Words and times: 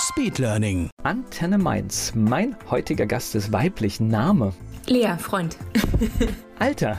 Speedlearning. 0.00 0.88
Antenne 1.02 1.58
Mainz. 1.58 2.12
Mein 2.14 2.56
heutiger 2.70 3.04
Gast 3.06 3.34
ist 3.34 3.52
weiblich. 3.52 4.00
Name. 4.00 4.54
Lea, 4.86 5.16
Freund. 5.18 5.58
Alter. 6.58 6.98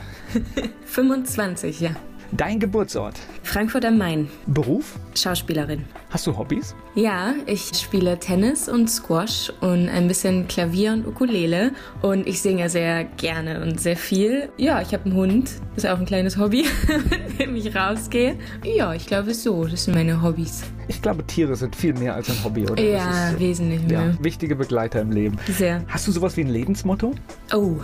25, 0.84 1.80
ja. 1.80 1.90
Dein 2.34 2.58
Geburtsort. 2.58 3.20
Frankfurt 3.42 3.84
am 3.84 3.98
Main. 3.98 4.26
Beruf. 4.46 4.98
Schauspielerin. 5.14 5.84
Hast 6.08 6.26
du 6.26 6.34
Hobbys? 6.34 6.74
Ja, 6.94 7.34
ich 7.44 7.70
spiele 7.74 8.18
Tennis 8.18 8.70
und 8.70 8.88
Squash 8.88 9.52
und 9.60 9.90
ein 9.90 10.08
bisschen 10.08 10.48
Klavier 10.48 10.94
und 10.94 11.06
Ukulele. 11.06 11.72
Und 12.00 12.26
ich 12.26 12.40
singe 12.40 12.70
sehr 12.70 13.04
gerne 13.04 13.60
und 13.60 13.78
sehr 13.78 13.96
viel. 13.98 14.48
Ja, 14.56 14.80
ich 14.80 14.94
habe 14.94 15.04
einen 15.04 15.14
Hund. 15.14 15.50
Ist 15.76 15.86
auch 15.86 15.98
ein 15.98 16.06
kleines 16.06 16.38
Hobby, 16.38 16.64
mit 17.28 17.38
dem 17.38 17.54
ich 17.54 17.76
rausgehe. 17.76 18.38
Ja, 18.64 18.94
ich 18.94 19.06
glaube 19.06 19.34
so. 19.34 19.66
Das 19.66 19.84
sind 19.84 19.94
meine 19.94 20.22
Hobbys. 20.22 20.62
Ich 20.88 21.02
glaube, 21.02 21.26
Tiere 21.26 21.54
sind 21.54 21.76
viel 21.76 21.92
mehr 21.92 22.14
als 22.14 22.30
ein 22.30 22.42
Hobby, 22.42 22.64
oder? 22.66 22.82
Ja, 22.82 23.28
ist, 23.30 23.40
wesentlich 23.40 23.82
mehr. 23.82 24.06
ja, 24.06 24.24
wichtige 24.24 24.56
Begleiter 24.56 25.02
im 25.02 25.10
Leben. 25.10 25.36
Sehr. 25.48 25.84
Hast 25.86 26.08
du 26.08 26.12
sowas 26.12 26.34
wie 26.38 26.44
ein 26.44 26.48
Lebensmotto? 26.50 27.14
Oh. 27.54 27.76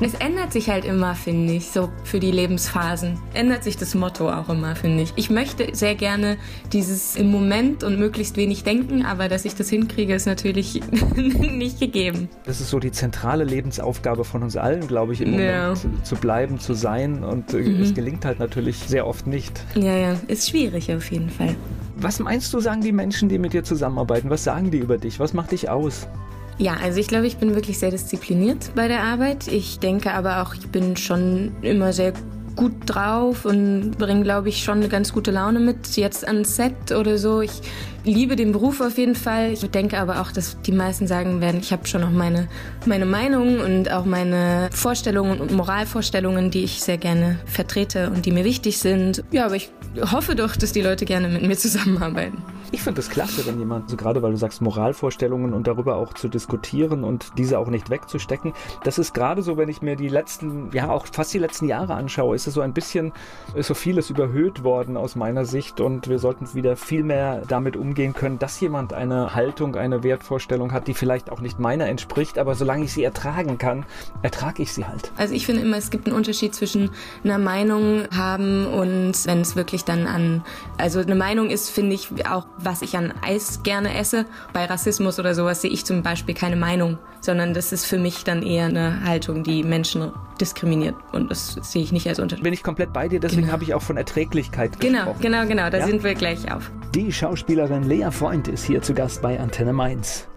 Es 0.00 0.14
ändert 0.14 0.52
sich 0.52 0.68
halt 0.70 0.84
immer, 0.84 1.14
finde 1.14 1.52
ich, 1.54 1.70
so 1.70 1.88
für 2.02 2.18
die 2.18 2.32
Lebensphasen. 2.32 3.16
Ändert 3.32 3.62
sich 3.62 3.76
das 3.76 3.94
Motto 3.94 4.28
auch 4.28 4.48
immer, 4.48 4.74
finde 4.74 5.04
ich. 5.04 5.12
Ich 5.14 5.30
möchte 5.30 5.68
sehr 5.72 5.94
gerne 5.94 6.36
dieses 6.72 7.14
im 7.14 7.30
Moment 7.30 7.84
und 7.84 7.98
möglichst 7.98 8.36
wenig 8.36 8.64
denken, 8.64 9.04
aber 9.04 9.28
dass 9.28 9.44
ich 9.44 9.54
das 9.54 9.68
hinkriege, 9.68 10.12
ist 10.14 10.26
natürlich 10.26 10.80
nicht 11.16 11.78
gegeben. 11.78 12.28
Das 12.44 12.60
ist 12.60 12.70
so 12.70 12.80
die 12.80 12.90
zentrale 12.90 13.44
Lebensaufgabe 13.44 14.24
von 14.24 14.42
uns 14.42 14.56
allen, 14.56 14.86
glaube 14.88 15.12
ich, 15.12 15.20
im 15.20 15.30
Moment 15.30 15.48
Ja. 15.48 15.74
zu, 15.74 15.88
zu 16.02 16.16
bleiben, 16.16 16.58
zu 16.58 16.74
sein. 16.74 17.22
Und 17.22 17.54
äh, 17.54 17.60
es 17.80 17.94
gelingt 17.94 18.24
halt 18.24 18.40
natürlich 18.40 18.78
sehr 18.78 19.06
oft 19.06 19.28
nicht. 19.28 19.60
Ja, 19.76 19.96
ja, 19.96 20.16
ist 20.26 20.48
schwierig 20.50 20.92
auf 20.92 21.10
jeden 21.12 21.30
Fall. 21.30 21.54
Was 21.96 22.18
meinst 22.18 22.52
du, 22.52 22.58
sagen 22.58 22.80
die 22.80 22.90
Menschen, 22.92 23.28
die 23.28 23.38
mit 23.38 23.52
dir 23.52 23.62
zusammenarbeiten? 23.62 24.28
Was 24.28 24.42
sagen 24.42 24.72
die 24.72 24.78
über 24.78 24.98
dich? 24.98 25.20
Was 25.20 25.32
macht 25.32 25.52
dich 25.52 25.70
aus? 25.70 26.08
Ja, 26.58 26.76
also 26.82 27.00
ich 27.00 27.08
glaube, 27.08 27.26
ich 27.26 27.36
bin 27.38 27.54
wirklich 27.54 27.78
sehr 27.78 27.90
diszipliniert 27.90 28.70
bei 28.74 28.86
der 28.88 29.02
Arbeit. 29.02 29.48
Ich 29.48 29.80
denke 29.80 30.12
aber 30.12 30.42
auch, 30.42 30.54
ich 30.54 30.68
bin 30.68 30.96
schon 30.96 31.52
immer 31.62 31.92
sehr 31.92 32.12
gut 32.54 32.72
drauf 32.86 33.44
und 33.44 33.98
bringe, 33.98 34.22
glaube 34.22 34.48
ich, 34.48 34.62
schon 34.62 34.78
eine 34.78 34.88
ganz 34.88 35.12
gute 35.12 35.32
Laune 35.32 35.58
mit. 35.58 35.96
Jetzt 35.96 36.26
ans 36.26 36.54
Set 36.54 36.92
oder 36.92 37.18
so. 37.18 37.40
Ich 37.40 37.60
liebe 38.04 38.36
den 38.36 38.52
Beruf 38.52 38.80
auf 38.80 38.98
jeden 38.98 39.14
Fall. 39.14 39.52
Ich 39.52 39.68
denke 39.70 39.98
aber 39.98 40.20
auch, 40.20 40.30
dass 40.30 40.60
die 40.62 40.72
meisten 40.72 41.06
sagen 41.06 41.40
werden, 41.40 41.60
ich 41.60 41.72
habe 41.72 41.86
schon 41.86 42.04
auch 42.04 42.10
meine, 42.10 42.48
meine 42.86 43.06
Meinung 43.06 43.60
und 43.60 43.90
auch 43.90 44.04
meine 44.04 44.68
Vorstellungen 44.72 45.40
und 45.40 45.52
Moralvorstellungen, 45.52 46.50
die 46.50 46.64
ich 46.64 46.82
sehr 46.82 46.98
gerne 46.98 47.38
vertrete 47.46 48.10
und 48.10 48.26
die 48.26 48.30
mir 48.30 48.44
wichtig 48.44 48.78
sind. 48.78 49.24
Ja, 49.30 49.46
aber 49.46 49.56
ich 49.56 49.70
hoffe 50.12 50.34
doch, 50.34 50.56
dass 50.56 50.72
die 50.72 50.82
Leute 50.82 51.04
gerne 51.04 51.28
mit 51.28 51.42
mir 51.42 51.56
zusammenarbeiten. 51.56 52.42
Ich 52.72 52.82
finde 52.82 53.00
es 53.00 53.08
klasse, 53.08 53.46
wenn 53.46 53.58
jemand, 53.60 53.88
so 53.88 53.96
gerade 53.96 54.20
weil 54.22 54.32
du 54.32 54.36
sagst 54.36 54.60
Moralvorstellungen 54.60 55.54
und 55.54 55.68
darüber 55.68 55.94
auch 55.96 56.12
zu 56.12 56.28
diskutieren 56.28 57.04
und 57.04 57.30
diese 57.38 57.58
auch 57.60 57.68
nicht 57.68 57.88
wegzustecken. 57.88 58.52
Das 58.82 58.98
ist 58.98 59.14
gerade 59.14 59.42
so, 59.42 59.56
wenn 59.56 59.68
ich 59.68 59.80
mir 59.80 59.94
die 59.94 60.08
letzten, 60.08 60.70
ja 60.72 60.90
auch 60.90 61.06
fast 61.06 61.32
die 61.32 61.38
letzten 61.38 61.68
Jahre 61.68 61.94
anschaue, 61.94 62.34
ist 62.34 62.48
es 62.48 62.54
so 62.54 62.62
ein 62.62 62.72
bisschen, 62.72 63.12
ist 63.54 63.68
so 63.68 63.74
vieles 63.74 64.10
überhöht 64.10 64.64
worden 64.64 64.96
aus 64.96 65.14
meiner 65.14 65.44
Sicht 65.44 65.80
und 65.80 66.08
wir 66.08 66.18
sollten 66.18 66.52
wieder 66.54 66.76
viel 66.76 67.04
mehr 67.04 67.42
damit 67.46 67.76
umgehen 67.76 67.93
können, 67.94 68.38
dass 68.38 68.58
jemand 68.60 68.92
eine 68.92 69.34
Haltung, 69.34 69.76
eine 69.76 70.02
Wertvorstellung 70.02 70.72
hat, 70.72 70.86
die 70.88 70.94
vielleicht 70.94 71.30
auch 71.30 71.40
nicht 71.40 71.58
meiner 71.58 71.86
entspricht, 71.86 72.38
aber 72.38 72.54
solange 72.54 72.84
ich 72.84 72.92
sie 72.92 73.04
ertragen 73.04 73.56
kann, 73.58 73.86
ertrage 74.22 74.62
ich 74.62 74.72
sie 74.72 74.84
halt. 74.84 75.12
Also 75.16 75.34
ich 75.34 75.46
finde 75.46 75.62
immer, 75.62 75.76
es 75.76 75.90
gibt 75.90 76.06
einen 76.06 76.16
Unterschied 76.16 76.54
zwischen 76.54 76.90
einer 77.22 77.38
Meinung 77.38 78.04
haben 78.14 78.66
und 78.66 79.12
wenn 79.26 79.40
es 79.40 79.56
wirklich 79.56 79.84
dann 79.84 80.06
an, 80.06 80.44
also 80.78 81.00
eine 81.00 81.14
Meinung 81.14 81.50
ist, 81.50 81.70
finde 81.70 81.94
ich, 81.94 82.10
auch 82.28 82.46
was 82.58 82.82
ich 82.82 82.96
an 82.96 83.12
Eis 83.22 83.62
gerne 83.62 83.96
esse. 83.96 84.26
Bei 84.52 84.64
Rassismus 84.64 85.18
oder 85.18 85.34
sowas 85.34 85.62
sehe 85.62 85.70
ich 85.70 85.84
zum 85.84 86.02
Beispiel 86.02 86.34
keine 86.34 86.56
Meinung, 86.56 86.98
sondern 87.20 87.54
das 87.54 87.72
ist 87.72 87.86
für 87.86 87.98
mich 87.98 88.24
dann 88.24 88.42
eher 88.42 88.66
eine 88.66 89.04
Haltung, 89.04 89.42
die 89.44 89.62
Menschen 89.62 90.12
diskriminiert 90.40 90.96
und 91.12 91.30
das 91.30 91.54
sehe 91.62 91.82
ich 91.82 91.92
nicht 91.92 92.08
als 92.08 92.18
Unterschied. 92.18 92.42
Bin 92.42 92.52
ich 92.52 92.62
komplett 92.64 92.92
bei 92.92 93.08
dir, 93.08 93.20
deswegen 93.20 93.42
Genau. 93.42 93.52
habe 93.52 93.62
ich 93.64 93.72
auch 93.74 93.82
von 93.82 93.96
Erträglichkeit 93.96 94.80
Genau, 94.80 94.98
gesprochen. 94.98 95.20
genau, 95.20 95.46
genau, 95.46 95.70
da 95.70 95.78
Ja? 95.78 95.86
sind 95.86 96.02
wir 96.02 96.14
gleich 96.14 96.50
auf. 96.52 96.70
Die 96.94 97.10
Schauspielerin 97.10 97.82
Lea 97.88 98.12
Freund 98.12 98.46
ist 98.46 98.64
hier 98.66 98.80
zu 98.80 98.94
Gast 98.94 99.20
bei 99.20 99.40
Antenne 99.40 99.72
Mainz. 99.72 100.28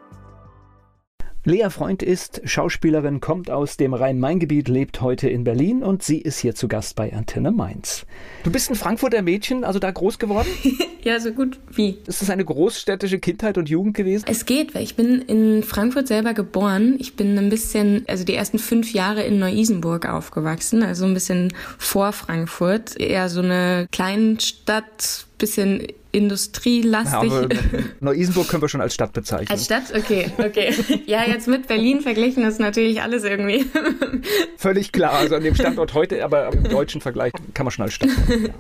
Lea 1.44 1.70
Freund 1.70 2.02
ist 2.02 2.42
Schauspielerin, 2.46 3.20
kommt 3.20 3.52
aus 3.52 3.78
dem 3.78 3.94
Rhein-Main-Gebiet, 3.94 4.68
lebt 4.68 5.00
heute 5.02 5.30
in 5.30 5.44
Berlin 5.44 5.84
und 5.84 6.02
sie 6.02 6.18
ist 6.18 6.40
hier 6.40 6.56
zu 6.56 6.68
Gast 6.68 6.96
bei 6.96 7.14
Antenne 7.14 7.52
Mainz. 7.52 8.08
Du 8.44 8.52
bist 8.52 8.72
ein 8.72 8.76
Frankfurter 8.76 9.22
Mädchen, 9.22 9.64
also 9.64 9.78
da 9.78 9.92
groß 9.92 10.18
geworden? 10.18 10.48
Ja, 11.04 11.22
so 11.22 11.32
gut 11.32 11.58
wie. 11.72 12.00
Ist 12.06 12.22
das 12.22 12.30
eine 12.30 12.44
großstädtische 12.44 13.20
Kindheit 13.20 13.58
und 13.58 13.70
Jugend 13.70 13.96
gewesen? 13.96 14.26
Es 14.28 14.46
geht, 14.46 14.76
weil 14.76 14.84
ich 14.84 14.98
bin 14.98 15.22
in 15.22 15.64
Frankfurt 15.64 16.06
selber 16.10 16.34
geboren. 16.34 16.98
Ich 17.00 17.16
bin 17.16 17.38
ein 17.38 17.50
bisschen, 17.50 18.04
also 18.10 18.26
die 18.26 18.34
ersten 18.34 18.60
fünf 18.60 18.92
Jahre 18.92 19.24
in 19.24 19.40
Neu-Isenburg 19.40 20.06
aufgewachsen, 20.10 20.84
also 20.84 21.06
ein 21.06 21.14
bisschen 21.14 21.54
vor 21.78 22.12
Frankfurt. 22.12 23.00
Eher 23.00 23.30
so 23.30 23.40
eine 23.40 23.88
Kleinstadt, 23.90 25.27
bisschen 25.38 25.88
industrielastig. 26.12 27.32
aber 27.32 27.50
Neu-Isenburg 28.00 28.48
können 28.48 28.62
wir 28.62 28.70
schon 28.70 28.82
als 28.82 28.94
Stadt 28.94 29.14
bezeichnen. 29.14 29.50
Als 29.50 29.66
Stadt? 29.66 29.84
Okay, 29.96 30.32
okay. 30.38 30.74
Ja, 31.06 31.24
jetzt 31.28 31.48
mit 31.48 31.68
Berlin 31.68 32.02
verglichen 32.02 32.44
ist 32.44 32.60
natürlich 32.60 33.02
alles 33.02 33.24
irgendwie. 33.24 33.66
Völlig 34.58 34.92
klar, 34.92 35.14
also 35.14 35.36
an 35.36 35.44
dem 35.44 35.56
Standort 35.56 35.94
heute, 35.94 36.24
aber 36.24 36.52
im 36.52 36.64
deutschen 36.64 37.02
Vergleich 37.02 37.34
kann 37.54 37.66
man 37.66 37.72
schon 37.72 37.84
als 37.84 37.94
Stadt. 37.94 38.10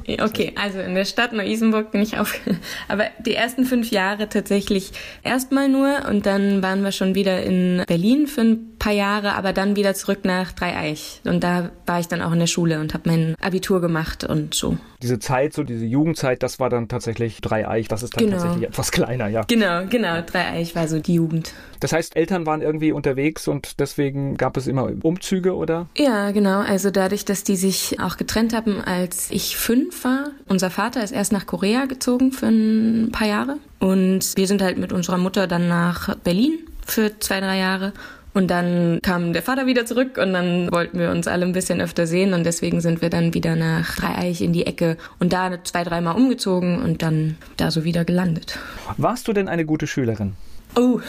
Ja. 0.05 0.25
Okay, 0.25 0.53
also 0.55 0.79
in 0.79 0.95
der 0.95 1.05
Stadt 1.05 1.33
Neu-Isenburg 1.33 1.91
bin 1.91 2.01
ich 2.01 2.17
auf. 2.17 2.39
Aber 2.87 3.05
die 3.25 3.33
ersten 3.33 3.65
fünf 3.65 3.91
Jahre 3.91 4.29
tatsächlich 4.29 4.91
erstmal 5.23 5.69
nur 5.69 6.05
und 6.09 6.25
dann 6.25 6.61
waren 6.61 6.83
wir 6.83 6.91
schon 6.91 7.15
wieder 7.15 7.43
in 7.43 7.83
Berlin 7.87 8.27
für 8.27 8.41
ein 8.41 8.77
paar 8.77 8.93
Jahre, 8.93 9.33
aber 9.35 9.53
dann 9.53 9.75
wieder 9.75 9.93
zurück 9.95 10.19
nach 10.23 10.51
Dreieich. 10.51 11.21
Und 11.25 11.43
da 11.43 11.71
war 11.85 11.99
ich 11.99 12.07
dann 12.07 12.21
auch 12.21 12.31
in 12.31 12.39
der 12.39 12.47
Schule 12.47 12.79
und 12.79 12.93
habe 12.93 13.09
mein 13.09 13.35
Abitur 13.41 13.81
gemacht 13.81 14.23
und 14.23 14.53
so. 14.53 14.77
Diese 15.01 15.19
Zeit, 15.19 15.53
so 15.53 15.63
diese 15.63 15.85
Jugendzeit, 15.85 16.41
das 16.41 16.59
war 16.59 16.66
dann 16.69 16.87
tatsächlich 16.87 17.41
Dreieich, 17.41 17.87
das 17.87 18.03
ist 18.03 18.15
dann 18.15 18.25
Genau. 18.25 18.37
tatsächlich 18.37 18.67
etwas 18.67 18.91
kleiner, 18.91 19.27
ja. 19.27 19.43
Genau, 19.47 19.85
genau. 19.89 20.21
Dreieich 20.21 20.75
war 20.75 20.87
so 20.87 20.99
die 20.99 21.15
Jugend. 21.15 21.53
Das 21.79 21.93
heißt, 21.93 22.15
Eltern 22.15 22.45
waren 22.45 22.61
irgendwie 22.61 22.91
unterwegs 22.91 23.47
und 23.47 23.79
deswegen 23.79 24.35
gab 24.37 24.57
es 24.57 24.67
immer 24.67 24.89
Umzüge, 25.03 25.55
oder? 25.55 25.87
Ja, 25.97 26.31
genau. 26.31 26.59
Also 26.61 26.89
dadurch, 26.91 27.25
dass 27.25 27.43
die 27.43 27.55
sich 27.55 27.99
auch 27.99 28.17
getrennt 28.17 28.53
haben, 28.55 28.81
als 28.81 29.29
ich 29.31 29.57
fünf 29.57 30.03
war. 30.03 30.31
Unser 30.47 30.69
Vater 30.69 31.03
ist 31.03 31.11
erst 31.11 31.31
nach 31.31 31.45
Korea 31.45 31.85
gezogen 31.85 32.31
für 32.31 32.47
ein 32.47 33.09
paar 33.11 33.27
Jahre. 33.27 33.57
Und 33.79 34.35
wir 34.35 34.47
sind 34.47 34.61
halt 34.61 34.77
mit 34.77 34.91
unserer 34.91 35.17
Mutter 35.17 35.45
dann 35.47 35.67
nach 35.67 36.15
Berlin 36.17 36.59
für 36.85 37.19
zwei, 37.19 37.39
drei 37.41 37.57
Jahre. 37.57 37.93
Und 38.37 38.49
dann 38.49 38.99
kam 39.01 39.33
der 39.33 39.41
Vater 39.41 39.65
wieder 39.65 39.87
zurück 39.87 40.19
und 40.21 40.31
dann 40.31 40.71
wollten 40.71 40.99
wir 40.99 41.09
uns 41.09 41.27
alle 41.27 41.43
ein 41.43 41.53
bisschen 41.53 41.81
öfter 41.81 42.05
sehen 42.05 42.35
und 42.35 42.43
deswegen 42.43 42.81
sind 42.81 43.01
wir 43.01 43.09
dann 43.09 43.33
wieder 43.33 43.55
nach 43.55 43.95
Dreieich 43.95 44.43
in 44.43 44.53
die 44.53 44.67
Ecke 44.67 44.97
und 45.17 45.33
da 45.33 45.63
zwei, 45.63 45.83
dreimal 45.83 46.15
umgezogen 46.15 46.79
und 46.83 47.01
dann 47.01 47.37
da 47.57 47.71
so 47.71 47.83
wieder 47.83 48.05
gelandet. 48.05 48.59
Warst 48.97 49.27
du 49.27 49.33
denn 49.33 49.47
eine 49.47 49.65
gute 49.65 49.87
Schülerin? 49.87 50.33
Oh, 50.75 50.99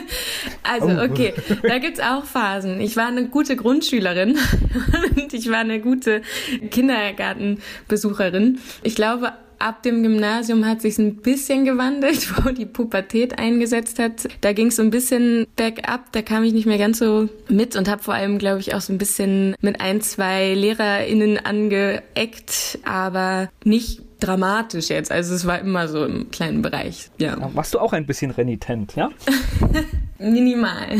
also 0.62 0.88
Oh. 0.88 1.04
okay, 1.04 1.32
da 1.62 1.78
gibt's 1.78 2.00
auch 2.00 2.26
Phasen. 2.26 2.82
Ich 2.82 2.98
war 2.98 3.06
eine 3.06 3.28
gute 3.28 3.56
Grundschülerin 3.56 4.36
und 5.16 5.32
ich 5.32 5.48
war 5.48 5.60
eine 5.60 5.80
gute 5.80 6.20
Kindergartenbesucherin. 6.70 8.58
Ich 8.82 8.94
glaube, 8.94 9.32
ab 9.58 9.82
dem 9.82 10.02
Gymnasium 10.02 10.66
hat 10.66 10.82
sich 10.82 10.98
ein 10.98 11.16
bisschen 11.16 11.64
gewandelt, 11.64 12.28
wo 12.44 12.50
die 12.50 12.66
Pubertät 12.66 13.38
eingesetzt 13.38 13.98
hat. 13.98 14.28
Da 14.40 14.52
ging 14.52 14.68
es 14.68 14.76
so 14.76 14.82
ein 14.82 14.90
bisschen 14.90 15.46
bergab, 15.56 16.12
da 16.12 16.22
kam 16.22 16.44
ich 16.44 16.52
nicht 16.52 16.66
mehr 16.66 16.78
ganz 16.78 16.98
so 16.98 17.28
mit 17.48 17.76
und 17.76 17.88
habe 17.88 18.02
vor 18.02 18.14
allem, 18.14 18.38
glaube 18.38 18.60
ich, 18.60 18.74
auch 18.74 18.80
so 18.80 18.92
ein 18.92 18.98
bisschen 18.98 19.54
mit 19.60 19.80
ein, 19.80 20.00
zwei 20.00 20.54
LehrerInnen 20.54 21.38
angeeckt, 21.44 22.78
aber 22.84 23.50
nicht 23.64 24.02
dramatisch 24.20 24.88
jetzt. 24.88 25.10
Also 25.10 25.34
es 25.34 25.46
war 25.46 25.58
immer 25.60 25.88
so 25.88 26.04
im 26.04 26.30
kleinen 26.30 26.62
Bereich. 26.62 27.10
Ja. 27.18 27.38
ja 27.38 27.50
warst 27.54 27.74
du 27.74 27.78
auch 27.78 27.92
ein 27.92 28.06
bisschen 28.06 28.30
renitent, 28.30 28.96
ja? 28.96 29.10
Minimal. 30.18 30.98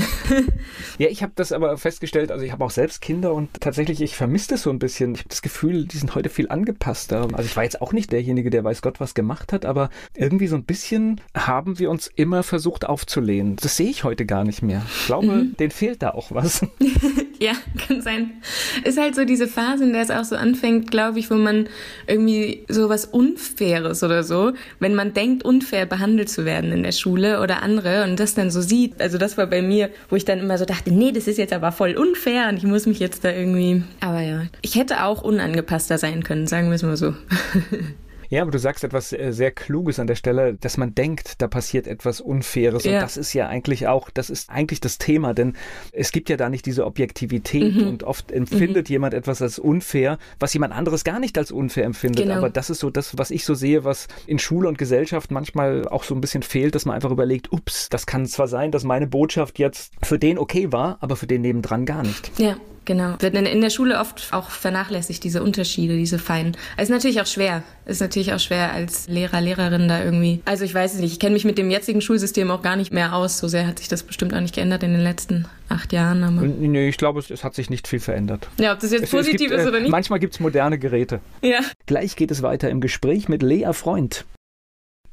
ja, 0.98 1.08
ich 1.08 1.24
habe 1.24 1.32
das 1.34 1.50
aber 1.50 1.76
festgestellt, 1.76 2.30
also 2.30 2.44
ich 2.44 2.52
habe 2.52 2.64
auch 2.64 2.70
selbst 2.70 3.00
Kinder 3.00 3.34
und 3.34 3.48
tatsächlich, 3.60 4.00
ich 4.00 4.14
vermisse 4.14 4.50
das 4.50 4.62
so 4.62 4.70
ein 4.70 4.78
bisschen. 4.78 5.14
Ich 5.14 5.20
habe 5.20 5.28
das 5.28 5.42
Gefühl, 5.42 5.86
die 5.86 5.96
sind 5.96 6.14
heute 6.14 6.28
viel 6.28 6.48
angepasster. 6.48 7.26
Also 7.32 7.44
ich 7.44 7.56
war 7.56 7.64
jetzt 7.64 7.82
auch 7.82 7.92
nicht 7.92 8.12
derjenige, 8.12 8.50
der 8.50 8.62
weiß 8.62 8.80
Gott 8.80 9.00
was 9.00 9.14
gemacht 9.14 9.52
hat, 9.52 9.64
aber 9.64 9.90
irgendwie 10.14 10.46
so 10.46 10.54
ein 10.54 10.64
bisschen 10.64 11.20
haben 11.36 11.80
wir 11.80 11.90
uns 11.90 12.08
immer 12.14 12.44
versucht 12.44 12.86
aufzulehnen. 12.86 13.56
Das 13.56 13.76
sehe 13.76 13.90
ich 13.90 14.04
heute 14.04 14.24
gar 14.24 14.44
nicht 14.44 14.62
mehr. 14.62 14.82
Ich 15.00 15.06
glaube, 15.06 15.26
mhm. 15.26 15.56
denen 15.56 15.72
fehlt 15.72 16.02
da 16.02 16.10
auch 16.10 16.30
was. 16.30 16.64
ja, 17.40 17.52
kann 17.88 18.02
sein. 18.02 18.42
Ist 18.84 18.98
halt 18.98 19.16
so 19.16 19.24
diese 19.24 19.48
Phase, 19.48 19.82
in 19.82 19.92
der 19.92 20.02
es 20.02 20.10
auch 20.10 20.24
so 20.24 20.36
anfängt, 20.36 20.92
glaube 20.92 21.18
ich, 21.18 21.28
wo 21.28 21.34
man 21.34 21.68
irgendwie 22.06 22.64
so 22.68 22.88
was 22.88 23.07
Unfaires 23.08 24.02
oder 24.02 24.22
so, 24.22 24.52
wenn 24.78 24.94
man 24.94 25.12
denkt, 25.12 25.44
unfair 25.44 25.86
behandelt 25.86 26.28
zu 26.28 26.44
werden 26.44 26.72
in 26.72 26.82
der 26.82 26.92
Schule 26.92 27.40
oder 27.40 27.62
andere 27.62 28.04
und 28.04 28.20
das 28.20 28.34
dann 28.34 28.50
so 28.50 28.60
sieht. 28.60 29.00
Also 29.00 29.18
das 29.18 29.36
war 29.36 29.46
bei 29.46 29.62
mir, 29.62 29.90
wo 30.08 30.16
ich 30.16 30.24
dann 30.24 30.38
immer 30.38 30.58
so 30.58 30.64
dachte, 30.64 30.92
nee, 30.92 31.12
das 31.12 31.26
ist 31.26 31.38
jetzt 31.38 31.52
aber 31.52 31.72
voll 31.72 31.96
unfair 31.96 32.48
und 32.48 32.56
ich 32.56 32.64
muss 32.64 32.86
mich 32.86 32.98
jetzt 32.98 33.24
da 33.24 33.30
irgendwie. 33.30 33.82
Aber 34.00 34.20
ja, 34.20 34.42
ich 34.62 34.74
hätte 34.74 35.04
auch 35.04 35.22
unangepasster 35.22 35.98
sein 35.98 36.22
können, 36.22 36.46
sagen 36.46 36.68
wir 36.68 36.76
es 36.76 36.82
mal 36.82 36.96
so. 36.96 37.14
Ja, 38.30 38.42
aber 38.42 38.50
du 38.50 38.58
sagst 38.58 38.84
etwas 38.84 39.12
äh, 39.12 39.32
sehr 39.32 39.50
Kluges 39.50 39.98
an 39.98 40.06
der 40.06 40.14
Stelle, 40.14 40.54
dass 40.54 40.76
man 40.76 40.94
denkt, 40.94 41.40
da 41.40 41.48
passiert 41.48 41.86
etwas 41.86 42.20
Unfaires. 42.20 42.84
Ja. 42.84 42.94
Und 42.94 43.02
das 43.02 43.16
ist 43.16 43.32
ja 43.32 43.48
eigentlich 43.48 43.86
auch, 43.86 44.10
das 44.10 44.30
ist 44.30 44.50
eigentlich 44.50 44.80
das 44.80 44.98
Thema, 44.98 45.34
denn 45.34 45.54
es 45.92 46.12
gibt 46.12 46.28
ja 46.28 46.36
da 46.36 46.48
nicht 46.48 46.66
diese 46.66 46.84
Objektivität 46.84 47.76
mhm. 47.76 47.88
und 47.88 48.02
oft 48.04 48.30
empfindet 48.30 48.88
mhm. 48.88 48.92
jemand 48.92 49.14
etwas 49.14 49.40
als 49.42 49.58
unfair, 49.58 50.18
was 50.38 50.52
jemand 50.52 50.74
anderes 50.74 51.04
gar 51.04 51.18
nicht 51.18 51.38
als 51.38 51.50
unfair 51.50 51.84
empfindet. 51.84 52.24
Genau. 52.24 52.36
Aber 52.36 52.50
das 52.50 52.70
ist 52.70 52.80
so 52.80 52.90
das, 52.90 53.16
was 53.16 53.30
ich 53.30 53.44
so 53.44 53.54
sehe, 53.54 53.84
was 53.84 54.08
in 54.26 54.38
Schule 54.38 54.68
und 54.68 54.78
Gesellschaft 54.78 55.30
manchmal 55.30 55.88
auch 55.88 56.04
so 56.04 56.14
ein 56.14 56.20
bisschen 56.20 56.42
fehlt, 56.42 56.74
dass 56.74 56.84
man 56.84 56.94
einfach 56.94 57.10
überlegt, 57.10 57.52
ups, 57.52 57.88
das 57.88 58.06
kann 58.06 58.26
zwar 58.26 58.48
sein, 58.48 58.70
dass 58.70 58.84
meine 58.84 59.06
Botschaft 59.06 59.58
jetzt 59.58 59.94
für 60.02 60.18
den 60.18 60.38
okay 60.38 60.72
war, 60.72 60.98
aber 61.00 61.16
für 61.16 61.26
den 61.26 61.42
nebendran 61.42 61.86
gar 61.86 62.02
nicht. 62.02 62.38
Ja. 62.38 62.56
Genau. 62.88 63.16
Wird 63.18 63.34
in 63.34 63.60
der 63.60 63.68
Schule 63.68 64.00
oft 64.00 64.28
auch 64.30 64.48
vernachlässigt, 64.48 65.22
diese 65.22 65.42
Unterschiede, 65.42 65.94
diese 65.94 66.18
feinen. 66.18 66.56
Es 66.78 66.84
ist 66.84 66.88
natürlich 66.88 67.20
auch 67.20 67.26
schwer. 67.26 67.62
Es 67.84 67.96
ist 67.96 68.00
natürlich 68.00 68.32
auch 68.32 68.38
schwer 68.38 68.72
als 68.72 69.06
Lehrer, 69.08 69.42
Lehrerin 69.42 69.88
da 69.88 70.02
irgendwie. 70.02 70.40
Also 70.46 70.64
ich 70.64 70.74
weiß 70.74 70.94
es 70.94 71.00
nicht. 71.00 71.12
Ich 71.12 71.20
kenne 71.20 71.34
mich 71.34 71.44
mit 71.44 71.58
dem 71.58 71.70
jetzigen 71.70 72.00
Schulsystem 72.00 72.50
auch 72.50 72.62
gar 72.62 72.76
nicht 72.76 72.90
mehr 72.90 73.14
aus. 73.14 73.36
So 73.36 73.46
sehr 73.46 73.66
hat 73.66 73.78
sich 73.78 73.88
das 73.88 74.04
bestimmt 74.04 74.32
auch 74.32 74.40
nicht 74.40 74.54
geändert 74.54 74.82
in 74.84 74.92
den 74.92 75.02
letzten 75.02 75.44
acht 75.68 75.92
Jahren. 75.92 76.24
Aber 76.24 76.40
nee, 76.40 76.88
ich 76.88 76.96
glaube, 76.96 77.20
es, 77.20 77.30
es, 77.30 77.44
hat 77.44 77.54
sich 77.54 77.68
nicht 77.68 77.86
viel 77.86 78.00
verändert. 78.00 78.48
Ja, 78.58 78.72
ob 78.72 78.80
das 78.80 78.90
jetzt 78.90 79.04
es, 79.04 79.10
positiv 79.10 79.38
gibt, 79.38 79.52
ist 79.52 79.66
oder 79.66 79.80
nicht. 79.80 79.88
Äh, 79.88 79.90
manchmal 79.90 80.18
gibt 80.18 80.32
es 80.32 80.40
moderne 80.40 80.78
Geräte. 80.78 81.20
Ja. 81.42 81.60
Gleich 81.84 82.16
geht 82.16 82.30
es 82.30 82.40
weiter 82.40 82.70
im 82.70 82.80
Gespräch 82.80 83.28
mit 83.28 83.42
Lea 83.42 83.74
Freund. 83.74 84.24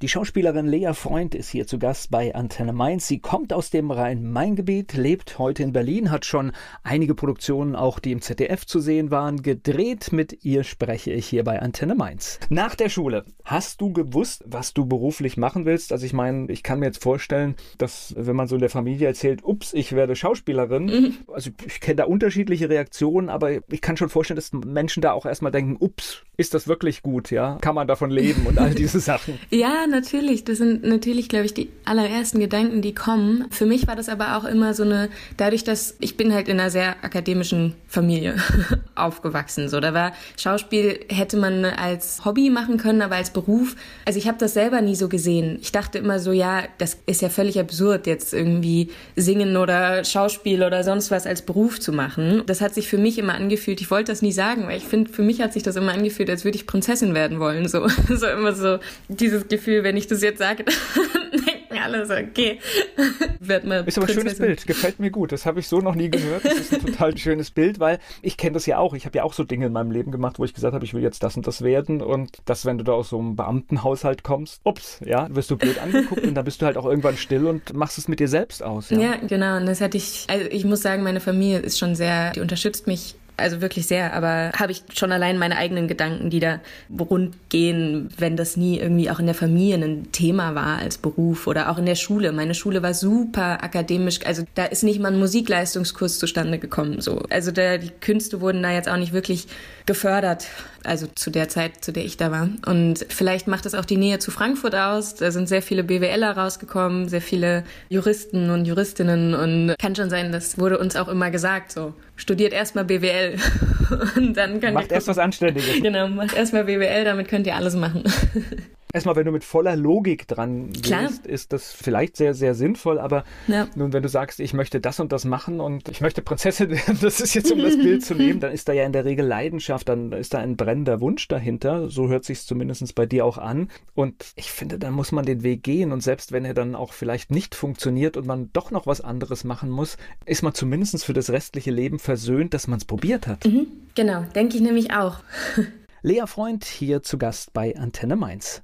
Die 0.05 0.09
Schauspielerin 0.09 0.67
Lea 0.67 0.93
Freund 0.93 1.33
ist 1.33 1.49
hier 1.49 1.65
zu 1.65 1.79
Gast 1.79 2.11
bei 2.11 2.35
Antenne 2.35 2.73
Mainz. 2.73 3.07
Sie 3.07 3.17
kommt 3.17 3.51
aus 3.51 3.71
dem 3.71 3.89
Rhein-Main-Gebiet, 3.89 4.93
lebt 4.93 5.39
heute 5.39 5.63
in 5.63 5.73
Berlin, 5.73 6.11
hat 6.11 6.25
schon 6.25 6.51
einige 6.83 7.15
Produktionen, 7.15 7.75
auch 7.75 7.97
die 7.97 8.11
im 8.11 8.21
ZDF 8.21 8.67
zu 8.67 8.79
sehen 8.79 9.09
waren, 9.09 9.41
gedreht. 9.41 10.11
Mit 10.11 10.45
ihr 10.45 10.63
spreche 10.63 11.11
ich 11.11 11.25
hier 11.25 11.43
bei 11.43 11.59
Antenne 11.59 11.95
Mainz. 11.95 12.39
Nach 12.49 12.75
der 12.75 12.89
Schule, 12.89 13.25
hast 13.45 13.81
du 13.81 13.93
gewusst, 13.93 14.43
was 14.45 14.75
du 14.75 14.85
beruflich 14.85 15.37
machen 15.37 15.65
willst? 15.65 15.91
Also 15.91 16.05
ich 16.05 16.13
meine, 16.13 16.51
ich 16.51 16.61
kann 16.61 16.77
mir 16.77 16.85
jetzt 16.85 17.01
vorstellen, 17.01 17.55
dass 17.79 18.13
wenn 18.15 18.35
man 18.35 18.47
so 18.47 18.57
in 18.57 18.61
der 18.61 18.69
Familie 18.69 19.07
erzählt, 19.07 19.43
ups, 19.43 19.73
ich 19.73 19.93
werde 19.93 20.15
Schauspielerin, 20.15 20.85
mhm. 20.85 21.13
also 21.33 21.49
ich 21.65 21.81
kenne 21.81 21.95
da 21.95 22.03
unterschiedliche 22.03 22.69
Reaktionen, 22.69 23.29
aber 23.29 23.53
ich 23.71 23.81
kann 23.81 23.97
schon 23.97 24.09
vorstellen, 24.09 24.35
dass 24.35 24.53
Menschen 24.53 25.01
da 25.01 25.13
auch 25.13 25.25
erstmal 25.25 25.51
denken, 25.51 25.77
ups, 25.79 26.21
ist 26.37 26.53
das 26.53 26.67
wirklich 26.67 27.01
gut, 27.01 27.31
ja? 27.31 27.57
Kann 27.61 27.73
man 27.75 27.87
davon 27.87 28.11
leben 28.11 28.45
und 28.45 28.59
all 28.59 28.75
diese 28.75 28.99
Sachen? 29.05 29.39
ja, 29.49 29.87
natürlich. 29.95 30.43
Das 30.43 30.57
sind 30.57 30.83
natürlich, 30.83 31.29
glaube 31.29 31.45
ich, 31.45 31.53
die 31.53 31.69
allerersten 31.85 32.39
Gedanken, 32.39 32.81
die 32.81 32.93
kommen. 32.93 33.45
Für 33.49 33.65
mich 33.65 33.87
war 33.87 33.95
das 33.95 34.09
aber 34.09 34.37
auch 34.37 34.43
immer 34.43 34.73
so 34.73 34.83
eine, 34.83 35.09
dadurch, 35.37 35.63
dass 35.63 35.95
ich 35.99 36.17
bin 36.17 36.33
halt 36.33 36.47
in 36.47 36.59
einer 36.59 36.69
sehr 36.69 37.03
akademischen 37.03 37.73
Familie 37.87 38.35
aufgewachsen. 38.95 39.69
So, 39.69 39.79
da 39.79 39.93
war 39.93 40.13
Schauspiel 40.37 40.99
hätte 41.09 41.37
man 41.37 41.65
als 41.65 42.25
Hobby 42.25 42.49
machen 42.49 42.77
können, 42.77 43.01
aber 43.01 43.15
als 43.15 43.31
Beruf. 43.31 43.75
Also 44.05 44.19
ich 44.19 44.27
habe 44.27 44.37
das 44.37 44.53
selber 44.53 44.81
nie 44.81 44.95
so 44.95 45.09
gesehen. 45.09 45.57
Ich 45.61 45.71
dachte 45.71 45.97
immer 45.97 46.19
so, 46.19 46.31
ja, 46.31 46.63
das 46.77 46.97
ist 47.05 47.21
ja 47.21 47.29
völlig 47.29 47.59
absurd, 47.59 48.07
jetzt 48.07 48.33
irgendwie 48.33 48.89
singen 49.15 49.57
oder 49.57 50.03
Schauspiel 50.03 50.63
oder 50.63 50.83
sonst 50.83 51.11
was 51.11 51.25
als 51.25 51.41
Beruf 51.41 51.79
zu 51.79 51.93
machen. 51.93 52.43
Das 52.45 52.61
hat 52.61 52.73
sich 52.73 52.87
für 52.87 52.97
mich 52.97 53.17
immer 53.17 53.35
angefühlt. 53.35 53.81
Ich 53.81 53.89
wollte 53.91 54.11
das 54.11 54.21
nie 54.21 54.31
sagen, 54.31 54.67
weil 54.67 54.77
ich 54.77 54.85
finde, 54.85 55.11
für 55.11 55.23
mich 55.23 55.41
hat 55.41 55.53
sich 55.53 55.63
das 55.63 55.75
immer 55.75 55.93
angefühlt, 55.93 56.29
als 56.29 56.43
würde 56.43 56.57
ich 56.57 56.67
Prinzessin 56.67 57.13
werden 57.13 57.39
wollen. 57.39 57.67
So, 57.67 57.87
so 58.09 58.27
immer 58.27 58.53
so 58.53 58.79
dieses 59.07 59.47
Gefühl, 59.47 59.74
wenn 59.83 59.97
ich 59.97 60.07
das 60.07 60.21
jetzt 60.21 60.39
sage, 60.39 60.65
denken 61.75 61.83
alle 61.83 62.05
so, 62.05 62.13
okay. 62.13 62.59
Werd 63.39 63.65
mal 63.65 63.83
ist 63.85 63.97
aber 63.97 64.07
ein 64.07 64.13
schönes 64.13 64.37
Bild, 64.37 64.65
gefällt 64.65 64.99
mir 64.99 65.11
gut. 65.11 65.31
Das 65.31 65.45
habe 65.45 65.59
ich 65.59 65.67
so 65.67 65.79
noch 65.79 65.95
nie 65.95 66.09
gehört. 66.09 66.45
Das 66.45 66.53
ist 66.53 66.73
ein 66.73 66.85
total 66.85 67.17
schönes 67.17 67.51
Bild, 67.51 67.79
weil 67.79 67.99
ich 68.21 68.37
kenne 68.37 68.53
das 68.53 68.65
ja 68.65 68.77
auch. 68.77 68.93
Ich 68.93 69.05
habe 69.05 69.17
ja 69.17 69.23
auch 69.23 69.33
so 69.33 69.43
Dinge 69.43 69.67
in 69.67 69.73
meinem 69.73 69.91
Leben 69.91 70.11
gemacht, 70.11 70.39
wo 70.39 70.45
ich 70.45 70.53
gesagt 70.53 70.73
habe, 70.73 70.85
ich 70.85 70.93
will 70.93 71.01
jetzt 71.01 71.23
das 71.23 71.35
und 71.35 71.47
das 71.47 71.61
werden. 71.61 72.01
Und 72.01 72.37
das, 72.45 72.65
wenn 72.65 72.77
du 72.77 72.83
da 72.83 72.93
aus 72.93 73.09
so 73.09 73.19
einem 73.19 73.35
Beamtenhaushalt 73.35 74.23
kommst, 74.23 74.61
ups, 74.63 74.99
ja, 75.05 75.27
wirst 75.33 75.51
du 75.51 75.57
blöd 75.57 75.79
angeguckt 75.79 76.23
und 76.23 76.35
dann 76.35 76.45
bist 76.45 76.61
du 76.61 76.65
halt 76.65 76.77
auch 76.77 76.85
irgendwann 76.85 77.17
still 77.17 77.45
und 77.47 77.73
machst 77.73 77.97
es 77.97 78.07
mit 78.07 78.19
dir 78.19 78.27
selbst 78.27 78.63
aus. 78.63 78.89
Ja, 78.89 78.99
ja 78.99 79.15
genau. 79.27 79.57
Und 79.57 79.65
das 79.65 79.81
hatte 79.81 79.97
ich, 79.97 80.25
also 80.27 80.45
ich 80.49 80.65
muss 80.65 80.81
sagen, 80.81 81.03
meine 81.03 81.19
Familie 81.19 81.59
ist 81.59 81.79
schon 81.79 81.95
sehr, 81.95 82.31
die 82.31 82.41
unterstützt 82.41 82.87
mich 82.87 83.15
also 83.37 83.61
wirklich 83.61 83.87
sehr, 83.87 84.13
aber 84.13 84.51
habe 84.57 84.71
ich 84.71 84.83
schon 84.93 85.11
allein 85.11 85.37
meine 85.37 85.57
eigenen 85.57 85.87
Gedanken, 85.87 86.29
die 86.29 86.39
da 86.39 86.59
rund 86.97 87.35
gehen, 87.49 88.09
wenn 88.17 88.37
das 88.37 88.57
nie 88.57 88.79
irgendwie 88.79 89.09
auch 89.09 89.19
in 89.19 89.25
der 89.25 89.35
Familie 89.35 89.75
ein 89.75 90.11
Thema 90.11 90.55
war 90.55 90.77
als 90.79 90.97
Beruf 90.97 91.47
oder 91.47 91.69
auch 91.69 91.77
in 91.77 91.85
der 91.85 91.95
Schule. 91.95 92.31
Meine 92.31 92.55
Schule 92.55 92.81
war 92.81 92.93
super 92.93 93.63
akademisch, 93.63 94.19
also 94.25 94.43
da 94.55 94.65
ist 94.65 94.83
nicht 94.83 94.99
mal 94.99 95.11
ein 95.11 95.19
Musikleistungskurs 95.19 96.19
zustande 96.19 96.59
gekommen, 96.59 97.01
so. 97.01 97.23
Also 97.29 97.51
da, 97.51 97.77
die 97.77 97.89
Künste 97.89 98.41
wurden 98.41 98.63
da 98.63 98.71
jetzt 98.71 98.89
auch 98.89 98.97
nicht 98.97 99.13
wirklich 99.13 99.47
gefördert, 99.85 100.47
also 100.83 101.07
zu 101.15 101.29
der 101.29 101.49
Zeit, 101.49 101.83
zu 101.83 101.91
der 101.91 102.05
ich 102.05 102.17
da 102.17 102.31
war. 102.31 102.49
Und 102.65 103.05
vielleicht 103.09 103.47
macht 103.47 103.65
es 103.65 103.75
auch 103.75 103.85
die 103.85 103.97
Nähe 103.97 104.19
zu 104.19 104.31
Frankfurt 104.31 104.75
aus. 104.75 105.15
Da 105.15 105.31
sind 105.31 105.47
sehr 105.47 105.61
viele 105.61 105.83
BWLer 105.83 106.37
rausgekommen, 106.37 107.09
sehr 107.09 107.21
viele 107.21 107.63
Juristen 107.89 108.49
und 108.49 108.65
Juristinnen 108.65 109.33
und 109.33 109.75
kann 109.79 109.95
schon 109.95 110.09
sein, 110.09 110.31
das 110.31 110.57
wurde 110.57 110.77
uns 110.79 110.95
auch 110.95 111.07
immer 111.07 111.31
gesagt, 111.31 111.71
so 111.71 111.93
studiert 112.15 112.53
erstmal 112.53 112.85
BWL 112.85 113.35
und 114.15 114.35
dann 114.35 114.59
könnt 114.59 114.73
macht 114.73 114.91
ihr 114.91 114.95
erst 114.95 115.07
was 115.07 115.17
Anständiges. 115.17 115.81
Genau, 115.81 116.07
macht 116.07 116.35
erstmal 116.35 116.65
BWL, 116.65 117.03
damit 117.03 117.27
könnt 117.27 117.47
ihr 117.47 117.55
alles 117.55 117.75
machen. 117.75 118.03
erstmal, 118.95 119.15
wenn 119.15 119.25
du 119.25 119.31
mit 119.31 119.43
voller 119.43 119.75
Logik 119.75 120.27
dran 120.27 120.71
Klar. 120.81 121.07
gehst, 121.07 121.27
ist 121.27 121.53
das 121.53 121.71
vielleicht 121.71 122.15
sehr, 122.17 122.33
sehr 122.33 122.55
sinnvoll. 122.55 122.97
Aber 122.97 123.25
ja. 123.47 123.67
nun, 123.75 123.93
wenn 123.93 124.01
du 124.01 124.09
sagst, 124.09 124.39
ich 124.39 124.53
möchte 124.53 124.79
das 124.79 124.99
und 124.99 125.11
das 125.11 125.25
machen 125.25 125.59
und 125.59 125.89
ich 125.89 126.01
möchte 126.01 126.21
Prinzessin 126.21 126.69
werden, 126.71 126.97
das 127.01 127.19
ist 127.19 127.33
jetzt 127.35 127.51
um 127.51 127.59
das 127.59 127.75
Bild 127.75 128.03
zu 128.03 128.15
nehmen, 128.15 128.39
dann 128.39 128.51
ist 128.51 128.67
da 128.67 128.73
ja 128.73 128.85
in 128.85 128.93
der 128.93 129.05
Regel 129.05 129.25
Leidenschaft, 129.25 129.89
dann 129.89 130.11
ist 130.13 130.33
da 130.33 130.39
ein 130.39 130.55
brennender 130.55 131.01
Wunsch 131.01 131.27
dahinter. 131.27 131.89
So 131.89 132.07
hört 132.07 132.23
sich 132.23 132.41
zumindest 132.45 132.95
bei 132.95 133.05
dir 133.05 133.25
auch 133.25 133.37
an. 133.37 133.69
Und 133.93 134.33
ich 134.35 134.51
finde, 134.51 134.79
dann 134.79 134.93
muss 134.93 135.11
man 135.11 135.25
den 135.25 135.43
Weg 135.43 135.61
gehen. 135.63 135.91
Und 135.91 136.01
selbst 136.01 136.31
wenn 136.31 136.45
er 136.45 136.53
dann 136.53 136.73
auch 136.73 136.93
vielleicht 136.93 137.31
nicht 137.31 137.53
funktioniert 137.53 138.17
und 138.17 138.25
man 138.25 138.49
doch 138.53 138.71
noch 138.71 138.87
was 138.87 139.01
anderes 139.01 139.43
machen 139.43 139.69
muss, 139.69 139.97
ist 140.25 140.41
man 140.41 140.53
zumindest 140.53 141.03
für 141.03 141.13
das 141.13 141.29
restliche 141.29 141.71
Leben 141.71 141.99
versöhnt, 141.99 142.53
dass 142.53 142.67
man 142.67 142.77
es 142.77 142.85
probiert 142.85 143.27
hat. 143.27 143.45
Mhm, 143.45 143.67
genau, 143.93 144.23
denke 144.35 144.55
ich 144.55 144.61
nämlich 144.61 144.93
auch. 144.93 145.19
Lea 146.01 146.27
Freund 146.27 146.63
hier 146.63 147.01
zu 147.01 147.17
Gast 147.17 147.51
bei 147.51 147.75
Antenne 147.75 148.15
Mainz. 148.15 148.61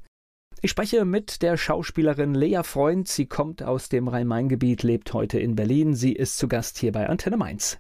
Ich 0.64 0.70
spreche 0.70 1.06
mit 1.06 1.42
der 1.42 1.58
Schauspielerin 1.58 2.36
Lea 2.36 2.62
Freund. 2.64 3.08
Sie 3.08 3.26
kommt 3.26 3.64
aus 3.64 3.90
dem 3.90 4.08
Rhein-Main-Gebiet, 4.08 4.84
lebt 4.84 5.12
heute 5.12 5.40
in 5.40 5.56
Berlin. 5.56 5.96
Sie 5.96 6.14
ist 6.14 6.38
zu 6.38 6.48
Gast 6.48 6.78
hier 6.78 6.92
bei 6.92 7.10
Antenne 7.10 7.36
Mainz. 7.36 7.80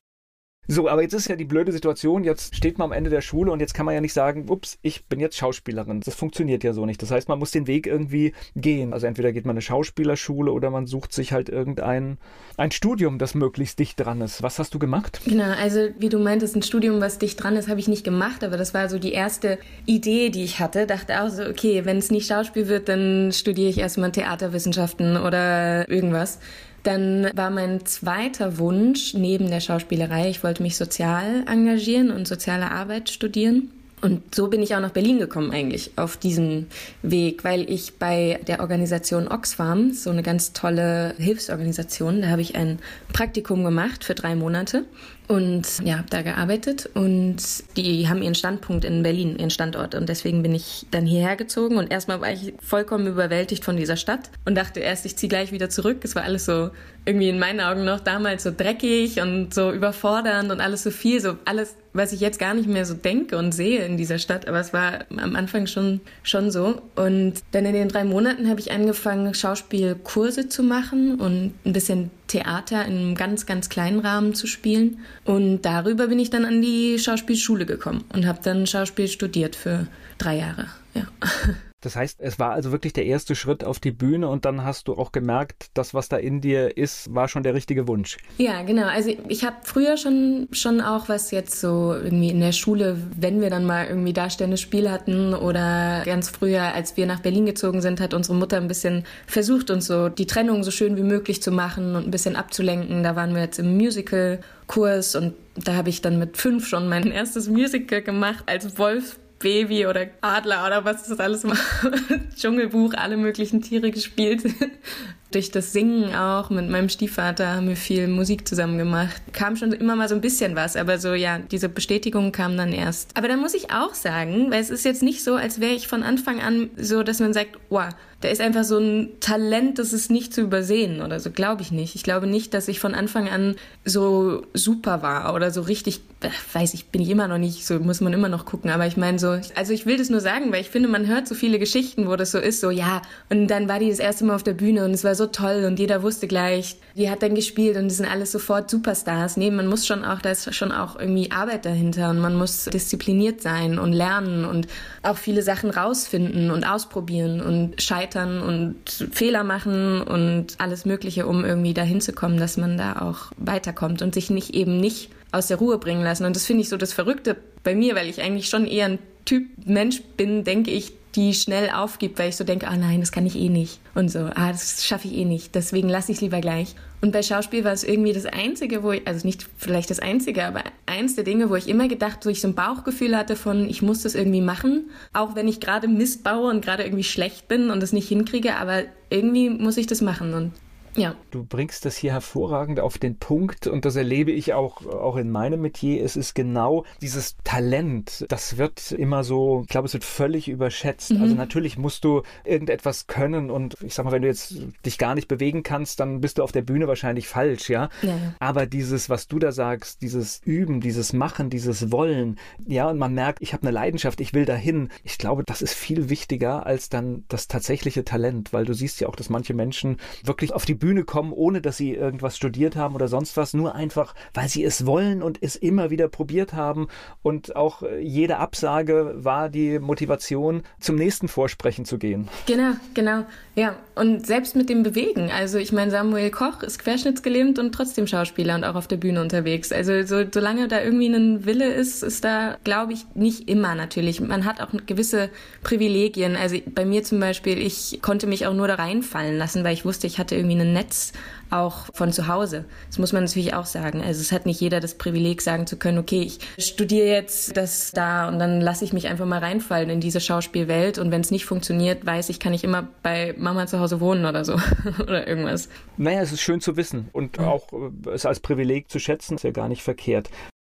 So, 0.67 0.87
aber 0.87 1.01
jetzt 1.01 1.13
ist 1.13 1.27
ja 1.27 1.35
die 1.35 1.45
blöde 1.45 1.71
Situation, 1.71 2.23
jetzt 2.23 2.55
steht 2.55 2.77
man 2.77 2.85
am 2.85 2.91
Ende 2.91 3.09
der 3.09 3.21
Schule 3.21 3.51
und 3.51 3.59
jetzt 3.59 3.73
kann 3.73 3.85
man 3.85 3.95
ja 3.95 3.99
nicht 3.99 4.13
sagen, 4.13 4.45
ups, 4.47 4.77
ich 4.83 5.05
bin 5.05 5.19
jetzt 5.19 5.35
Schauspielerin. 5.35 6.01
Das 6.01 6.13
funktioniert 6.13 6.63
ja 6.63 6.71
so 6.71 6.85
nicht. 6.85 7.01
Das 7.01 7.09
heißt, 7.09 7.27
man 7.27 7.39
muss 7.39 7.49
den 7.49 7.65
Weg 7.65 7.87
irgendwie 7.87 8.33
gehen. 8.55 8.93
Also 8.93 9.07
entweder 9.07 9.31
geht 9.33 9.45
man 9.45 9.55
eine 9.55 9.61
Schauspielerschule 9.61 10.51
oder 10.51 10.69
man 10.69 10.85
sucht 10.85 11.13
sich 11.13 11.33
halt 11.33 11.49
irgendein 11.49 12.19
ein 12.57 12.71
Studium, 12.71 13.17
das 13.17 13.33
möglichst 13.33 13.79
dicht 13.79 13.99
dran 13.99 14.21
ist. 14.21 14.43
Was 14.43 14.59
hast 14.59 14.73
du 14.73 14.79
gemacht? 14.79 15.21
Genau, 15.25 15.51
also 15.59 15.89
wie 15.97 16.09
du 16.09 16.19
meintest, 16.19 16.55
ein 16.55 16.61
Studium, 16.61 17.01
was 17.01 17.17
dicht 17.17 17.41
dran 17.41 17.55
ist, 17.55 17.67
habe 17.67 17.79
ich 17.79 17.87
nicht 17.87 18.03
gemacht, 18.03 18.43
aber 18.43 18.55
das 18.55 18.73
war 18.75 18.87
so 18.87 18.99
die 18.99 19.13
erste 19.13 19.57
Idee, 19.87 20.29
die 20.29 20.43
ich 20.43 20.59
hatte. 20.59 20.85
Dachte 20.85 21.23
auch 21.23 21.29
so, 21.29 21.43
okay, 21.43 21.85
wenn 21.85 21.97
es 21.97 22.11
nicht 22.11 22.27
Schauspiel 22.27 22.67
wird, 22.67 22.87
dann 22.87 23.31
studiere 23.33 23.69
ich 23.69 23.79
erstmal 23.79 24.11
Theaterwissenschaften 24.11 25.17
oder 25.17 25.89
irgendwas. 25.89 26.39
Dann 26.83 27.29
war 27.35 27.51
mein 27.51 27.85
zweiter 27.85 28.57
Wunsch 28.57 29.13
neben 29.13 29.49
der 29.49 29.59
Schauspielerei, 29.59 30.29
ich 30.29 30.43
wollte 30.43 30.63
mich 30.63 30.77
sozial 30.77 31.43
engagieren 31.47 32.11
und 32.11 32.27
soziale 32.27 32.71
Arbeit 32.71 33.09
studieren. 33.09 33.69
Und 34.01 34.33
so 34.33 34.47
bin 34.47 34.63
ich 34.63 34.75
auch 34.75 34.79
nach 34.79 34.91
Berlin 34.91 35.19
gekommen 35.19 35.51
eigentlich 35.51 35.91
auf 35.95 36.17
diesen 36.17 36.67
Weg, 37.03 37.43
weil 37.43 37.69
ich 37.69 37.99
bei 37.99 38.39
der 38.47 38.59
Organisation 38.59 39.27
Oxfam, 39.27 39.91
so 39.93 40.09
eine 40.09 40.23
ganz 40.23 40.53
tolle 40.53 41.13
Hilfsorganisation, 41.19 42.23
da 42.23 42.29
habe 42.29 42.41
ich 42.41 42.55
ein 42.55 42.79
Praktikum 43.13 43.63
gemacht 43.63 44.03
für 44.03 44.15
drei 44.15 44.33
Monate 44.33 44.85
und 45.31 45.79
ja, 45.85 45.97
habe 45.99 46.09
da 46.09 46.23
gearbeitet 46.23 46.89
und 46.93 47.37
die 47.77 48.09
haben 48.09 48.21
ihren 48.21 48.35
Standpunkt 48.35 48.83
in 48.83 49.01
Berlin, 49.01 49.37
ihren 49.37 49.49
Standort 49.49 49.95
und 49.95 50.09
deswegen 50.09 50.43
bin 50.43 50.53
ich 50.53 50.85
dann 50.91 51.05
hierher 51.05 51.37
gezogen 51.37 51.77
und 51.77 51.89
erstmal 51.89 52.19
war 52.19 52.33
ich 52.33 52.53
vollkommen 52.59 53.07
überwältigt 53.07 53.63
von 53.63 53.77
dieser 53.77 53.95
Stadt 53.95 54.29
und 54.43 54.55
dachte 54.55 54.81
erst, 54.81 55.05
ich 55.05 55.15
ziehe 55.15 55.29
gleich 55.29 55.53
wieder 55.53 55.69
zurück. 55.69 55.99
Es 56.03 56.15
war 56.15 56.23
alles 56.23 56.45
so 56.45 56.71
irgendwie 57.05 57.29
in 57.29 57.39
meinen 57.39 57.61
Augen 57.61 57.85
noch 57.85 58.01
damals 58.01 58.43
so 58.43 58.51
dreckig 58.55 59.21
und 59.21 59.53
so 59.53 59.71
überfordernd 59.71 60.51
und 60.51 60.59
alles 60.59 60.83
so 60.83 60.91
viel, 60.91 61.21
so 61.21 61.37
alles, 61.45 61.75
was 61.93 62.11
ich 62.11 62.19
jetzt 62.19 62.37
gar 62.37 62.53
nicht 62.53 62.67
mehr 62.67 62.85
so 62.85 62.93
denke 62.93 63.37
und 63.37 63.53
sehe 63.53 63.85
in 63.85 63.95
dieser 63.95 64.19
Stadt, 64.19 64.49
aber 64.49 64.59
es 64.59 64.73
war 64.73 65.05
am 65.17 65.37
Anfang 65.37 65.65
schon, 65.65 66.01
schon 66.23 66.51
so. 66.51 66.81
Und 66.95 67.35
dann 67.53 67.65
in 67.65 67.73
den 67.73 67.87
drei 67.87 68.03
Monaten 68.03 68.49
habe 68.49 68.59
ich 68.59 68.71
angefangen, 68.71 69.33
Schauspielkurse 69.33 70.49
zu 70.49 70.61
machen 70.61 71.15
und 71.15 71.53
ein 71.65 71.71
bisschen 71.71 72.11
Theater 72.31 72.85
in 72.85 72.97
einem 72.97 73.15
ganz, 73.15 73.45
ganz 73.45 73.69
kleinen 73.69 73.99
Rahmen 73.99 74.33
zu 74.33 74.47
spielen. 74.47 74.99
Und 75.25 75.63
darüber 75.63 76.07
bin 76.07 76.19
ich 76.19 76.29
dann 76.29 76.45
an 76.45 76.61
die 76.61 76.97
Schauspielschule 76.97 77.65
gekommen 77.65 78.05
und 78.13 78.25
habe 78.25 78.39
dann 78.41 78.67
Schauspiel 78.67 79.07
studiert 79.07 79.55
für 79.55 79.87
drei 80.17 80.37
Jahre. 80.37 80.67
Ja. 80.93 81.03
Das 81.81 81.95
heißt, 81.95 82.19
es 82.21 82.37
war 82.37 82.51
also 82.51 82.71
wirklich 82.71 82.93
der 82.93 83.05
erste 83.05 83.35
Schritt 83.35 83.63
auf 83.63 83.79
die 83.79 83.91
Bühne 83.91 84.27
und 84.29 84.45
dann 84.45 84.63
hast 84.63 84.87
du 84.87 84.93
auch 84.93 85.11
gemerkt, 85.11 85.71
das, 85.73 85.93
was 85.95 86.09
da 86.09 86.17
in 86.17 86.39
dir 86.39 86.77
ist, 86.77 87.13
war 87.13 87.27
schon 87.27 87.41
der 87.41 87.55
richtige 87.55 87.87
Wunsch. 87.87 88.17
Ja, 88.37 88.61
genau. 88.61 88.85
Also 88.85 89.15
ich 89.27 89.43
habe 89.43 89.57
früher 89.63 89.97
schon, 89.97 90.47
schon 90.51 90.79
auch 90.79 91.09
was 91.09 91.31
jetzt 91.31 91.59
so 91.59 91.95
irgendwie 91.95 92.29
in 92.29 92.39
der 92.39 92.51
Schule, 92.51 92.97
wenn 93.19 93.41
wir 93.41 93.49
dann 93.49 93.65
mal 93.65 93.87
irgendwie 93.87 94.13
darstellende 94.13 94.57
Spiele 94.57 94.91
hatten 94.91 95.33
oder 95.33 96.03
ganz 96.05 96.29
früher, 96.29 96.73
als 96.73 96.97
wir 96.97 97.07
nach 97.07 97.19
Berlin 97.19 97.47
gezogen 97.47 97.81
sind, 97.81 97.99
hat 97.99 98.13
unsere 98.13 98.37
Mutter 98.37 98.57
ein 98.57 98.67
bisschen 98.67 99.03
versucht, 99.25 99.71
uns 99.71 99.87
so 99.87 100.09
die 100.09 100.27
Trennung 100.27 100.63
so 100.63 100.69
schön 100.69 100.97
wie 100.97 101.03
möglich 101.03 101.41
zu 101.41 101.51
machen 101.51 101.95
und 101.95 102.05
ein 102.05 102.11
bisschen 102.11 102.35
abzulenken. 102.35 103.01
Da 103.01 103.15
waren 103.15 103.33
wir 103.33 103.41
jetzt 103.41 103.57
im 103.57 103.75
Musical-Kurs 103.75 105.15
und 105.15 105.33
da 105.55 105.73
habe 105.73 105.89
ich 105.89 106.01
dann 106.01 106.19
mit 106.19 106.37
fünf 106.37 106.67
schon 106.67 106.87
mein 106.87 107.11
erstes 107.11 107.49
Musical 107.49 108.03
gemacht 108.03 108.43
als 108.45 108.77
Wolf 108.77 109.17
Baby 109.41 109.85
oder 109.85 110.07
Adler 110.21 110.65
oder 110.65 110.85
was 110.85 111.07
das 111.07 111.19
alles 111.19 111.43
macht. 111.43 111.61
Dschungelbuch, 112.35 112.93
alle 112.93 113.17
möglichen 113.17 113.61
Tiere 113.61 113.91
gespielt. 113.91 114.43
Durch 115.31 115.49
das 115.49 115.71
Singen 115.71 116.13
auch 116.13 116.49
mit 116.49 116.69
meinem 116.69 116.89
Stiefvater 116.89 117.55
haben 117.55 117.69
wir 117.69 117.77
viel 117.77 118.07
Musik 118.07 118.45
zusammen 118.47 118.77
gemacht. 118.77 119.21
Kam 119.31 119.55
schon 119.55 119.71
immer 119.71 119.95
mal 119.95 120.09
so 120.09 120.15
ein 120.15 120.21
bisschen 120.21 120.55
was, 120.55 120.75
aber 120.75 120.97
so 120.97 121.13
ja, 121.13 121.39
diese 121.39 121.69
Bestätigung 121.69 122.33
kam 122.33 122.57
dann 122.57 122.73
erst. 122.73 123.15
Aber 123.15 123.29
da 123.29 123.37
muss 123.37 123.53
ich 123.53 123.71
auch 123.71 123.93
sagen, 123.93 124.51
weil 124.51 124.59
es 124.59 124.69
ist 124.69 124.83
jetzt 124.83 125.03
nicht 125.03 125.23
so, 125.23 125.35
als 125.35 125.61
wäre 125.61 125.71
ich 125.71 125.87
von 125.87 126.03
Anfang 126.03 126.41
an 126.41 126.69
so, 126.75 127.03
dass 127.03 127.19
man 127.19 127.31
sagt, 127.31 127.57
wow, 127.69 127.89
da 128.21 128.29
ist 128.29 128.39
einfach 128.39 128.63
so 128.63 128.77
ein 128.77 129.09
Talent, 129.19 129.79
das 129.79 129.93
ist 129.93 130.11
nicht 130.11 130.33
zu 130.33 130.41
übersehen 130.41 131.01
oder 131.01 131.19
so, 131.19 131.31
glaube 131.31 131.63
ich 131.63 131.71
nicht. 131.71 131.95
Ich 131.95 132.03
glaube 132.03 132.27
nicht, 132.27 132.53
dass 132.53 132.67
ich 132.67 132.79
von 132.79 132.93
Anfang 132.93 133.27
an 133.27 133.55
so 133.83 134.43
super 134.53 135.01
war 135.01 135.33
oder 135.33 135.49
so 135.49 135.61
richtig, 135.61 136.01
äh, 136.21 136.29
weiß 136.53 136.75
ich, 136.75 136.87
bin 136.87 137.01
ich 137.01 137.09
immer 137.09 137.27
noch 137.27 137.39
nicht, 137.39 137.65
so 137.65 137.79
muss 137.79 137.99
man 137.99 138.13
immer 138.13 138.29
noch 138.29 138.45
gucken, 138.45 138.69
aber 138.69 138.85
ich 138.85 138.95
meine 138.95 139.17
so, 139.17 139.39
also 139.55 139.73
ich 139.73 139.87
will 139.87 139.97
das 139.97 140.11
nur 140.11 140.19
sagen, 140.19 140.51
weil 140.51 140.61
ich 140.61 140.69
finde, 140.69 140.87
man 140.87 141.07
hört 141.07 141.27
so 141.27 141.33
viele 141.33 141.57
Geschichten, 141.57 142.07
wo 142.07 142.15
das 142.15 142.31
so 142.31 142.37
ist, 142.37 142.61
so 142.61 142.69
ja, 142.69 143.01
und 143.29 143.47
dann 143.47 143.67
war 143.67 143.79
die 143.79 143.89
das 143.89 143.97
erste 143.97 144.23
Mal 144.23 144.35
auf 144.35 144.43
der 144.43 144.53
Bühne 144.53 144.85
und 144.85 144.91
es 144.91 145.03
war 145.03 145.15
so 145.15 145.25
toll 145.25 145.65
und 145.65 145.79
jeder 145.79 146.03
wusste 146.03 146.27
gleich, 146.27 146.77
die 146.95 147.09
hat 147.09 147.23
dann 147.23 147.33
gespielt 147.33 147.75
und 147.75 147.87
die 147.87 147.95
sind 147.95 148.09
alles 148.09 148.31
sofort 148.31 148.69
Superstars. 148.69 149.35
Nee, 149.37 149.49
man 149.49 149.65
muss 149.65 149.87
schon 149.87 150.05
auch, 150.05 150.21
da 150.21 150.29
ist 150.29 150.53
schon 150.53 150.71
auch 150.71 150.99
irgendwie 150.99 151.31
Arbeit 151.31 151.65
dahinter 151.65 152.11
und 152.11 152.19
man 152.19 152.35
muss 152.35 152.65
diszipliniert 152.65 153.41
sein 153.41 153.79
und 153.79 153.93
lernen 153.93 154.45
und 154.45 154.67
auch 155.01 155.17
viele 155.17 155.41
Sachen 155.41 155.71
rausfinden 155.71 156.51
und 156.51 156.65
ausprobieren 156.65 157.41
und 157.41 157.81
scheitern 157.81 158.10
scheitern 158.11 158.41
und 158.41 158.75
Fehler 159.11 159.43
machen 159.43 160.01
und 160.01 160.55
alles 160.59 160.85
Mögliche, 160.85 161.25
um 161.27 161.45
irgendwie 161.45 161.73
dahin 161.73 162.01
zu 162.01 162.13
kommen, 162.13 162.37
dass 162.37 162.57
man 162.57 162.77
da 162.77 163.01
auch 163.01 163.31
weiterkommt 163.37 164.01
und 164.01 164.13
sich 164.13 164.29
nicht 164.29 164.53
eben 164.53 164.79
nicht 164.79 165.09
aus 165.31 165.47
der 165.47 165.57
Ruhe 165.57 165.77
bringen 165.77 166.03
lassen. 166.03 166.25
Und 166.25 166.35
das 166.35 166.45
finde 166.45 166.61
ich 166.61 166.69
so 166.69 166.77
das 166.77 166.93
Verrückte 166.93 167.37
bei 167.63 167.75
mir, 167.75 167.95
weil 167.95 168.09
ich 168.09 168.21
eigentlich 168.21 168.49
schon 168.49 168.67
eher 168.67 168.85
ein 168.85 168.99
Typ 169.25 169.47
Mensch 169.65 170.01
bin, 170.17 170.43
denke 170.43 170.71
ich, 170.71 170.93
die 171.15 171.33
schnell 171.33 171.69
aufgibt, 171.69 172.19
weil 172.19 172.29
ich 172.29 172.35
so 172.35 172.43
denke, 172.43 172.67
ah 172.67 172.77
nein, 172.77 172.99
das 172.99 173.11
kann 173.11 173.25
ich 173.25 173.35
eh 173.35 173.49
nicht. 173.49 173.79
Und 173.95 174.09
so, 174.09 174.19
ah, 174.19 174.51
das 174.51 174.85
schaffe 174.85 175.07
ich 175.07 175.15
eh 175.15 175.25
nicht. 175.25 175.55
Deswegen 175.55 175.89
lasse 175.89 176.11
ich 176.11 176.17
es 176.17 176.21
lieber 176.21 176.41
gleich. 176.41 176.75
Und 177.01 177.11
bei 177.11 177.23
Schauspiel 177.23 177.63
war 177.63 177.73
es 177.73 177.83
irgendwie 177.83 178.13
das 178.13 178.25
Einzige, 178.25 178.83
wo 178.83 178.91
ich, 178.91 179.07
also 179.07 179.25
nicht 179.25 179.49
vielleicht 179.57 179.89
das 179.89 179.99
Einzige, 179.99 180.45
aber 180.45 180.63
eins 180.85 181.15
der 181.15 181.23
Dinge, 181.23 181.49
wo 181.49 181.55
ich 181.55 181.67
immer 181.67 181.87
gedacht, 181.87 182.25
wo 182.25 182.29
ich 182.29 182.41
so 182.41 182.47
ein 182.47 182.55
Bauchgefühl 182.55 183.17
hatte 183.17 183.35
von, 183.35 183.67
ich 183.67 183.81
muss 183.81 184.03
das 184.03 184.13
irgendwie 184.13 184.41
machen, 184.41 184.91
auch 185.11 185.35
wenn 185.35 185.47
ich 185.47 185.59
gerade 185.59 185.87
Mist 185.87 186.23
baue 186.23 186.49
und 186.49 186.63
gerade 186.63 186.83
irgendwie 186.83 187.03
schlecht 187.03 187.47
bin 187.47 187.71
und 187.71 187.81
es 187.81 187.91
nicht 187.91 188.07
hinkriege, 188.07 188.55
aber 188.55 188.83
irgendwie 189.09 189.49
muss 189.49 189.77
ich 189.77 189.87
das 189.87 190.01
machen. 190.01 190.35
Und 190.35 190.51
ja. 190.95 191.15
Du 191.31 191.43
bringst 191.43 191.85
das 191.85 191.95
hier 191.95 192.11
hervorragend 192.11 192.79
auf 192.79 192.97
den 192.97 193.17
Punkt 193.17 193.67
und 193.67 193.85
das 193.85 193.95
erlebe 193.95 194.31
ich 194.31 194.53
auch, 194.53 194.85
auch 194.85 195.15
in 195.15 195.29
meinem 195.29 195.61
Metier. 195.61 196.03
Es 196.03 196.15
ist 196.15 196.35
genau 196.35 196.85
dieses 197.01 197.35
Talent. 197.43 198.25
Das 198.29 198.57
wird 198.57 198.91
immer 198.91 199.23
so, 199.23 199.61
ich 199.63 199.69
glaube, 199.69 199.87
es 199.87 199.93
wird 199.93 200.03
völlig 200.03 200.49
überschätzt. 200.49 201.11
Mhm. 201.11 201.21
Also 201.21 201.35
natürlich 201.35 201.77
musst 201.77 202.03
du 202.03 202.23
irgendetwas 202.43 203.07
können 203.07 203.49
und 203.49 203.77
ich 203.81 203.93
sag 203.93 204.05
mal, 204.05 204.11
wenn 204.11 204.21
du 204.21 204.27
jetzt 204.27 204.55
dich 204.85 204.97
gar 204.97 205.15
nicht 205.15 205.27
bewegen 205.27 205.63
kannst, 205.63 205.99
dann 205.99 206.19
bist 206.19 206.37
du 206.37 206.43
auf 206.43 206.51
der 206.51 206.61
Bühne 206.61 206.87
wahrscheinlich 206.87 207.27
falsch, 207.27 207.69
ja. 207.69 207.89
ja. 208.01 208.17
Aber 208.39 208.65
dieses, 208.65 209.09
was 209.09 209.27
du 209.27 209.39
da 209.39 209.51
sagst, 209.51 210.01
dieses 210.01 210.41
Üben, 210.43 210.81
dieses 210.81 211.13
Machen, 211.13 211.49
dieses 211.49 211.91
Wollen, 211.91 212.37
ja, 212.67 212.89
und 212.89 212.97
man 212.97 213.13
merkt, 213.13 213.41
ich 213.41 213.53
habe 213.53 213.63
eine 213.63 213.71
Leidenschaft, 213.71 214.19
ich 214.19 214.33
will 214.33 214.45
dahin. 214.45 214.89
Ich 215.03 215.17
glaube, 215.17 215.43
das 215.45 215.61
ist 215.61 215.73
viel 215.73 216.09
wichtiger 216.09 216.65
als 216.65 216.89
dann 216.89 217.23
das 217.29 217.47
tatsächliche 217.47 218.03
Talent, 218.03 218.51
weil 218.53 218.65
du 218.65 218.73
siehst 218.73 218.99
ja 218.99 219.07
auch, 219.07 219.15
dass 219.15 219.29
manche 219.29 219.53
Menschen 219.53 219.97
wirklich 220.23 220.53
auf 220.53 220.65
die 220.65 220.80
Bühne 220.81 221.05
kommen, 221.05 221.31
ohne 221.31 221.61
dass 221.61 221.77
sie 221.77 221.93
irgendwas 221.93 222.35
studiert 222.35 222.75
haben 222.75 222.95
oder 222.95 223.07
sonst 223.07 223.37
was, 223.37 223.53
nur 223.53 223.75
einfach, 223.75 224.13
weil 224.33 224.49
sie 224.49 224.65
es 224.65 224.85
wollen 224.85 225.21
und 225.23 225.37
es 225.41 225.55
immer 225.55 225.89
wieder 225.89 226.09
probiert 226.09 226.51
haben. 226.51 226.87
Und 227.21 227.55
auch 227.55 227.83
äh, 227.83 228.01
jede 228.01 228.37
Absage 228.37 229.13
war 229.15 229.47
die 229.47 229.79
Motivation, 229.79 230.63
zum 230.81 230.97
nächsten 230.97 231.29
Vorsprechen 231.29 231.85
zu 231.85 231.97
gehen. 231.97 232.27
Genau, 232.47 232.73
genau. 232.93 233.23
Ja, 233.55 233.75
und 233.95 234.25
selbst 234.25 234.55
mit 234.55 234.69
dem 234.69 234.81
Bewegen. 234.81 235.29
Also 235.29 235.57
ich 235.57 235.71
meine, 235.71 235.91
Samuel 235.91 236.31
Koch 236.31 236.63
ist 236.63 236.79
querschnittsgelähmt 236.79 237.59
und 237.59 237.73
trotzdem 237.73 238.07
Schauspieler 238.07 238.55
und 238.55 238.63
auch 238.63 238.75
auf 238.75 238.87
der 238.87 238.97
Bühne 238.97 239.21
unterwegs. 239.21 239.71
Also 239.71 240.03
so, 240.03 240.25
solange 240.31 240.67
da 240.67 240.81
irgendwie 240.81 241.07
ein 241.07 241.45
Wille 241.45 241.71
ist, 241.71 242.01
ist 242.01 242.23
da, 242.23 242.57
glaube 242.63 242.93
ich, 242.93 243.05
nicht 243.13 243.47
immer 243.49 243.75
natürlich. 243.75 244.19
Man 244.19 244.45
hat 244.45 244.61
auch 244.61 244.69
gewisse 244.87 245.29
Privilegien. 245.63 246.35
Also 246.35 246.57
bei 246.73 246.85
mir 246.85 247.03
zum 247.03 247.19
Beispiel, 247.19 247.57
ich 247.59 247.99
konnte 248.01 248.25
mich 248.25 248.47
auch 248.47 248.53
nur 248.53 248.67
da 248.67 248.75
reinfallen 248.75 249.37
lassen, 249.37 249.63
weil 249.63 249.73
ich 249.73 249.85
wusste, 249.85 250.07
ich 250.07 250.17
hatte 250.17 250.35
irgendwie 250.35 250.55
Netz 250.73 251.13
auch 251.51 251.87
von 251.93 252.11
zu 252.11 252.27
Hause. 252.27 252.65
Das 252.87 252.97
muss 252.97 253.13
man 253.13 253.23
natürlich 253.23 253.53
auch 253.53 253.65
sagen. 253.65 254.01
Also 254.01 254.21
es 254.21 254.31
hat 254.31 254.45
nicht 254.45 254.59
jeder 254.61 254.79
das 254.79 254.95
Privileg, 254.95 255.41
sagen 255.41 255.67
zu 255.67 255.77
können, 255.77 255.97
okay, 255.97 256.21
ich 256.21 256.39
studiere 256.57 257.07
jetzt 257.07 257.57
das 257.57 257.91
da 257.91 258.27
und 258.27 258.39
dann 258.39 258.61
lasse 258.61 258.85
ich 258.85 258.93
mich 258.93 259.07
einfach 259.07 259.25
mal 259.25 259.39
reinfallen 259.39 259.89
in 259.89 259.99
diese 259.99 260.21
Schauspielwelt 260.21 260.97
und 260.97 261.11
wenn 261.11 261.21
es 261.21 261.31
nicht 261.31 261.45
funktioniert, 261.45 262.05
weiß 262.05 262.29
ich, 262.29 262.39
kann 262.39 262.53
ich 262.53 262.63
immer 262.63 262.87
bei 263.03 263.35
Mama 263.37 263.67
zu 263.67 263.79
Hause 263.79 263.99
wohnen 263.99 264.25
oder 264.25 264.45
so 264.45 264.53
oder 265.01 265.27
irgendwas. 265.27 265.69
Naja, 265.97 266.21
es 266.21 266.31
ist 266.31 266.41
schön 266.41 266.61
zu 266.61 266.77
wissen 266.77 267.09
und 267.11 267.37
ja. 267.37 267.47
auch 267.47 267.67
äh, 267.73 268.09
es 268.11 268.25
als 268.25 268.39
Privileg 268.39 268.89
zu 268.89 268.99
schätzen, 268.99 269.35
ist 269.35 269.43
ja 269.43 269.51
gar 269.51 269.67
nicht 269.67 269.83
verkehrt. 269.83 270.29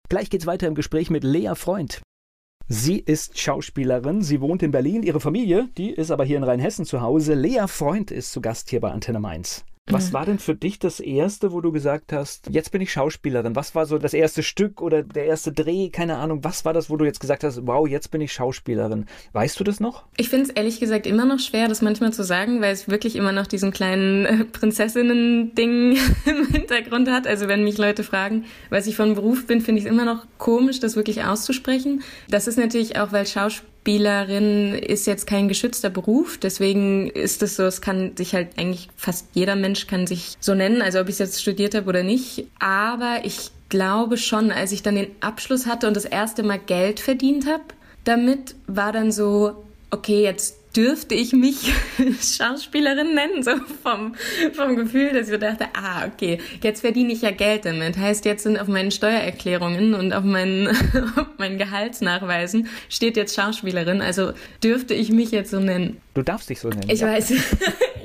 Gleich 0.10 0.30
geht's 0.30 0.46
weiter 0.46 0.68
im 0.68 0.76
Gespräch 0.76 1.10
mit 1.10 1.24
Lea 1.24 1.54
Freund. 1.56 2.02
Sie 2.70 3.00
ist 3.00 3.40
Schauspielerin, 3.40 4.22
sie 4.22 4.42
wohnt 4.42 4.62
in 4.62 4.72
Berlin, 4.72 5.02
ihre 5.02 5.22
Familie, 5.22 5.70
die 5.78 5.90
ist 5.90 6.12
aber 6.12 6.26
hier 6.26 6.38
in 6.38 6.44
Rheinhessen 6.44 6.86
zu 6.86 7.02
Hause. 7.02 7.34
Lea 7.34 7.66
Freund 7.68 8.12
ist 8.12 8.34
zu 8.34 8.42
Gast 8.42 8.70
hier 8.70 8.82
bei 8.82 8.92
Antenne 8.92 9.22
Mainz. 9.22 9.64
Was 9.90 10.14
war 10.14 10.26
denn 10.26 10.40
für 10.40 10.56
dich 10.56 10.80
das 10.80 11.00
erste, 11.00 11.52
wo 11.52 11.62
du 11.62 11.72
gesagt 11.72 12.12
hast, 12.12 12.50
jetzt 12.50 12.72
bin 12.72 12.82
ich 12.82 12.92
Schauspielerin? 12.92 13.56
Was 13.56 13.74
war 13.74 13.86
so 13.86 13.98
das 13.98 14.14
erste 14.14 14.44
Stück 14.44 14.82
oder 14.82 15.04
der 15.04 15.26
erste 15.26 15.52
Dreh? 15.52 15.90
Keine 15.90 16.18
Ahnung. 16.18 16.44
Was 16.44 16.66
war 16.66 16.74
das, 16.74 16.90
wo 16.90 16.98
du 16.98 17.06
jetzt 17.06 17.20
gesagt 17.20 17.44
hast, 17.44 17.66
wow, 17.66 17.88
jetzt 17.88 18.12
bin 18.12 18.22
ich 18.22 18.34
Schauspielerin? 18.34 19.06
Weißt 19.32 19.60
du 19.60 19.64
das 19.64 19.80
noch? 19.80 20.04
Ich 20.18 20.30
finde 20.30 20.46
es 20.46 20.50
ehrlich 20.52 20.80
gesagt 20.80 21.08
immer 21.08 21.26
noch 21.26 21.40
schwer, 21.40 21.68
das 21.68 21.82
manchmal 21.82 22.12
zu 22.12 22.24
sagen, 22.24 22.62
weil 22.62 22.74
es 22.74 22.90
wirklich 22.90 23.16
immer 23.16 23.32
noch 23.32 23.48
diesen 23.48 23.72
kleinen 23.72 24.26
äh, 24.26 24.46
Prinzessinnen-Ding 24.46 25.98
im 26.26 26.48
Hintergrund 26.52 27.10
hat. 27.10 27.26
Also 27.26 27.48
wenn 27.48 27.64
mich 27.64 27.78
Leute 27.78 28.04
fragen, 28.04 28.46
was 28.70 28.88
ich 28.88 28.96
von 28.96 29.16
Beruf 29.16 29.48
bin, 29.48 29.62
finde 29.62 29.80
ich 29.80 29.86
es 29.86 29.92
immer 29.92 30.06
noch 30.06 30.26
komisch, 30.38 30.80
das 30.80 30.96
wirklich 30.96 31.24
auszusprechen. 31.24 32.04
Das 32.30 32.48
ist 32.48 32.58
natürlich 32.58 33.00
auch, 33.00 33.12
weil 33.12 33.26
Schauspiel 33.26 33.77
Schauspielerin 33.88 34.76
ist 34.76 35.08
jetzt 35.08 35.28
kein 35.28 35.48
geschützter 35.48 35.90
Beruf, 35.90 36.38
deswegen 36.38 37.10
ist 37.10 37.42
es 37.42 37.56
so, 37.56 37.64
es 37.64 37.80
kann 37.80 38.18
sich 38.18 38.34
halt 38.36 38.50
eigentlich 38.58 38.90
fast 38.98 39.28
jeder 39.34 39.56
Mensch 39.56 39.88
kann 39.88 40.08
sich 40.08 40.36
so 40.42 40.54
nennen, 40.54 40.82
also 40.82 41.00
ob 41.00 41.08
ich 41.08 41.14
es 41.14 41.20
jetzt 41.20 41.42
studiert 41.42 41.74
habe 41.74 41.88
oder 41.88 42.04
nicht. 42.04 42.48
Aber 42.60 43.20
ich 43.24 43.50
glaube 43.70 44.18
schon, 44.18 44.52
als 44.52 44.74
ich 44.74 44.84
dann 44.84 44.96
den 44.96 45.08
Abschluss 45.22 45.68
hatte 45.68 45.88
und 45.88 45.96
das 45.96 46.04
erste 46.04 46.44
Mal 46.44 46.60
Geld 46.60 47.00
verdient 47.00 47.48
habe, 47.48 47.64
damit 48.04 48.56
war 48.68 48.92
dann 48.92 49.14
so, 49.14 49.64
okay, 49.90 50.22
jetzt 50.22 50.57
dürfte 50.76 51.16
ich 51.16 51.34
mich 51.34 51.74
Schauspielerin 52.38 53.16
nennen, 53.16 53.44
so 53.44 53.52
vom, 53.84 54.16
vom 54.54 54.76
Gefühl, 54.76 55.12
dass 55.14 55.30
ich 55.30 55.40
dachte, 55.40 55.68
ah, 55.74 56.06
okay, 56.06 56.40
jetzt 56.62 56.82
verdiene 56.82 57.14
ich 57.14 57.22
ja 57.22 57.32
Geld 57.32 57.66
damit. 57.66 57.98
Heißt, 57.98 58.26
jetzt 58.26 58.44
sind 58.44 58.60
auf 58.60 58.68
meinen 58.68 58.92
Steuererklärungen 58.92 59.94
und 59.94 60.14
auf 60.14 60.24
meinen, 60.24 60.68
auf 61.16 61.28
meinen 61.38 61.58
Gehaltsnachweisen 61.58 62.68
steht 62.90 63.18
jetzt 63.18 63.36
Schauspielerin, 63.36 64.02
also 64.02 64.34
dürfte 64.64 64.94
ich 64.94 65.12
mich 65.12 65.32
jetzt 65.32 65.52
so 65.52 65.60
nennen. 65.60 66.02
Du 66.18 66.24
darfst 66.24 66.50
dich 66.50 66.60
so 66.60 66.70
nennen. 66.70 66.90
Ich 66.90 67.02
ja. 67.02 67.08
weiß. 67.10 67.32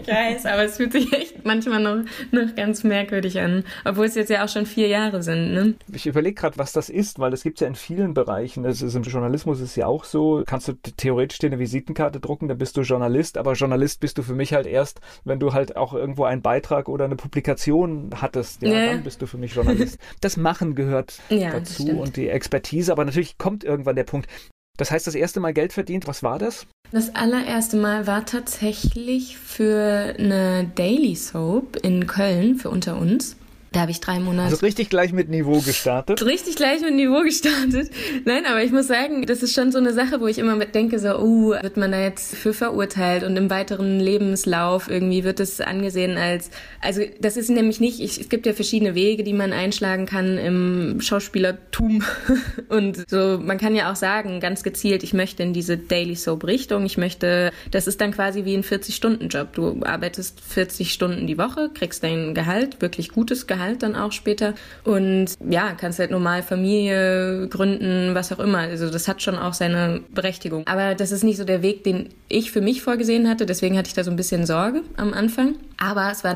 Ich 0.02 0.09
weiß, 0.09 0.47
aber 0.47 0.64
es 0.64 0.78
fühlt 0.78 0.90
sich 0.90 1.12
echt 1.12 1.45
manchmal 1.45 1.81
noch, 1.81 2.04
noch 2.33 2.57
ganz 2.57 2.83
merkwürdig 2.83 3.38
an. 3.38 3.62
Obwohl 3.85 4.07
es 4.07 4.16
jetzt 4.16 4.31
ja 4.31 4.45
auch 4.45 4.49
schon 4.49 4.66
vier 4.66 4.88
Jahre 4.88 5.23
sind. 5.23 5.52
Ne? 5.52 5.75
Ich 5.92 6.09
überlege 6.09 6.35
gerade, 6.35 6.59
was 6.59 6.73
das 6.73 6.88
ist, 6.88 7.21
weil 7.21 7.31
das 7.31 7.45
gibt 7.45 7.59
es 7.59 7.61
ja 7.61 7.69
in 7.69 7.76
vielen 7.76 8.12
Bereichen. 8.12 8.64
Das 8.64 8.83
ist, 8.83 8.97
Im 8.97 9.04
Journalismus 9.04 9.61
ist 9.61 9.71
es 9.71 9.76
ja 9.76 9.87
auch 9.87 10.02
so. 10.02 10.42
Kannst 10.45 10.66
du 10.66 10.73
theoretisch 10.73 11.38
dir 11.38 11.47
eine 11.47 11.61
Visitenkarte 11.61 12.19
drucken, 12.19 12.49
dann 12.49 12.59
bist 12.59 12.76
du 12.76 12.81
Journalist. 12.81 13.38
Aber 13.38 13.52
Journalist 13.52 14.00
bist 14.00 14.19
du 14.19 14.23
für 14.23 14.35
mich 14.35 14.52
halt 14.52 14.66
erst, 14.66 15.00
wenn 15.25 15.38
du 15.38 15.52
halt 15.52 15.76
auch 15.76 15.95
irgendwo 15.95 16.25
einen 16.25 16.42
Beitrag 16.42 16.88
oder 16.88 17.04
eine 17.04 17.14
Publikation 17.14 18.11
hattest. 18.21 18.62
Ja, 18.62 18.71
nee. 18.71 18.87
dann 18.87 19.04
bist 19.04 19.23
du 19.23 19.26
für 19.26 19.38
mich 19.38 19.54
Journalist. 19.54 20.00
Das 20.21 20.37
Machen 20.37 20.75
gehört 20.75 21.21
ja, 21.28 21.52
dazu 21.52 21.88
und 21.90 22.16
die 22.16 22.28
Expertise. 22.28 22.90
Aber 22.90 23.04
natürlich 23.04 23.38
kommt 23.38 23.62
irgendwann 23.62 23.95
der 23.95 24.04
Punkt, 24.04 24.28
das 24.76 24.91
heißt, 24.91 25.07
das 25.07 25.14
erste 25.14 25.41
Mal 25.41 25.52
Geld 25.52 25.73
verdient, 25.73 26.07
was 26.07 26.23
war 26.23 26.38
das? 26.38 26.67
Das 26.91 27.14
allererste 27.14 27.76
Mal 27.76 28.07
war 28.07 28.26
tatsächlich 28.26 29.38
für 29.38 30.14
eine 30.19 30.71
Daily 30.75 31.14
Soap 31.14 31.76
in 31.83 32.07
Köln 32.07 32.57
für 32.57 32.71
unter 32.71 32.99
uns. 32.99 33.37
Da 33.73 33.81
habe 33.81 33.91
ich 33.91 34.00
drei 34.00 34.21
Monate. 34.21 34.50
Also 34.50 34.64
richtig 34.67 34.91
gleich 34.91 35.12
mit 35.12 35.31
Niveau 35.31 35.61
gestartet? 35.61 36.25
Richtig 36.25 36.57
gleich 36.57 36.83
mit 36.83 36.95
Niveau 36.95 37.23
gestartet. 37.23 37.91
Nein, 38.26 38.45
aber 38.47 38.62
ich 38.62 38.71
muss 38.71 38.87
sagen, 38.87 39.25
das 39.26 39.43
ist 39.43 39.55
schon 39.55 39.73
so 39.73 39.79
eine 39.79 39.95
Sache, 39.95 40.21
wo 40.21 40.26
ich 40.26 40.38
immer 40.38 40.57
mit 40.57 40.75
denke, 40.75 40.99
so, 40.99 41.19
uh, 41.19 41.50
wird 41.52 41.79
man 41.79 41.93
da 41.93 42.00
jetzt 42.00 42.37
für 42.37 42.52
verurteilt 42.52 43.25
und 43.25 43.37
im 43.37 43.49
weiteren 43.49 43.99
Lebenslauf 43.99 44.91
irgendwie 44.91 45.25
wird 45.25 45.41
es 45.41 45.61
angesehen 45.62 46.19
als, 46.19 46.50
also 46.83 47.02
das 47.21 47.38
ist 47.38 47.49
nämlich 47.49 47.81
nicht, 47.81 48.00
ich, 48.00 48.21
es 48.21 48.29
gibt 48.29 48.45
ja 48.45 48.52
verschiedene 48.52 48.95
Wege, 48.95 49.25
die 49.25 49.33
man 49.33 49.52
einschlagen 49.55 50.05
kann 50.05 50.37
im 50.37 51.00
Schauspielertum 51.00 52.05
und 52.69 53.09
so, 53.09 53.38
man 53.43 53.57
kann 53.57 53.75
ja 53.75 53.91
auch 53.91 53.97
sagen, 53.97 54.41
ganz 54.41 54.62
gezielt, 54.62 55.02
ich 55.02 55.14
möchte 55.14 55.43
in 55.43 55.55
diese 55.55 55.79
Daily 55.79 56.14
Soap 56.14 56.45
Richtung, 56.45 56.85
ich 56.85 56.99
möchte, 56.99 57.52
das 57.71 57.87
ist 57.87 58.02
dann 58.02 58.12
quasi 58.12 58.45
wie 58.45 58.55
ein 58.55 58.64
40-Stunden-Job. 58.64 59.55
Du 59.55 59.81
arbeitest 59.83 60.41
40 60.41 60.93
Stunden 60.93 61.26
die 61.26 61.38
Woche, 61.38 61.71
kriegst 61.73 62.05
dein 62.05 62.35
Gehalt, 62.35 62.83
wirklich 62.83 63.11
gutes 63.11 63.47
Gehalt 63.47 63.62
Gehalt 63.62 63.83
dann 63.83 63.95
auch 63.95 64.12
später. 64.12 64.54
Und 64.85 65.26
ja, 65.49 65.73
kannst 65.73 65.99
halt 65.99 66.11
normal 66.11 66.42
Familie 66.42 67.47
gründen, 67.49 68.14
was 68.14 68.33
auch 68.33 68.38
immer. 68.38 68.59
Also 68.59 68.90
das 68.90 69.09
hat 69.09 69.23
schon 69.23 69.37
auch 69.37 69.54
seine 69.54 70.00
Berechtigung. 70.12 70.66
Aber 70.66 70.95
das 70.95 71.12
ist 71.12 71.23
nicht 71.23 71.37
so 71.37 71.45
der 71.45 71.62
Weg, 71.62 71.85
den 71.85 72.09
ich 72.28 72.50
für 72.50 72.61
mich 72.61 72.83
vorgesehen 72.83 73.28
hatte. 73.28 73.47
Deswegen 73.47 73.78
hatte 73.78 73.88
ich 73.88 73.95
da 73.95 74.04
so 74.04 74.11
ein 74.11 74.16
bisschen 74.16 74.47
Sorge 74.47 74.83
am 74.97 75.12
Anfang. 75.12 75.57
Aber 75.78 76.11
es 76.11 76.25
war 76.25 76.35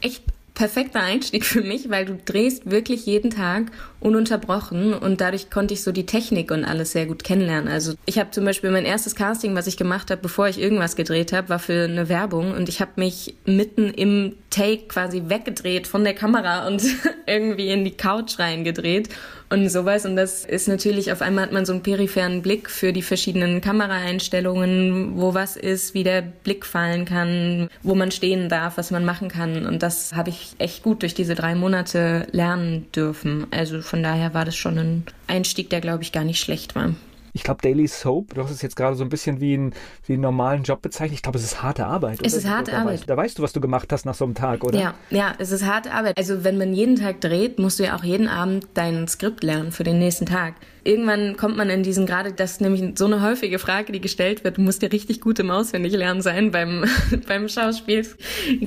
echt 0.00 0.22
perfekter 0.54 1.00
Einstieg 1.00 1.44
für 1.44 1.62
mich, 1.62 1.88
weil 1.88 2.04
du 2.04 2.18
drehst 2.24 2.70
wirklich 2.70 3.06
jeden 3.06 3.30
Tag 3.30 3.70
ununterbrochen 4.00 4.94
und 4.94 5.20
dadurch 5.20 5.50
konnte 5.50 5.74
ich 5.74 5.82
so 5.82 5.92
die 5.92 6.06
Technik 6.06 6.50
und 6.50 6.64
alles 6.64 6.92
sehr 6.92 7.06
gut 7.06 7.24
kennenlernen. 7.24 7.68
Also 7.68 7.94
ich 8.06 8.18
habe 8.18 8.30
zum 8.30 8.44
Beispiel 8.44 8.70
mein 8.70 8.84
erstes 8.84 9.14
Casting, 9.16 9.54
was 9.54 9.66
ich 9.66 9.76
gemacht 9.76 10.10
habe, 10.10 10.22
bevor 10.22 10.48
ich 10.48 10.60
irgendwas 10.60 10.96
gedreht 10.96 11.32
habe, 11.32 11.48
war 11.48 11.58
für 11.58 11.84
eine 11.84 12.08
Werbung 12.08 12.52
und 12.52 12.68
ich 12.68 12.80
habe 12.80 12.92
mich 12.96 13.34
mitten 13.44 13.90
im 13.90 14.34
Take 14.50 14.88
quasi 14.88 15.24
weggedreht 15.26 15.86
von 15.86 16.04
der 16.04 16.14
Kamera 16.14 16.66
und 16.66 16.82
irgendwie 17.26 17.68
in 17.68 17.84
die 17.84 17.96
Couch 17.96 18.38
reingedreht 18.38 19.08
und 19.50 19.68
sowas. 19.68 20.04
Und 20.04 20.16
das 20.16 20.44
ist 20.44 20.68
natürlich, 20.68 21.12
auf 21.12 21.22
einmal 21.22 21.44
hat 21.44 21.52
man 21.52 21.66
so 21.66 21.72
einen 21.72 21.82
peripheren 21.82 22.42
Blick 22.42 22.70
für 22.70 22.92
die 22.92 23.02
verschiedenen 23.02 23.60
Kameraeinstellungen, 23.60 25.16
wo 25.16 25.34
was 25.34 25.56
ist, 25.56 25.94
wie 25.94 26.04
der 26.04 26.22
Blick 26.22 26.66
fallen 26.66 27.04
kann, 27.04 27.68
wo 27.82 27.94
man 27.94 28.10
stehen 28.10 28.48
darf, 28.48 28.76
was 28.76 28.90
man 28.90 29.04
machen 29.04 29.28
kann. 29.28 29.66
Und 29.66 29.82
das 29.82 30.14
habe 30.14 30.30
ich 30.30 30.54
echt 30.58 30.82
gut 30.82 31.02
durch 31.02 31.14
diese 31.14 31.34
drei 31.34 31.54
Monate 31.54 32.26
lernen 32.32 32.86
dürfen. 32.94 33.46
Also 33.50 33.80
von 33.88 34.02
daher 34.02 34.34
war 34.34 34.44
das 34.44 34.56
schon 34.56 34.78
ein 34.78 35.06
Einstieg, 35.26 35.70
der, 35.70 35.80
glaube 35.80 36.02
ich, 36.02 36.12
gar 36.12 36.24
nicht 36.24 36.40
schlecht 36.40 36.74
war. 36.74 36.94
Ich 37.32 37.42
glaube, 37.42 37.60
Daily 37.62 37.86
Soap, 37.86 38.34
du 38.34 38.42
hast 38.42 38.50
es 38.50 38.62
jetzt 38.62 38.76
gerade 38.76 38.96
so 38.96 39.04
ein 39.04 39.10
bisschen 39.10 39.40
wie, 39.40 39.56
ein, 39.56 39.72
wie 40.06 40.14
einen 40.14 40.22
normalen 40.22 40.62
Job 40.62 40.82
bezeichnet. 40.82 41.14
Ich 41.14 41.22
glaube, 41.22 41.38
es 41.38 41.44
ist 41.44 41.62
harte 41.62 41.86
Arbeit. 41.86 42.20
Es 42.22 42.32
oder? 42.32 42.42
ist 42.42 42.48
harte 42.48 42.70
da 42.72 42.78
Arbeit. 42.78 42.94
Weißt, 42.94 43.10
da 43.10 43.16
weißt 43.16 43.38
du, 43.38 43.42
was 43.42 43.52
du 43.52 43.60
gemacht 43.60 43.92
hast 43.92 44.06
nach 44.06 44.14
so 44.14 44.24
einem 44.24 44.34
Tag, 44.34 44.64
oder? 44.64 44.78
Ja, 44.78 44.94
ja, 45.10 45.34
es 45.38 45.52
ist 45.52 45.64
harte 45.64 45.92
Arbeit. 45.92 46.18
Also 46.18 46.42
wenn 46.44 46.58
man 46.58 46.72
jeden 46.72 46.96
Tag 46.96 47.20
dreht, 47.20 47.58
musst 47.58 47.78
du 47.78 47.84
ja 47.84 47.96
auch 47.96 48.04
jeden 48.04 48.28
Abend 48.28 48.66
dein 48.74 49.06
Skript 49.08 49.42
lernen 49.44 49.72
für 49.72 49.84
den 49.84 49.98
nächsten 49.98 50.26
Tag 50.26 50.54
irgendwann 50.88 51.36
kommt 51.36 51.56
man 51.56 51.70
in 51.70 51.82
diesen, 51.82 52.06
gerade 52.06 52.32
das 52.32 52.52
ist 52.52 52.60
nämlich 52.60 52.98
so 52.98 53.06
eine 53.06 53.22
häufige 53.22 53.58
Frage, 53.58 53.92
die 53.92 54.00
gestellt 54.00 54.42
wird, 54.42 54.56
du 54.56 54.62
musst 54.62 54.82
ja 54.82 54.88
richtig 54.88 55.20
gut 55.20 55.38
im 55.38 55.50
Auswendiglernen 55.50 56.22
sein 56.22 56.50
beim, 56.50 56.84
beim 57.28 57.48
Schauspiel, 57.48 58.06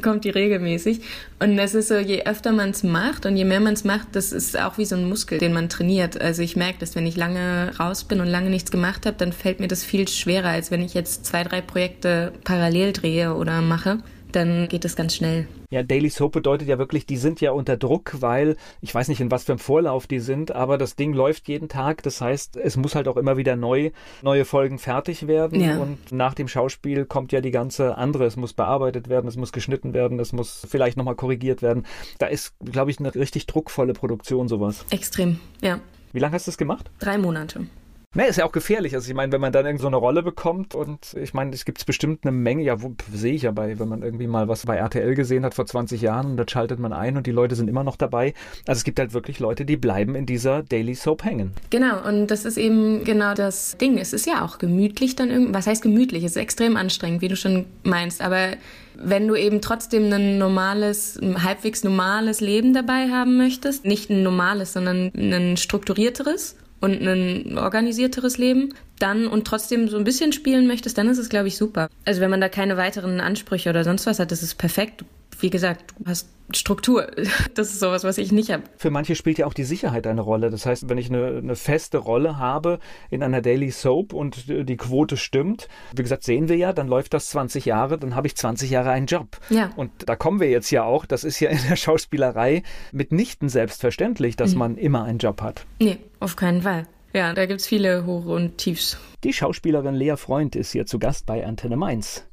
kommt 0.01 0.23
die 0.23 0.29
regelmäßig. 0.29 1.01
Und 1.39 1.57
das 1.57 1.73
ist 1.73 1.87
so, 1.87 1.97
je 1.97 2.23
öfter 2.23 2.51
man 2.51 2.69
es 2.69 2.83
macht 2.83 3.25
und 3.25 3.35
je 3.35 3.45
mehr 3.45 3.59
man 3.59 3.73
es 3.73 3.83
macht, 3.83 4.09
das 4.13 4.31
ist 4.31 4.57
auch 4.59 4.77
wie 4.77 4.85
so 4.85 4.95
ein 4.95 5.09
Muskel, 5.09 5.39
den 5.39 5.53
man 5.53 5.67
trainiert. 5.67 6.21
Also 6.21 6.43
ich 6.43 6.55
merke, 6.55 6.79
dass 6.79 6.95
wenn 6.95 7.07
ich 7.07 7.17
lange 7.17 7.71
raus 7.79 8.03
bin 8.03 8.21
und 8.21 8.27
lange 8.27 8.49
nichts 8.49 8.71
gemacht 8.71 9.05
habe, 9.05 9.17
dann 9.17 9.33
fällt 9.33 9.59
mir 9.59 9.67
das 9.67 9.83
viel 9.83 10.07
schwerer, 10.07 10.49
als 10.49 10.71
wenn 10.71 10.81
ich 10.81 10.93
jetzt 10.93 11.25
zwei, 11.25 11.43
drei 11.43 11.61
Projekte 11.61 12.31
parallel 12.43 12.93
drehe 12.93 13.33
oder 13.35 13.61
mache 13.61 13.97
dann 14.31 14.67
geht 14.67 14.85
es 14.85 14.95
ganz 14.95 15.15
schnell. 15.15 15.47
Ja, 15.71 15.83
Daily 15.83 16.09
Soap 16.09 16.33
bedeutet 16.33 16.67
ja 16.67 16.77
wirklich, 16.77 17.05
die 17.05 17.15
sind 17.15 17.39
ja 17.39 17.51
unter 17.51 17.77
Druck, 17.77 18.17
weil 18.19 18.57
ich 18.81 18.93
weiß 18.93 19.07
nicht, 19.07 19.21
in 19.21 19.31
was 19.31 19.45
für 19.45 19.53
einem 19.53 19.59
Vorlauf 19.59 20.05
die 20.05 20.19
sind, 20.19 20.51
aber 20.51 20.77
das 20.77 20.97
Ding 20.97 21.13
läuft 21.13 21.47
jeden 21.47 21.69
Tag. 21.69 22.03
Das 22.03 22.19
heißt, 22.19 22.57
es 22.57 22.75
muss 22.75 22.93
halt 22.93 23.07
auch 23.07 23.15
immer 23.15 23.37
wieder 23.37 23.55
neu, 23.55 23.91
neue 24.21 24.43
Folgen 24.43 24.79
fertig 24.79 25.27
werden. 25.27 25.61
Ja. 25.61 25.77
Und 25.77 26.11
nach 26.11 26.33
dem 26.33 26.49
Schauspiel 26.49 27.05
kommt 27.05 27.31
ja 27.31 27.39
die 27.39 27.51
ganze 27.51 27.97
andere. 27.97 28.25
Es 28.25 28.35
muss 28.35 28.51
bearbeitet 28.51 29.07
werden, 29.07 29.29
es 29.29 29.37
muss 29.37 29.53
geschnitten 29.53 29.93
werden, 29.93 30.19
es 30.19 30.33
muss 30.33 30.67
vielleicht 30.69 30.97
nochmal 30.97 31.15
korrigiert 31.15 31.61
werden. 31.61 31.85
Da 32.19 32.27
ist, 32.27 32.53
glaube 32.59 32.91
ich, 32.91 32.99
eine 32.99 33.15
richtig 33.15 33.47
druckvolle 33.47 33.93
Produktion 33.93 34.49
sowas. 34.49 34.85
Extrem, 34.89 35.39
ja. 35.61 35.79
Wie 36.11 36.19
lange 36.19 36.33
hast 36.33 36.47
du 36.47 36.51
das 36.51 36.57
gemacht? 36.57 36.91
Drei 36.99 37.17
Monate. 37.17 37.65
Ne, 38.13 38.27
ist 38.27 38.35
ja 38.35 38.45
auch 38.45 38.51
gefährlich. 38.51 38.93
Also 38.93 39.09
ich 39.09 39.15
meine, 39.15 39.31
wenn 39.31 39.39
man 39.39 39.53
dann 39.53 39.65
irgend 39.65 39.79
so 39.79 39.87
eine 39.87 39.95
Rolle 39.95 40.21
bekommt 40.21 40.75
und 40.75 41.15
ich 41.15 41.33
meine, 41.33 41.51
es 41.53 41.63
gibt 41.63 41.85
bestimmt 41.85 42.25
eine 42.25 42.33
Menge, 42.33 42.61
ja, 42.61 42.75
sehe 43.13 43.33
ich 43.33 43.43
ja 43.43 43.51
bei, 43.51 43.79
wenn 43.79 43.87
man 43.87 44.01
irgendwie 44.03 44.27
mal 44.27 44.49
was 44.49 44.65
bei 44.65 44.75
RTL 44.75 45.15
gesehen 45.15 45.45
hat 45.45 45.53
vor 45.53 45.65
20 45.65 46.01
Jahren 46.01 46.31
und 46.31 46.37
da 46.37 46.43
schaltet 46.45 46.77
man 46.77 46.91
ein 46.91 47.15
und 47.15 47.25
die 47.25 47.31
Leute 47.31 47.55
sind 47.55 47.69
immer 47.69 47.85
noch 47.85 47.95
dabei. 47.95 48.33
Also 48.67 48.79
es 48.79 48.83
gibt 48.83 48.99
halt 48.99 49.13
wirklich 49.13 49.39
Leute, 49.39 49.63
die 49.63 49.77
bleiben 49.77 50.15
in 50.15 50.25
dieser 50.25 50.61
Daily 50.61 50.93
Soap 50.93 51.23
hängen. 51.23 51.53
Genau, 51.69 52.05
und 52.05 52.27
das 52.27 52.43
ist 52.43 52.57
eben 52.57 53.05
genau 53.05 53.33
das 53.33 53.77
Ding. 53.77 53.97
Es 53.97 54.11
ist 54.11 54.27
ja 54.27 54.43
auch 54.43 54.57
gemütlich 54.57 55.15
dann 55.15 55.29
irgendwie, 55.29 55.53
was 55.53 55.67
heißt 55.67 55.81
gemütlich? 55.81 56.25
Es 56.25 56.31
ist 56.31 56.41
extrem 56.41 56.75
anstrengend, 56.75 57.21
wie 57.21 57.29
du 57.29 57.37
schon 57.37 57.65
meinst, 57.83 58.21
aber 58.21 58.57
wenn 58.95 59.25
du 59.25 59.35
eben 59.35 59.61
trotzdem 59.61 60.11
ein 60.11 60.37
normales, 60.37 61.17
halbwegs 61.41 61.85
normales 61.85 62.41
Leben 62.41 62.73
dabei 62.73 63.07
haben 63.09 63.37
möchtest, 63.37 63.85
nicht 63.85 64.09
ein 64.09 64.21
normales, 64.21 64.73
sondern 64.73 65.13
ein 65.15 65.55
strukturierteres, 65.55 66.57
und 66.81 67.01
ein 67.01 67.57
organisierteres 67.57 68.37
Leben, 68.37 68.73
dann 68.99 69.27
und 69.27 69.45
trotzdem 69.45 69.87
so 69.87 69.97
ein 69.97 70.03
bisschen 70.03 70.33
spielen 70.33 70.67
möchtest, 70.67 70.97
dann 70.97 71.07
ist 71.07 71.17
es, 71.17 71.29
glaube 71.29 71.47
ich, 71.47 71.55
super. 71.55 71.89
Also 72.05 72.21
wenn 72.21 72.29
man 72.29 72.41
da 72.41 72.49
keine 72.49 72.75
weiteren 72.75 73.21
Ansprüche 73.21 73.69
oder 73.69 73.83
sonst 73.83 74.05
was 74.05 74.19
hat, 74.19 74.31
ist 74.31 74.57
perfekt. 74.57 75.05
Wie 75.41 75.49
gesagt, 75.49 75.93
du 75.99 76.05
hast 76.05 76.29
Struktur. 76.55 77.07
Das 77.55 77.69
ist 77.69 77.79
sowas, 77.79 78.03
was 78.03 78.17
ich 78.17 78.31
nicht 78.31 78.51
habe. 78.51 78.63
Für 78.77 78.91
manche 78.91 79.15
spielt 79.15 79.37
ja 79.37 79.45
auch 79.45 79.53
die 79.53 79.63
Sicherheit 79.63 80.07
eine 80.07 80.21
Rolle. 80.21 80.49
Das 80.49 80.65
heißt, 80.65 80.89
wenn 80.89 80.97
ich 80.97 81.09
eine, 81.09 81.37
eine, 81.37 81.55
feste 81.55 81.97
Rolle 81.97 82.37
habe 82.37 82.79
in 83.09 83.23
einer 83.23 83.41
Daily 83.41 83.71
Soap 83.71 84.13
und 84.13 84.45
die 84.47 84.77
Quote 84.77 85.17
stimmt, 85.17 85.67
wie 85.95 86.01
gesagt, 86.01 86.23
sehen 86.23 86.47
wir 86.47 86.55
ja, 86.55 86.71
dann 86.71 86.87
läuft 86.87 87.13
das 87.13 87.29
20 87.29 87.65
Jahre, 87.65 87.97
dann 87.97 88.15
habe 88.15 88.27
ich 88.27 88.35
20 88.35 88.69
Jahre 88.69 88.91
einen 88.91 89.05
Job. 89.05 89.37
Ja. 89.49 89.71
Und 89.75 89.91
da 90.05 90.15
kommen 90.15 90.39
wir 90.39 90.49
jetzt 90.49 90.71
ja 90.71 90.83
auch, 90.83 91.05
das 91.05 91.23
ist 91.23 91.39
ja 91.39 91.49
in 91.49 91.59
der 91.69 91.75
Schauspielerei 91.75 92.63
mitnichten 92.91 93.49
selbstverständlich, 93.49 94.35
dass 94.35 94.53
mhm. 94.53 94.59
man 94.59 94.77
immer 94.77 95.03
einen 95.03 95.19
Job 95.19 95.41
hat. 95.41 95.65
Nee, 95.79 95.97
auf 96.19 96.35
keinen 96.35 96.61
Fall. 96.61 96.87
Ja, 97.13 97.33
da 97.33 97.45
gibt 97.45 97.59
es 97.59 97.67
viele 97.67 98.05
Hoch 98.05 98.25
und 98.25 98.57
Tiefs. 98.57 98.97
Die 99.23 99.33
Schauspielerin 99.33 99.95
Lea 99.95 100.15
Freund 100.15 100.55
ist 100.55 100.71
hier 100.71 100.85
zu 100.85 100.97
Gast 100.99 101.25
bei 101.25 101.45
Antenne 101.45 101.75
Mainz. 101.75 102.25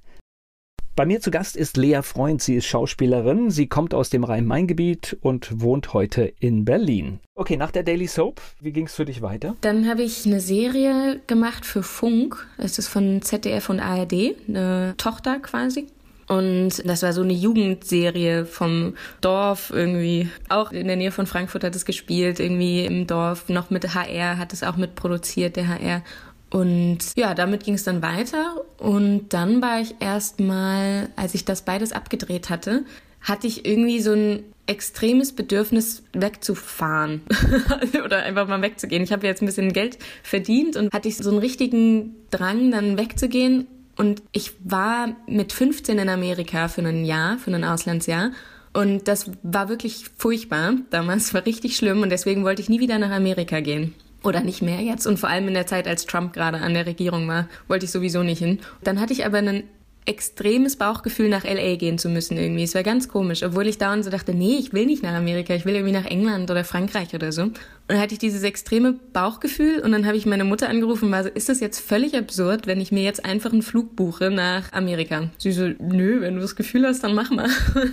Bei 0.98 1.06
mir 1.06 1.20
zu 1.20 1.30
Gast 1.30 1.54
ist 1.54 1.76
Lea 1.76 2.00
Freund. 2.02 2.42
Sie 2.42 2.56
ist 2.56 2.66
Schauspielerin. 2.66 3.52
Sie 3.52 3.68
kommt 3.68 3.94
aus 3.94 4.11
dem 4.11 4.24
Rhein-Main-Gebiet 4.24 5.16
und 5.20 5.61
wohnt 5.61 5.92
heute 5.94 6.32
in 6.40 6.64
Berlin. 6.64 7.20
Okay, 7.37 7.56
nach 7.56 7.70
der 7.70 7.84
Daily 7.84 8.08
Soap, 8.08 8.40
wie 8.58 8.72
ging 8.72 8.87
es 8.87 8.96
für 8.96 9.04
dich 9.04 9.22
weiter? 9.22 9.54
Dann 9.61 9.88
habe 9.88 10.02
ich 10.02 10.26
eine 10.26 10.40
Serie 10.40 11.20
gemacht 11.28 11.64
für 11.64 11.84
Funk. 11.84 12.48
Es 12.56 12.80
ist 12.80 12.88
von 12.88 13.22
ZDF 13.22 13.70
und 13.70 13.78
ARD, 13.78 14.34
eine 14.48 14.94
Tochter 14.96 15.38
quasi. 15.38 15.87
Und 16.26 16.87
das 16.87 17.02
war 17.02 17.12
so 17.12 17.22
eine 17.22 17.32
Jugendserie 17.32 18.44
vom 18.44 18.94
Dorf 19.20 19.70
irgendwie. 19.72 20.28
Auch 20.50 20.72
in 20.72 20.87
der 20.87 20.96
Nähe 20.96 21.11
von 21.11 21.26
Frankfurt 21.26 21.64
hat 21.64 21.74
es 21.74 21.87
gespielt, 21.87 22.38
irgendwie 22.38 22.84
im 22.84 23.06
Dorf. 23.06 23.48
Noch 23.48 23.70
mit 23.70 23.94
HR 23.94 24.37
hat 24.37 24.52
es 24.52 24.62
auch 24.62 24.76
mitproduziert, 24.76 25.56
der 25.56 25.68
HR. 25.68 26.02
Und 26.50 26.98
ja, 27.16 27.34
damit 27.34 27.64
ging 27.64 27.74
es 27.74 27.84
dann 27.84 28.02
weiter. 28.02 28.62
Und 28.78 29.32
dann 29.32 29.61
war 29.61 29.80
ich 29.80 29.94
erstmal, 30.00 31.08
als 31.16 31.34
ich 31.34 31.44
das 31.44 31.62
beides 31.62 31.92
abgedreht 31.92 32.48
hatte, 32.48 32.84
hatte 33.20 33.46
ich 33.46 33.66
irgendwie 33.66 34.00
so 34.00 34.12
ein 34.12 34.44
extremes 34.66 35.32
Bedürfnis 35.32 36.02
wegzufahren 36.12 37.22
oder 38.04 38.22
einfach 38.22 38.46
mal 38.46 38.61
wegzugehen. 38.62 39.02
Ich 39.02 39.12
habe 39.12 39.26
jetzt 39.26 39.42
ein 39.42 39.46
bisschen 39.46 39.72
Geld 39.72 39.98
verdient 40.22 40.76
und 40.76 40.92
hatte 40.92 41.08
ich 41.08 41.16
so 41.16 41.30
einen 41.30 41.38
richtigen 41.38 42.14
Drang, 42.30 42.70
dann 42.70 42.98
wegzugehen 42.98 43.66
Und 43.96 44.22
ich 44.32 44.52
war 44.62 45.16
mit 45.26 45.52
15 45.52 45.98
in 45.98 46.08
Amerika 46.08 46.68
für 46.68 46.82
ein 46.82 47.04
Jahr, 47.04 47.38
für 47.38 47.50
ein 47.50 47.64
Auslandsjahr. 47.64 48.32
Und 48.74 49.08
das 49.08 49.30
war 49.42 49.70
wirklich 49.70 50.04
furchtbar. 50.18 50.74
Damals 50.90 51.32
war 51.34 51.46
richtig 51.46 51.76
schlimm 51.76 52.02
und 52.02 52.11
deswegen 52.11 52.44
wollte 52.44 52.61
ich 52.62 52.68
nie 52.68 52.80
wieder 52.80 52.98
nach 52.98 53.11
Amerika 53.11 53.61
gehen. 53.61 53.94
Oder 54.28 54.42
nicht 54.42 54.60
mehr 54.60 54.82
jetzt. 54.82 55.06
Und 55.06 55.18
vor 55.18 55.30
allem 55.30 55.48
in 55.48 55.54
der 55.54 55.66
Zeit, 55.66 55.88
als 55.88 56.04
Trump 56.04 56.34
gerade 56.34 56.58
an 56.58 56.74
der 56.74 56.84
Regierung 56.84 57.26
war, 57.28 57.48
wollte 57.66 57.86
ich 57.86 57.90
sowieso 57.90 58.22
nicht 58.22 58.40
hin. 58.40 58.58
Dann 58.84 59.00
hatte 59.00 59.14
ich 59.14 59.24
aber 59.24 59.38
einen 59.38 59.62
extremes 60.04 60.76
Bauchgefühl, 60.76 61.30
nach 61.30 61.44
LA 61.44 61.76
gehen 61.76 61.98
zu 61.98 62.10
müssen 62.10 62.36
irgendwie. 62.36 62.64
Es 62.64 62.74
war 62.74 62.82
ganz 62.82 63.08
komisch, 63.08 63.42
obwohl 63.42 63.66
ich 63.66 63.78
dauernd 63.78 64.04
so 64.04 64.10
dachte, 64.10 64.34
nee, 64.34 64.56
ich 64.58 64.74
will 64.74 64.84
nicht 64.84 65.02
nach 65.02 65.14
Amerika, 65.14 65.54
ich 65.54 65.64
will 65.64 65.74
irgendwie 65.74 65.94
nach 65.94 66.04
England 66.04 66.50
oder 66.50 66.62
Frankreich 66.62 67.14
oder 67.14 67.32
so. 67.32 67.50
Und 67.88 67.94
dann 67.94 68.03
hatte 68.03 68.12
ich 68.12 68.18
dieses 68.18 68.42
extreme 68.42 68.92
Bauchgefühl 69.14 69.81
und 69.81 69.92
dann 69.92 70.05
habe 70.05 70.18
ich 70.18 70.27
meine 70.27 70.44
Mutter 70.44 70.68
angerufen 70.68 71.07
und 71.07 71.12
war 71.12 71.24
so, 71.24 71.31
ist 71.31 71.48
das 71.48 71.61
jetzt 71.61 71.81
völlig 71.81 72.16
absurd, 72.18 72.66
wenn 72.66 72.83
ich 72.83 72.92
mir 72.92 73.03
jetzt 73.03 73.24
einfach 73.24 73.51
einen 73.51 73.62
Flug 73.62 73.96
buche 73.96 74.31
nach 74.31 74.70
Amerika? 74.74 75.31
Sie 75.38 75.53
so, 75.53 75.70
nö, 75.79 76.20
wenn 76.20 76.35
du 76.35 76.42
das 76.42 76.55
Gefühl 76.55 76.87
hast, 76.87 77.03
dann 77.03 77.14
mach 77.14 77.31
mal. 77.31 77.48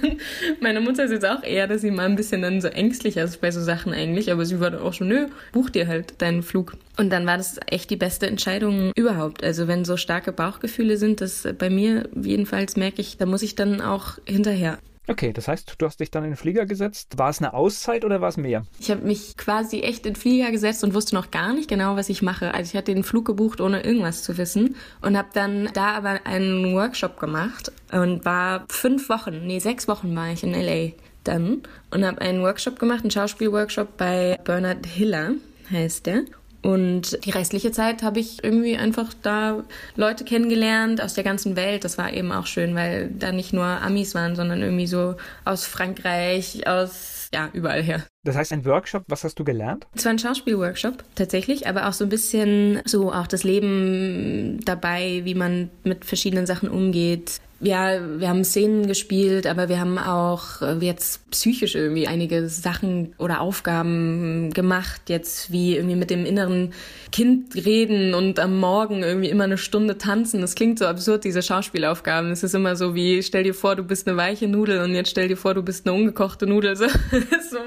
meine 0.60 0.82
Mutter 0.82 1.06
ist 1.06 1.12
jetzt 1.12 1.26
auch 1.26 1.44
eher, 1.44 1.68
dass 1.68 1.80
sie 1.80 1.92
mal 1.92 2.08
ein 2.08 2.18
bisschen 2.18 2.42
dann 2.42 2.60
so 2.60 2.68
ängstlich 2.68 3.16
ist 3.16 3.40
bei 3.40 3.52
so 3.52 3.62
Sachen 3.62 3.94
eigentlich, 3.94 4.34
aber 4.34 4.44
sie 4.46 4.60
war 4.60 4.70
dann 4.70 4.82
auch 4.82 4.94
so, 4.94 5.06
nö, 5.06 5.28
buch 5.54 5.70
dir 5.70 5.88
halt 5.88 6.22
deinen 6.22 6.44
Flug. 6.44 6.76
Und 6.98 7.10
dann 7.10 7.26
war 7.26 7.38
das 7.38 7.58
echt 7.68 7.90
die 7.90 7.96
beste 7.96 8.28
Entscheidung 8.28 8.92
überhaupt. 8.98 9.46
Also 9.46 9.70
wenn 9.70 9.86
so 9.86 9.96
starke 9.96 10.34
Bauchgefühle 10.34 10.98
sind, 10.98 11.22
das 11.22 11.48
bei 11.58 11.70
mir 11.70 12.10
jedenfalls 12.22 12.76
merke 12.76 13.00
ich, 13.00 13.16
da 13.16 13.26
muss 13.26 13.44
ich 13.44 13.56
dann 13.56 13.80
auch 13.80 14.18
hinterher. 14.26 14.78
Okay, 15.08 15.34
das 15.34 15.48
heißt, 15.48 15.76
du 15.78 15.86
hast 15.86 16.00
dich 16.00 16.10
dann 16.12 16.24
in 16.24 16.32
den 16.32 16.38
Flieger 16.38 16.66
gesetzt. 16.66 17.18
War 17.18 17.30
es 17.30 17.40
eine 17.40 17.54
Auszeit 17.54 18.04
oder 18.04 18.22
war 18.22 18.30
es 18.30 18.38
mehr? 18.38 18.66
Ich 18.80 18.90
habe 18.90 19.02
mich 19.02 19.38
quasi 19.38 19.82
echt 19.82 20.06
in 20.06 20.14
den 20.14 20.20
Flieger 20.20 20.52
gesetzt 20.52 20.84
und 20.84 20.94
wusste 20.94 21.16
noch 21.16 21.32
gar 21.32 21.54
nicht 21.54 21.70
genau, 21.70 21.96
was 21.96 22.10
ich 22.10 22.22
mache. 22.22 22.54
Also 22.54 22.72
ich 22.72 22.78
hatte 22.78 22.94
den 22.94 23.04
Flug 23.04 23.26
gebucht, 23.26 23.62
ohne 23.62 23.84
irgendwas 23.84 24.24
zu 24.24 24.38
wissen 24.38 24.76
und 25.02 25.18
habe 25.18 25.30
dann 25.34 25.70
da 25.74 25.96
aber 25.96 26.22
einen 26.26 26.74
Workshop 26.74 27.20
gemacht 27.20 27.72
und 27.92 28.26
war 28.26 28.66
fünf 28.70 29.10
Wochen, 29.10 29.46
nee, 29.46 29.60
sechs 29.60 29.88
Wochen 29.88 30.16
war 30.16 30.32
ich 30.32 30.44
in 30.44 30.54
LA 30.54 30.94
dann 31.24 31.64
und 31.92 32.06
habe 32.06 32.22
einen 32.22 32.42
Workshop 32.42 32.80
gemacht, 32.80 33.02
einen 33.02 33.12
Schauspielworkshop 33.12 33.98
bei 33.98 34.40
Bernard 34.44 34.86
Hiller 34.86 35.34
heißt 35.72 36.06
der. 36.06 36.24
Und 36.66 37.24
die 37.24 37.30
restliche 37.30 37.72
Zeit 37.72 38.02
habe 38.02 38.20
ich 38.20 38.44
irgendwie 38.44 38.76
einfach 38.76 39.14
da 39.22 39.64
Leute 39.96 40.24
kennengelernt 40.24 41.00
aus 41.00 41.14
der 41.14 41.24
ganzen 41.24 41.56
Welt. 41.56 41.84
Das 41.84 42.00
war 42.00 42.12
eben 42.12 42.32
auch 42.32 42.48
schön, 42.48 42.74
weil 42.74 43.12
da 43.12 43.32
nicht 43.32 43.54
nur 43.54 43.66
Amis 43.66 44.16
waren, 44.16 44.36
sondern 44.36 44.64
irgendwie 44.64 44.88
so 44.88 45.14
aus 45.44 45.68
Frankreich, 45.68 46.66
aus, 46.66 47.30
ja, 47.32 47.52
überall 47.54 47.84
her. 47.84 48.04
Das 48.24 48.36
heißt, 48.36 48.52
ein 48.52 48.66
Workshop, 48.66 49.04
was 49.08 49.24
hast 49.24 49.38
du 49.38 49.44
gelernt? 49.44 49.86
Es 49.94 50.06
war 50.06 50.12
ein 50.12 50.18
Schauspielworkshop, 50.18 51.04
tatsächlich, 51.14 51.68
aber 51.68 51.88
auch 51.88 51.94
so 51.94 52.04
ein 52.04 52.10
bisschen 52.10 52.82
so 52.86 53.14
auch 53.14 53.28
das 53.28 53.44
Leben 53.44 54.60
dabei, 54.66 55.22
wie 55.24 55.36
man 55.36 55.70
mit 55.84 56.04
verschiedenen 56.04 56.48
Sachen 56.48 56.68
umgeht, 56.68 57.42
ja, 57.62 58.00
wir 58.20 58.28
haben 58.28 58.44
Szenen 58.44 58.86
gespielt, 58.86 59.48
aber 59.48 59.70
wir 59.70 59.80
haben 59.80 59.98
auch 59.98 60.62
äh, 60.62 60.74
jetzt 60.82 61.30
psychisch 61.32 61.76
irgendwie 61.76 62.06
einige 62.08 62.50
Sachen 62.50 63.14
oder 63.18 63.40
Aufgaben 63.40 64.52
gemacht, 64.52 65.04
jetzt 65.08 65.52
wie 65.52 65.76
irgendwie 65.76 65.96
mit 65.96 66.10
dem 66.10 66.26
inneren 66.26 66.74
Kind 67.12 67.56
reden 67.56 68.14
und 68.14 68.40
am 68.40 68.60
Morgen 68.60 69.04
irgendwie 69.04 69.30
immer 69.30 69.46
eine 69.46 69.58
Stunde 69.58 69.98
tanzen. 69.98 70.42
Das 70.42 70.56
klingt 70.56 70.80
so 70.80 70.86
absurd, 70.86 71.24
diese 71.24 71.42
Schauspielaufgaben. 71.42 72.30
Es 72.32 72.44
ist 72.44 72.56
immer 72.56 72.76
so 72.76 72.94
wie, 72.94 73.24
stell 73.24 73.44
dir 73.44 73.54
vor, 73.54 73.78
du 73.78 73.84
bist 73.84 74.08
eine 74.08 74.18
weiche 74.18 74.48
Nudel 74.50 74.82
und 74.82 74.94
jetzt 74.94 75.12
stell 75.12 75.30
dir 75.30 75.38
vor, 75.38 75.54
du 75.54 75.64
bist 75.64 75.88
eine 75.88 75.96
ungekochte 75.96 76.48
Nudel. 76.48 76.76
So, 76.76 76.88
so 77.50 77.58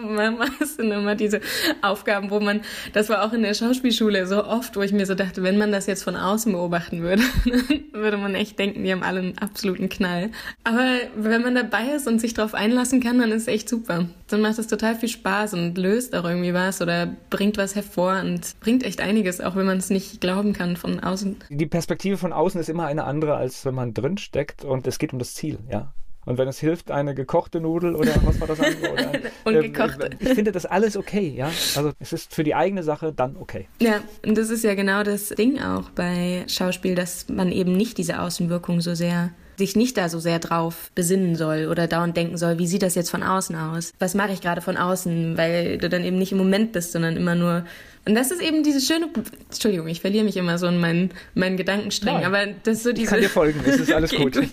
das 0.59 0.77
sind 0.77 0.93
immer 0.93 1.15
diese 1.15 1.41
Aufgaben, 1.81 2.31
wo 2.31 2.41
man, 2.41 2.61
das 2.93 3.09
war 3.09 3.25
auch 3.25 3.33
in 3.33 3.43
der 3.43 3.55
Schauspielschule 3.55 4.27
so 4.27 4.45
oft, 4.45 4.77
wo 4.77 4.83
ich 4.83 4.93
mir 4.93 5.07
so 5.07 5.15
dachte, 5.15 5.43
wenn 5.43 5.57
man 5.57 5.73
das 5.73 5.87
jetzt 5.87 6.03
von 6.03 6.15
außen 6.17 6.53
beobachten 6.53 7.03
würde, 7.03 7.23
dann 7.45 8.03
würde 8.03 8.19
man 8.19 8.35
echt 8.35 8.59
denken, 8.59 8.85
die 8.85 8.93
haben 8.93 9.03
alle 9.03 9.21
einen 9.21 9.39
absoluten 9.79 9.89
Knall. 9.89 10.31
Aber 10.65 10.99
wenn 11.17 11.43
man 11.43 11.55
dabei 11.55 11.95
ist 11.95 12.07
und 12.07 12.21
sich 12.21 12.35
darauf 12.35 12.55
einlassen 12.55 13.01
kann, 13.01 13.19
dann 13.19 13.31
ist 13.31 13.43
es 13.43 13.49
echt 13.49 13.69
super. 13.69 14.07
Dann 14.29 14.41
macht 14.41 14.59
es 14.59 14.67
total 14.67 14.95
viel 14.95 15.09
Spaß 15.09 15.55
und 15.55 15.79
löst 15.79 16.15
auch 16.15 16.25
irgendwie 16.25 16.55
was 16.55 16.83
oder 16.83 17.09
bringt 17.31 17.57
was 17.57 17.75
hervor 17.75 18.21
und 18.21 18.59
bringt 18.61 18.83
echt 18.85 19.01
einiges, 19.01 19.41
auch 19.41 19.57
wenn 19.57 19.67
man 19.67 19.79
es 19.79 19.91
nicht 19.91 20.21
glauben 20.21 20.53
kann 20.53 20.77
von 20.77 21.01
außen. 21.01 21.37
Die 21.49 21.67
Perspektive 21.67 22.17
von 22.17 22.33
außen 22.33 22.61
ist 22.61 22.69
immer 22.69 22.87
eine 22.87 23.05
andere, 23.05 23.37
als 23.37 23.65
wenn 23.65 23.75
man 23.75 23.95
drin 23.95 24.19
steckt 24.19 24.65
und 24.65 24.87
es 24.87 24.99
geht 24.99 25.13
um 25.13 25.19
das 25.19 25.35
Ziel, 25.35 25.59
ja. 25.71 25.93
Und 26.29 26.37
wenn 26.37 26.47
es 26.47 26.59
hilft, 26.59 26.91
eine 26.91 27.15
gekochte 27.15 27.59
Nudel 27.59 27.95
oder 27.95 28.13
was 28.23 28.39
war 28.39 28.49
das 28.49 28.61
andere? 28.61 28.93
Oder, 28.93 29.13
Ungekochte. 29.45 30.11
Äh, 30.11 30.17
ich 30.21 30.29
finde 30.35 30.53
das 30.53 30.67
alles 30.67 30.95
okay, 30.95 31.33
ja. 31.35 31.47
Also 31.75 31.93
es 32.01 32.13
ist 32.13 32.35
für 32.35 32.45
die 32.45 32.55
eigene 32.55 32.83
Sache 32.83 33.15
dann 33.15 33.35
okay. 33.39 33.67
Ja, 33.81 34.03
und 34.27 34.37
das 34.37 34.51
ist 34.51 34.63
ja 34.63 34.75
genau 34.75 35.05
das 35.05 35.31
Ding 35.31 35.59
auch 35.63 35.89
bei 35.89 36.45
Schauspiel, 36.47 36.95
dass 36.95 37.31
man 37.31 37.51
eben 37.51 37.75
nicht 37.75 37.97
diese 37.97 38.21
Außenwirkung 38.21 38.83
so 38.83 38.95
sehr 38.95 39.31
sich 39.59 39.77
nicht 39.77 39.97
da 39.97 40.09
so 40.09 40.19
sehr 40.21 40.39
drauf 40.39 40.91
besinnen 40.95 41.37
soll 41.37 41.67
oder 41.67 41.87
dauernd 41.87 42.17
denken 42.17 42.37
soll, 42.37 42.59
wie 42.59 42.67
sieht 42.67 42.83
das 42.83 42.95
jetzt 42.95 43.11
von 43.11 43.23
außen 43.23 43.57
aus? 43.57 43.93
Was 43.99 44.15
mache 44.15 44.33
ich 44.33 44.41
gerade 44.41 44.61
von 44.61 44.77
außen? 44.77 45.37
Weil 45.37 45.79
du 45.79 45.89
dann 45.89 46.05
eben 46.05 46.17
nicht 46.17 46.33
im 46.33 46.39
Moment 46.39 46.73
bist, 46.73 46.93
sondern 46.93 47.17
immer 47.17 47.35
nur. 47.35 47.65
Und 48.07 48.15
das 48.15 48.31
ist 48.31 48.41
eben 48.41 48.63
diese 48.63 48.81
schöne. 48.81 49.11
Entschuldigung, 49.51 49.89
ich 49.89 50.01
verliere 50.01 50.25
mich 50.25 50.37
immer 50.37 50.57
so 50.57 50.67
in 50.67 50.79
meinen, 50.79 51.11
meinen 51.35 51.57
Gedankensträngen, 51.57 52.25
aber 52.25 52.47
das 52.63 52.79
ist 52.79 52.83
so 52.85 52.93
diese. 52.93 53.03
Ich 53.03 53.11
kann 53.11 53.21
dir 53.21 53.29
folgen, 53.29 53.61
es 53.67 53.81
ist 53.81 53.93
alles 53.93 54.13
okay, 54.13 54.23
gut. 54.23 54.35
gut. 54.35 54.51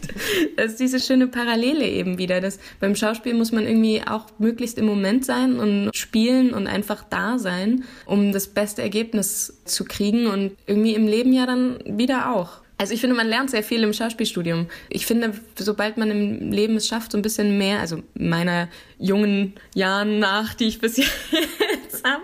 Das 0.58 0.72
ist 0.72 0.80
diese 0.80 1.00
schöne 1.00 1.28
Parallele 1.28 1.88
eben 1.88 2.18
wieder. 2.18 2.42
Dass 2.42 2.60
beim 2.80 2.96
Schauspiel 2.96 3.34
muss 3.34 3.52
man 3.52 3.66
irgendwie 3.66 4.02
auch 4.06 4.26
möglichst 4.40 4.78
im 4.78 4.86
Moment 4.86 5.24
sein 5.24 5.60
und 5.60 5.92
spielen 5.96 6.54
und 6.54 6.68
einfach 6.68 7.06
da 7.10 7.38
sein, 7.38 7.86
um 8.06 8.34
das 8.34 8.48
beste 8.48 8.82
Ergebnis 8.82 9.62
zu 9.64 9.86
kriegen 9.86 10.28
und 10.28 10.52
irgendwie 10.66 10.96
im 10.96 11.08
Leben 11.08 11.32
ja 11.32 11.46
dann 11.46 11.80
wieder 11.86 12.36
auch. 12.36 12.65
Also 12.78 12.94
ich 12.94 13.00
finde, 13.00 13.16
man 13.16 13.28
lernt 13.28 13.52
sehr 13.52 13.64
viel 13.64 13.84
im 13.84 13.94
Schauspielstudium. 13.94 14.68
Ich 14.90 15.06
finde, 15.06 15.34
sobald 15.58 15.98
man 15.98 16.12
im 16.12 16.52
Leben 16.52 16.76
es 16.76 16.88
schafft, 16.88 17.14
so 17.14 17.18
ein 17.18 17.22
bisschen 17.22 17.58
mehr, 17.58 17.80
also 17.80 18.04
meiner 18.16 18.68
jungen 19.00 19.54
Jahren 19.74 20.20
nach, 20.20 20.54
die 20.54 20.66
ich 20.66 20.80
bis 20.80 20.98
jetzt 20.98 22.04
habe, 22.04 22.24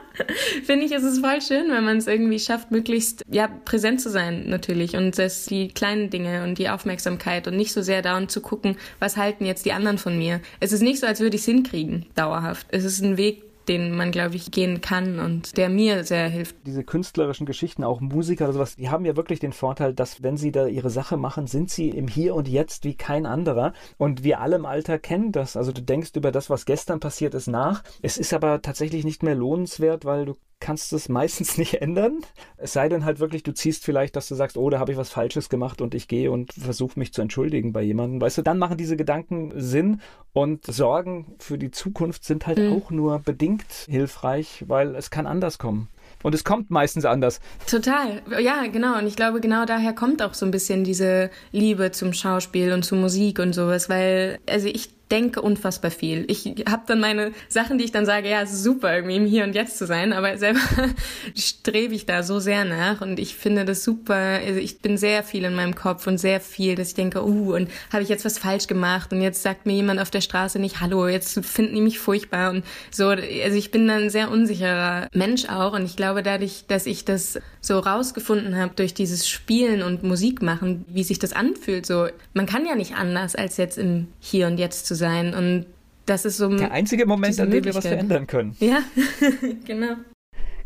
finde 0.65 0.85
ich, 0.85 0.91
ist 0.91 1.03
es 1.03 1.19
voll 1.19 1.41
schön, 1.41 1.71
wenn 1.71 1.85
man 1.85 1.97
es 1.97 2.07
irgendwie 2.07 2.39
schafft, 2.39 2.71
möglichst 2.71 3.23
ja 3.29 3.47
präsent 3.47 4.01
zu 4.01 4.09
sein 4.09 4.49
natürlich 4.49 4.95
und 4.95 5.17
das 5.17 5.45
die 5.45 5.69
kleinen 5.69 6.09
Dinge 6.09 6.43
und 6.43 6.57
die 6.57 6.69
Aufmerksamkeit 6.69 7.47
und 7.47 7.55
nicht 7.55 7.71
so 7.71 7.81
sehr 7.81 8.01
dauernd 8.01 8.29
zu 8.29 8.41
gucken, 8.41 8.75
was 8.99 9.15
halten 9.15 9.45
jetzt 9.45 9.65
die 9.65 9.71
anderen 9.71 9.97
von 9.97 10.17
mir. 10.17 10.41
Es 10.59 10.73
ist 10.73 10.81
nicht 10.81 10.99
so, 10.99 11.07
als 11.07 11.21
würde 11.21 11.35
ich 11.35 11.41
es 11.41 11.45
hinkriegen, 11.45 12.05
dauerhaft. 12.15 12.67
Es 12.71 12.83
ist 12.83 13.01
ein 13.01 13.15
Weg, 13.15 13.43
den 13.67 13.95
man, 13.95 14.11
glaube 14.11 14.35
ich, 14.35 14.51
gehen 14.51 14.81
kann 14.81 15.19
und 15.19 15.57
der 15.57 15.69
mir 15.69 16.03
sehr 16.03 16.27
hilft. 16.27 16.55
Diese 16.65 16.83
künstlerischen 16.83 17.45
Geschichten, 17.45 17.83
auch 17.83 18.01
Musiker 18.01 18.45
oder 18.45 18.53
sowas, 18.53 18.75
die 18.75 18.89
haben 18.89 19.05
ja 19.05 19.15
wirklich 19.15 19.39
den 19.39 19.53
Vorteil, 19.53 19.93
dass 19.93 20.23
wenn 20.23 20.37
sie 20.37 20.51
da 20.51 20.67
ihre 20.67 20.89
Sache 20.89 21.17
machen, 21.17 21.47
sind 21.47 21.69
sie 21.69 21.89
im 21.89 22.07
Hier 22.07 22.35
und 22.35 22.47
Jetzt 22.47 22.83
wie 22.83 22.95
kein 22.95 23.25
anderer. 23.25 23.73
Und 23.97 24.23
wir 24.23 24.41
alle 24.41 24.55
im 24.55 24.65
Alter 24.65 24.99
kennen 24.99 25.31
das. 25.31 25.55
Also 25.55 25.71
du 25.71 25.81
denkst 25.81 26.11
über 26.15 26.31
das, 26.31 26.49
was 26.49 26.65
gestern 26.65 26.99
passiert 26.99 27.33
ist, 27.33 27.47
nach. 27.47 27.83
Es 28.01 28.17
ist 28.17 28.33
aber 28.33 28.61
tatsächlich 28.61 29.05
nicht 29.05 29.23
mehr 29.23 29.35
lohnenswert, 29.35 30.05
weil 30.05 30.25
du 30.25 30.37
kannst 30.61 30.93
es 30.93 31.09
meistens 31.09 31.57
nicht 31.57 31.81
ändern. 31.81 32.21
Es 32.55 32.71
sei 32.71 32.87
denn 32.87 33.03
halt 33.03 33.19
wirklich, 33.19 33.43
du 33.43 33.53
ziehst 33.53 33.83
vielleicht, 33.83 34.15
dass 34.15 34.29
du 34.29 34.35
sagst, 34.35 34.55
oh, 34.55 34.69
da 34.69 34.79
habe 34.79 34.93
ich 34.93 34.97
was 34.97 35.09
Falsches 35.09 35.49
gemacht 35.49 35.81
und 35.81 35.93
ich 35.93 36.07
gehe 36.07 36.31
und 36.31 36.53
versuche 36.53 36.97
mich 36.97 37.13
zu 37.13 37.21
entschuldigen 37.21 37.73
bei 37.73 37.81
jemandem. 37.81 38.21
Weißt 38.21 38.37
du, 38.37 38.41
dann 38.41 38.57
machen 38.57 38.77
diese 38.77 38.95
Gedanken 38.95 39.51
Sinn 39.55 39.99
und 40.31 40.65
Sorgen 40.65 41.35
für 41.39 41.57
die 41.57 41.71
Zukunft 41.71 42.23
sind 42.23 42.47
halt 42.47 42.59
mhm. 42.59 42.73
auch 42.77 42.91
nur 42.91 43.19
bedingt 43.19 43.65
hilfreich, 43.89 44.63
weil 44.67 44.95
es 44.95 45.09
kann 45.09 45.27
anders 45.27 45.57
kommen. 45.57 45.89
Und 46.23 46.35
es 46.35 46.43
kommt 46.43 46.69
meistens 46.69 47.05
anders. 47.05 47.39
Total. 47.67 48.21
Ja, 48.39 48.67
genau. 48.67 48.97
Und 48.97 49.07
ich 49.07 49.15
glaube, 49.15 49.41
genau 49.41 49.65
daher 49.65 49.93
kommt 49.93 50.21
auch 50.21 50.33
so 50.33 50.45
ein 50.45 50.51
bisschen 50.51 50.83
diese 50.83 51.31
Liebe 51.51 51.91
zum 51.91 52.13
Schauspiel 52.13 52.71
und 52.73 52.83
zur 52.83 52.99
Musik 52.99 53.39
und 53.39 53.53
sowas, 53.53 53.89
weil, 53.89 54.39
also 54.47 54.67
ich 54.67 55.00
denke 55.11 55.41
unfassbar 55.41 55.91
viel. 55.91 56.25
Ich 56.27 56.45
habe 56.69 56.83
dann 56.87 56.99
meine 56.99 57.33
Sachen, 57.49 57.77
die 57.77 57.83
ich 57.83 57.91
dann 57.91 58.05
sage, 58.05 58.29
ja, 58.29 58.45
super, 58.45 58.95
irgendwie 58.95 59.17
im 59.17 59.25
Hier 59.25 59.43
und 59.43 59.53
Jetzt 59.53 59.77
zu 59.77 59.85
sein, 59.85 60.13
aber 60.13 60.37
selber 60.37 60.61
strebe 61.35 61.93
ich 61.93 62.05
da 62.05 62.23
so 62.23 62.39
sehr 62.39 62.63
nach 62.65 63.01
und 63.01 63.19
ich 63.19 63.35
finde 63.35 63.65
das 63.65 63.83
super. 63.83 64.15
Also 64.15 64.59
ich 64.59 64.79
bin 64.79 64.97
sehr 64.97 65.23
viel 65.23 65.43
in 65.43 65.53
meinem 65.53 65.75
Kopf 65.75 66.07
und 66.07 66.17
sehr 66.17 66.39
viel, 66.39 66.75
dass 66.75 66.89
ich 66.89 66.93
denke, 66.95 67.23
uh, 67.23 67.55
und 67.55 67.69
habe 67.91 68.03
ich 68.03 68.09
jetzt 68.09 68.23
was 68.23 68.39
falsch 68.39 68.67
gemacht 68.67 69.11
und 69.11 69.21
jetzt 69.21 69.43
sagt 69.43 69.65
mir 69.65 69.73
jemand 69.73 69.99
auf 69.99 70.11
der 70.11 70.21
Straße 70.21 70.59
nicht 70.59 70.79
Hallo, 70.79 71.07
jetzt 71.07 71.45
finden 71.45 71.75
die 71.75 71.81
mich 71.81 71.99
furchtbar 71.99 72.51
und 72.51 72.63
so. 72.89 73.09
Also 73.09 73.57
ich 73.57 73.71
bin 73.71 73.87
dann 73.87 74.03
ein 74.03 74.09
sehr 74.09 74.31
unsicherer 74.31 75.07
Mensch 75.13 75.49
auch 75.49 75.73
und 75.73 75.83
ich 75.85 75.97
glaube 75.97 76.23
dadurch, 76.23 76.65
dass 76.67 76.85
ich 76.85 77.03
das 77.03 77.39
so 77.59 77.79
rausgefunden 77.79 78.55
habe 78.55 78.73
durch 78.75 78.93
dieses 78.93 79.27
Spielen 79.27 79.83
und 79.83 80.03
Musik 80.03 80.41
machen, 80.41 80.85
wie 80.87 81.03
sich 81.03 81.19
das 81.19 81.33
anfühlt, 81.33 81.85
so 81.85 82.07
man 82.33 82.45
kann 82.45 82.65
ja 82.65 82.75
nicht 82.75 82.95
anders 82.95 83.35
als 83.35 83.57
jetzt 83.57 83.77
im 83.77 84.07
Hier 84.19 84.47
und 84.47 84.57
Jetzt 84.57 84.85
zu 84.85 84.95
sein. 84.95 85.00
Und 85.33 85.65
das 86.05 86.25
ist 86.25 86.37
so 86.37 86.49
der 86.49 86.71
einzige 86.71 87.05
Moment, 87.05 87.39
an 87.39 87.51
dem 87.51 87.63
wir 87.63 87.75
was 87.75 87.87
verändern 87.87 88.27
können. 88.27 88.55
Ja, 88.59 88.81
genau. 89.65 89.95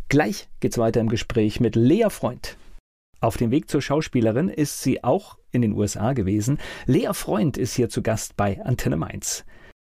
Gleich 0.10 0.48
geht's 0.60 0.78
weiter 0.78 1.02
im 1.02 1.10
Gespräch 1.10 1.60
mit 1.60 1.76
Lea 1.76 2.10
Freund. 2.10 2.58
Auf 3.22 3.38
dem 3.38 3.50
Weg 3.50 3.70
zur 3.70 3.82
Schauspielerin 3.82 4.50
ist 4.50 4.84
sie 4.84 5.04
auch 5.04 5.38
in 5.52 5.62
den 5.62 5.74
USA 5.74 6.14
gewesen. 6.14 6.60
Lea 6.86 7.10
Freund 7.14 7.58
ist 7.58 7.76
hier 7.76 7.90
zu 7.90 8.02
Gast 8.02 8.36
bei 8.36 8.64
Antenne 8.64 8.98
Mainz. 8.98 9.46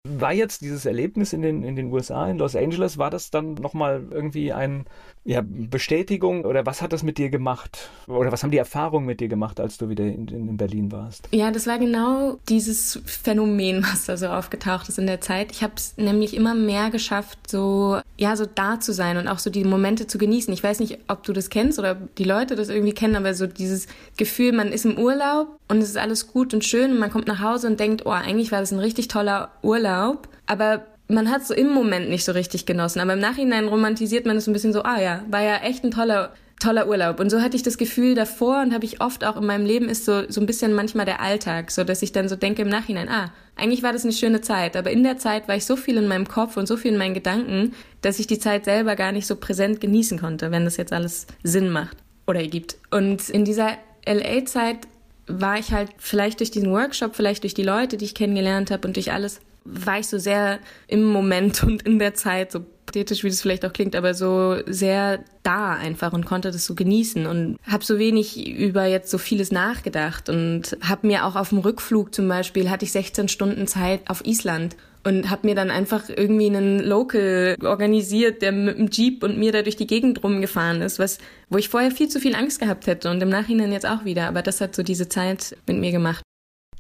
War 0.08 0.32
jetzt 0.32 0.62
dieses 0.62 0.86
Erlebnis 0.86 1.32
in 1.32 1.42
den, 1.42 1.62
in 1.62 1.76
den 1.76 1.92
USA, 1.92 2.30
in 2.30 2.38
Los 2.38 2.56
Angeles, 2.56 2.96
war 2.96 3.10
das 3.10 3.30
dann 3.30 3.54
nochmal 3.54 4.06
irgendwie 4.10 4.52
ein 4.52 4.86
ja, 5.26 5.42
Bestätigung 5.44 6.44
oder 6.44 6.64
was 6.66 6.80
hat 6.80 6.92
das 6.92 7.02
mit 7.02 7.18
dir 7.18 7.30
gemacht? 7.30 7.90
Oder 8.06 8.30
was 8.30 8.44
haben 8.44 8.52
die 8.52 8.58
Erfahrungen 8.58 9.06
mit 9.06 9.20
dir 9.20 9.26
gemacht, 9.26 9.58
als 9.58 9.76
du 9.76 9.88
wieder 9.88 10.04
in, 10.04 10.28
in 10.28 10.56
Berlin 10.56 10.92
warst? 10.92 11.28
Ja, 11.32 11.50
das 11.50 11.66
war 11.66 11.80
genau 11.80 12.38
dieses 12.48 13.00
Phänomen, 13.04 13.82
was 13.82 14.06
da 14.06 14.16
so 14.16 14.28
aufgetaucht 14.28 14.88
ist 14.88 14.98
in 14.98 15.06
der 15.08 15.20
Zeit. 15.20 15.50
Ich 15.50 15.64
habe 15.64 15.74
es 15.76 15.96
nämlich 15.96 16.34
immer 16.34 16.54
mehr 16.54 16.90
geschafft, 16.90 17.50
so 17.50 18.00
ja, 18.18 18.36
so 18.36 18.46
da 18.46 18.78
zu 18.80 18.92
sein 18.92 19.16
und 19.16 19.26
auch 19.28 19.40
so 19.40 19.50
die 19.50 19.64
Momente 19.64 20.06
zu 20.06 20.16
genießen. 20.16 20.54
Ich 20.54 20.62
weiß 20.62 20.78
nicht, 20.80 20.98
ob 21.08 21.24
du 21.24 21.32
das 21.32 21.50
kennst 21.50 21.78
oder 21.78 21.94
die 21.94 22.24
Leute 22.24 22.54
das 22.54 22.68
irgendwie 22.68 22.94
kennen, 22.94 23.16
aber 23.16 23.34
so 23.34 23.46
dieses 23.46 23.88
Gefühl, 24.16 24.52
man 24.52 24.72
ist 24.72 24.84
im 24.84 24.96
Urlaub 24.96 25.58
und 25.68 25.78
es 25.78 25.90
ist 25.90 25.98
alles 25.98 26.28
gut 26.28 26.54
und 26.54 26.64
schön 26.64 26.92
und 26.92 26.98
man 26.98 27.10
kommt 27.10 27.26
nach 27.26 27.40
Hause 27.40 27.66
und 27.66 27.80
denkt, 27.80 28.06
oh, 28.06 28.10
eigentlich 28.10 28.52
war 28.52 28.60
das 28.60 28.72
ein 28.72 28.78
richtig 28.78 29.08
toller 29.08 29.50
Urlaub, 29.62 30.28
aber 30.46 30.86
man 31.08 31.30
hat 31.30 31.46
so 31.46 31.54
im 31.54 31.72
Moment 31.72 32.08
nicht 32.08 32.24
so 32.24 32.32
richtig 32.32 32.66
genossen, 32.66 33.00
aber 33.00 33.14
im 33.14 33.20
Nachhinein 33.20 33.68
romantisiert 33.68 34.26
man 34.26 34.36
es 34.36 34.46
ein 34.46 34.52
bisschen 34.52 34.72
so, 34.72 34.82
ah 34.82 35.00
ja, 35.00 35.24
war 35.30 35.42
ja 35.42 35.56
echt 35.58 35.84
ein 35.84 35.90
toller 35.90 36.32
toller 36.58 36.88
Urlaub. 36.88 37.20
Und 37.20 37.30
so 37.30 37.40
hatte 37.42 37.56
ich 37.56 37.62
das 37.62 37.78
Gefühl 37.78 38.14
davor 38.14 38.62
und 38.62 38.72
habe 38.72 38.84
ich 38.84 39.00
oft 39.00 39.24
auch 39.24 39.36
in 39.36 39.46
meinem 39.46 39.66
Leben 39.66 39.88
ist 39.88 40.04
so, 40.04 40.22
so 40.28 40.40
ein 40.40 40.46
bisschen 40.46 40.72
manchmal 40.72 41.04
der 41.04 41.20
Alltag, 41.20 41.70
so 41.70 41.84
dass 41.84 42.02
ich 42.02 42.12
dann 42.12 42.28
so 42.28 42.36
denke 42.36 42.62
im 42.62 42.68
Nachhinein, 42.68 43.08
ah, 43.08 43.32
eigentlich 43.56 43.82
war 43.82 43.92
das 43.92 44.04
eine 44.04 44.12
schöne 44.12 44.40
Zeit, 44.40 44.76
aber 44.76 44.90
in 44.90 45.02
der 45.02 45.18
Zeit 45.18 45.48
war 45.48 45.56
ich 45.56 45.66
so 45.66 45.76
viel 45.76 45.96
in 45.96 46.08
meinem 46.08 46.26
Kopf 46.26 46.56
und 46.56 46.66
so 46.66 46.76
viel 46.76 46.92
in 46.92 46.98
meinen 46.98 47.14
Gedanken, 47.14 47.74
dass 48.00 48.18
ich 48.18 48.26
die 48.26 48.38
Zeit 48.38 48.64
selber 48.64 48.96
gar 48.96 49.12
nicht 49.12 49.26
so 49.26 49.36
präsent 49.36 49.80
genießen 49.80 50.18
konnte, 50.18 50.50
wenn 50.50 50.64
das 50.64 50.76
jetzt 50.76 50.92
alles 50.92 51.26
Sinn 51.42 51.70
macht 51.70 51.98
oder 52.26 52.40
ergibt. 52.40 52.76
Und 52.90 53.28
in 53.28 53.44
dieser 53.44 53.76
LA-Zeit 54.06 54.78
war 55.26 55.58
ich 55.58 55.72
halt 55.72 55.90
vielleicht 55.98 56.40
durch 56.40 56.50
diesen 56.50 56.70
Workshop, 56.70 57.16
vielleicht 57.16 57.42
durch 57.42 57.54
die 57.54 57.62
Leute, 57.62 57.96
die 57.96 58.04
ich 58.04 58.14
kennengelernt 58.14 58.70
habe 58.70 58.86
und 58.86 58.96
durch 58.96 59.12
alles, 59.12 59.40
war 59.66 59.98
ich 59.98 60.06
so 60.06 60.18
sehr 60.18 60.58
im 60.86 61.04
Moment 61.04 61.62
und 61.64 61.82
in 61.82 61.98
der 61.98 62.14
Zeit, 62.14 62.52
so 62.52 62.64
pathetisch 62.86 63.24
wie 63.24 63.28
das 63.28 63.42
vielleicht 63.42 63.64
auch 63.64 63.72
klingt, 63.72 63.94
aber 63.96 64.14
so 64.14 64.56
sehr 64.66 65.24
da 65.42 65.72
einfach 65.74 66.12
und 66.12 66.24
konnte 66.24 66.50
das 66.50 66.64
so 66.64 66.74
genießen 66.74 67.26
und 67.26 67.58
habe 67.66 67.84
so 67.84 67.98
wenig 67.98 68.46
über 68.46 68.86
jetzt 68.86 69.10
so 69.10 69.18
vieles 69.18 69.50
nachgedacht 69.50 70.28
und 70.28 70.78
habe 70.80 71.06
mir 71.06 71.26
auch 71.26 71.36
auf 71.36 71.50
dem 71.50 71.58
Rückflug 71.58 72.14
zum 72.14 72.28
Beispiel 72.28 72.70
hatte 72.70 72.84
ich 72.84 72.92
16 72.92 73.28
Stunden 73.28 73.66
Zeit 73.66 74.00
auf 74.08 74.24
Island 74.24 74.76
und 75.04 75.30
habe 75.30 75.46
mir 75.46 75.54
dann 75.54 75.70
einfach 75.70 76.08
irgendwie 76.08 76.46
einen 76.46 76.80
Local 76.80 77.56
organisiert, 77.62 78.42
der 78.42 78.52
mit 78.52 78.78
dem 78.78 78.88
Jeep 78.90 79.22
und 79.22 79.38
mir 79.38 79.52
da 79.52 79.62
durch 79.62 79.76
die 79.76 79.86
Gegend 79.86 80.22
rumgefahren 80.24 80.80
ist, 80.82 80.98
was 80.98 81.18
wo 81.48 81.58
ich 81.58 81.68
vorher 81.68 81.90
viel 81.90 82.08
zu 82.08 82.18
viel 82.18 82.34
Angst 82.34 82.60
gehabt 82.60 82.86
hätte 82.86 83.10
und 83.10 83.22
im 83.22 83.28
Nachhinein 83.28 83.72
jetzt 83.72 83.86
auch 83.86 84.04
wieder, 84.04 84.26
aber 84.26 84.42
das 84.42 84.60
hat 84.60 84.74
so 84.74 84.82
diese 84.82 85.08
Zeit 85.08 85.56
mit 85.66 85.78
mir 85.78 85.92
gemacht. 85.92 86.22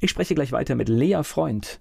Ich 0.00 0.10
spreche 0.10 0.34
gleich 0.34 0.52
weiter 0.52 0.74
mit 0.74 0.88
Lea 0.88 1.22
Freund. 1.22 1.80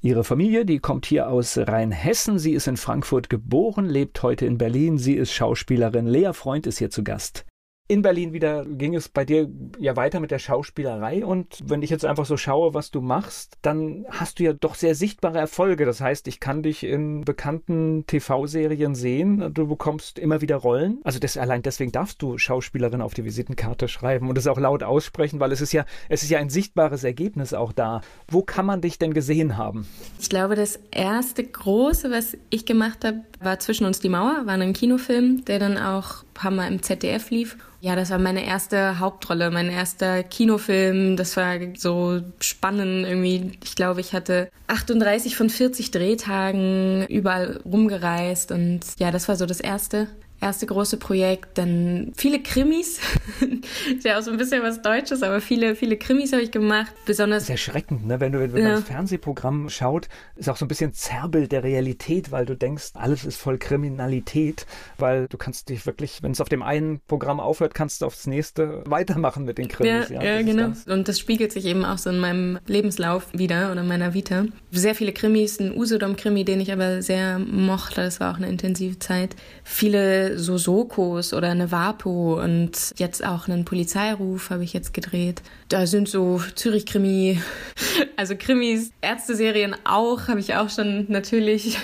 Ihre 0.00 0.22
Familie, 0.22 0.64
die 0.64 0.78
kommt 0.78 1.06
hier 1.06 1.28
aus 1.28 1.58
Rheinhessen. 1.58 2.38
Sie 2.38 2.52
ist 2.52 2.68
in 2.68 2.76
Frankfurt 2.76 3.28
geboren, 3.28 3.86
lebt 3.86 4.22
heute 4.22 4.46
in 4.46 4.56
Berlin. 4.56 4.96
Sie 4.96 5.14
ist 5.14 5.32
Schauspielerin. 5.32 6.06
Lea 6.06 6.32
Freund 6.32 6.66
ist 6.68 6.78
hier 6.78 6.90
zu 6.90 7.02
Gast 7.02 7.44
in 7.88 8.02
Berlin 8.02 8.34
wieder 8.34 8.66
ging 8.66 8.94
es 8.94 9.08
bei 9.08 9.24
dir 9.24 9.48
ja 9.78 9.96
weiter 9.96 10.20
mit 10.20 10.30
der 10.30 10.38
Schauspielerei 10.38 11.24
und 11.24 11.58
wenn 11.64 11.82
ich 11.82 11.88
jetzt 11.88 12.04
einfach 12.04 12.26
so 12.26 12.36
schaue, 12.36 12.74
was 12.74 12.90
du 12.90 13.00
machst, 13.00 13.56
dann 13.62 14.04
hast 14.10 14.38
du 14.38 14.44
ja 14.44 14.52
doch 14.52 14.74
sehr 14.74 14.94
sichtbare 14.94 15.38
Erfolge. 15.38 15.86
Das 15.86 16.02
heißt, 16.02 16.28
ich 16.28 16.38
kann 16.38 16.62
dich 16.62 16.84
in 16.84 17.22
bekannten 17.22 18.04
TV-Serien 18.06 18.94
sehen, 18.94 19.54
du 19.54 19.66
bekommst 19.66 20.18
immer 20.18 20.42
wieder 20.42 20.56
Rollen. 20.56 21.00
Also 21.02 21.18
das, 21.18 21.38
allein 21.38 21.62
deswegen 21.62 21.90
darfst 21.90 22.20
du 22.20 22.36
Schauspielerin 22.36 23.00
auf 23.00 23.14
die 23.14 23.24
Visitenkarte 23.24 23.88
schreiben 23.88 24.28
und 24.28 24.36
es 24.36 24.46
auch 24.46 24.58
laut 24.58 24.82
aussprechen, 24.82 25.40
weil 25.40 25.52
es 25.52 25.62
ist 25.62 25.72
ja, 25.72 25.86
es 26.10 26.22
ist 26.22 26.28
ja 26.28 26.38
ein 26.38 26.50
sichtbares 26.50 27.04
Ergebnis 27.04 27.54
auch 27.54 27.72
da. 27.72 28.02
Wo 28.30 28.42
kann 28.42 28.66
man 28.66 28.82
dich 28.82 28.98
denn 28.98 29.14
gesehen 29.14 29.56
haben? 29.56 29.86
Ich 30.20 30.28
glaube, 30.28 30.56
das 30.56 30.78
erste 30.90 31.42
große, 31.42 32.10
was 32.10 32.36
ich 32.50 32.66
gemacht 32.66 33.04
habe, 33.04 33.22
war 33.40 33.58
Zwischen 33.58 33.86
uns 33.86 34.00
die 34.00 34.08
Mauer, 34.08 34.42
war 34.44 34.54
ein 34.54 34.72
Kinofilm, 34.72 35.44
der 35.46 35.58
dann 35.58 35.78
auch 35.78 36.24
paar 36.38 36.50
Mal 36.50 36.68
im 36.68 36.82
ZDF 36.82 37.30
lief 37.30 37.56
ja, 37.80 37.94
das 37.94 38.10
war 38.10 38.18
meine 38.18 38.44
erste 38.44 38.98
Hauptrolle, 38.98 39.50
mein 39.50 39.70
erster 39.70 40.24
Kinofilm. 40.24 41.16
Das 41.16 41.36
war 41.36 41.58
so 41.76 42.20
spannend 42.40 43.06
irgendwie. 43.06 43.52
Ich 43.62 43.76
glaube, 43.76 44.00
ich 44.00 44.12
hatte 44.12 44.50
38 44.66 45.36
von 45.36 45.48
40 45.48 45.92
Drehtagen 45.92 47.06
überall 47.06 47.60
rumgereist 47.64 48.50
und 48.50 48.80
ja, 48.98 49.12
das 49.12 49.28
war 49.28 49.36
so 49.36 49.46
das 49.46 49.60
erste 49.60 50.08
erste 50.40 50.66
große 50.66 50.98
Projekt, 50.98 51.58
dann 51.58 52.12
viele 52.16 52.40
Krimis, 52.40 53.00
ist 53.96 54.04
ja 54.04 54.18
auch 54.18 54.22
so 54.22 54.30
ein 54.30 54.36
bisschen 54.36 54.62
was 54.62 54.82
Deutsches, 54.82 55.22
aber 55.22 55.40
viele, 55.40 55.74
viele 55.74 55.96
Krimis 55.96 56.32
habe 56.32 56.42
ich 56.42 56.50
gemacht, 56.50 56.92
besonders. 57.06 57.46
Sehr 57.46 57.54
erschreckend, 57.54 58.06
ne? 58.06 58.20
wenn 58.20 58.32
du 58.32 58.38
wenn 58.38 58.62
ja. 58.62 58.68
man 58.68 58.80
das 58.80 58.84
Fernsehprogramm 58.84 59.68
schaut, 59.68 60.08
ist 60.36 60.48
auch 60.48 60.56
so 60.56 60.64
ein 60.64 60.68
bisschen 60.68 60.92
Zerrbild 60.92 61.50
der 61.50 61.64
Realität, 61.64 62.30
weil 62.30 62.46
du 62.46 62.56
denkst, 62.56 62.90
alles 62.94 63.24
ist 63.24 63.36
voll 63.36 63.58
Kriminalität, 63.58 64.66
weil 64.96 65.26
du 65.28 65.36
kannst 65.36 65.68
dich 65.68 65.86
wirklich, 65.86 66.22
wenn 66.22 66.32
es 66.32 66.40
auf 66.40 66.48
dem 66.48 66.62
einen 66.62 67.00
Programm 67.08 67.40
aufhört, 67.40 67.74
kannst 67.74 68.02
du 68.02 68.06
aufs 68.06 68.26
nächste 68.26 68.82
weitermachen 68.86 69.44
mit 69.44 69.58
den 69.58 69.68
Krimis. 69.68 70.08
Ja, 70.08 70.22
ja, 70.22 70.36
ja 70.36 70.42
genau. 70.42 70.72
Und 70.86 71.08
das 71.08 71.18
spiegelt 71.18 71.52
sich 71.52 71.64
eben 71.64 71.84
auch 71.84 71.98
so 71.98 72.10
in 72.10 72.18
meinem 72.18 72.58
Lebenslauf 72.66 73.26
wieder 73.32 73.72
oder 73.72 73.82
meiner 73.82 74.14
Vita. 74.14 74.44
Sehr 74.70 74.94
viele 74.94 75.12
Krimis, 75.12 75.58
ein 75.58 75.76
Usedom-Krimi, 75.76 76.44
den 76.44 76.60
ich 76.60 76.72
aber 76.72 77.02
sehr 77.02 77.38
mochte, 77.38 78.02
das 78.02 78.20
war 78.20 78.32
auch 78.32 78.36
eine 78.36 78.48
intensive 78.48 78.98
Zeit. 78.98 79.34
Viele 79.64 80.27
so 80.36 80.58
Sokos 80.58 81.32
oder 81.32 81.48
eine 81.48 81.70
Vapo 81.70 82.42
und 82.42 82.92
jetzt 82.96 83.24
auch 83.24 83.48
einen 83.48 83.64
Polizeiruf 83.64 84.50
habe 84.50 84.64
ich 84.64 84.72
jetzt 84.72 84.92
gedreht. 84.92 85.42
Da 85.68 85.86
sind 85.86 86.08
so 86.08 86.40
Zürich-Krimi, 86.54 87.40
also 88.16 88.34
Krimis, 88.36 88.90
Ärzteserien 89.00 89.74
auch, 89.84 90.28
habe 90.28 90.40
ich 90.40 90.54
auch 90.54 90.70
schon 90.70 91.06
natürlich 91.08 91.78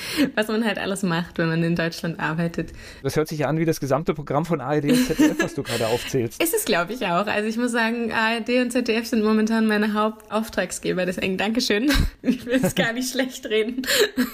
was 0.34 0.48
man 0.48 0.64
halt 0.64 0.78
alles 0.78 1.02
macht, 1.02 1.38
wenn 1.38 1.48
man 1.48 1.62
in 1.62 1.76
Deutschland 1.76 2.18
arbeitet. 2.20 2.72
Das 3.02 3.16
hört 3.16 3.28
sich 3.28 3.40
ja 3.40 3.48
an 3.48 3.58
wie 3.58 3.64
das 3.64 3.80
gesamte 3.80 4.14
Programm 4.14 4.44
von 4.44 4.60
ARD 4.60 4.84
und 4.84 5.06
ZDF, 5.06 5.42
was 5.42 5.54
du 5.54 5.62
gerade 5.62 5.88
aufzählst. 5.88 6.42
Ist 6.42 6.54
es, 6.54 6.64
glaube 6.64 6.92
ich, 6.92 7.06
auch. 7.06 7.26
Also 7.26 7.48
ich 7.48 7.56
muss 7.56 7.72
sagen, 7.72 8.12
ARD 8.12 8.48
und 8.62 8.70
ZDF 8.70 9.06
sind 9.06 9.22
momentan 9.22 9.66
meine 9.66 9.94
Hauptauftragsgeber. 9.94 11.06
Deswegen 11.06 11.36
Dankeschön. 11.36 11.90
Ich 12.22 12.46
will 12.46 12.60
es 12.62 12.74
gar 12.74 12.92
nicht 12.92 13.10
schlecht 13.10 13.46
reden. 13.46 13.82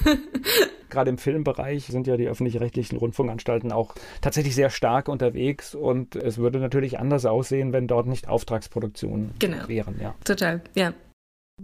Gerade 0.90 1.11
im 1.11 1.18
Filmbereich 1.18 1.87
sind 1.87 2.07
ja 2.07 2.16
die 2.16 2.27
öffentlich-rechtlichen 2.27 2.99
Rundfunkanstalten 2.99 3.73
auch 3.73 3.94
tatsächlich 4.21 4.55
sehr 4.55 4.71
stark 4.71 5.09
unterwegs 5.09 5.75
und 5.75 6.16
es 6.16 6.38
würde 6.38 6.59
natürlich 6.59 6.99
anders 6.99 7.25
aussehen, 7.27 7.73
wenn 7.73 7.87
dort 7.87 8.07
nicht 8.07 8.29
Auftragsproduktionen 8.29 9.35
genau. 9.38 9.68
wären. 9.68 9.99
Ja. 10.01 10.14
Total, 10.25 10.61
ja. 10.75 10.92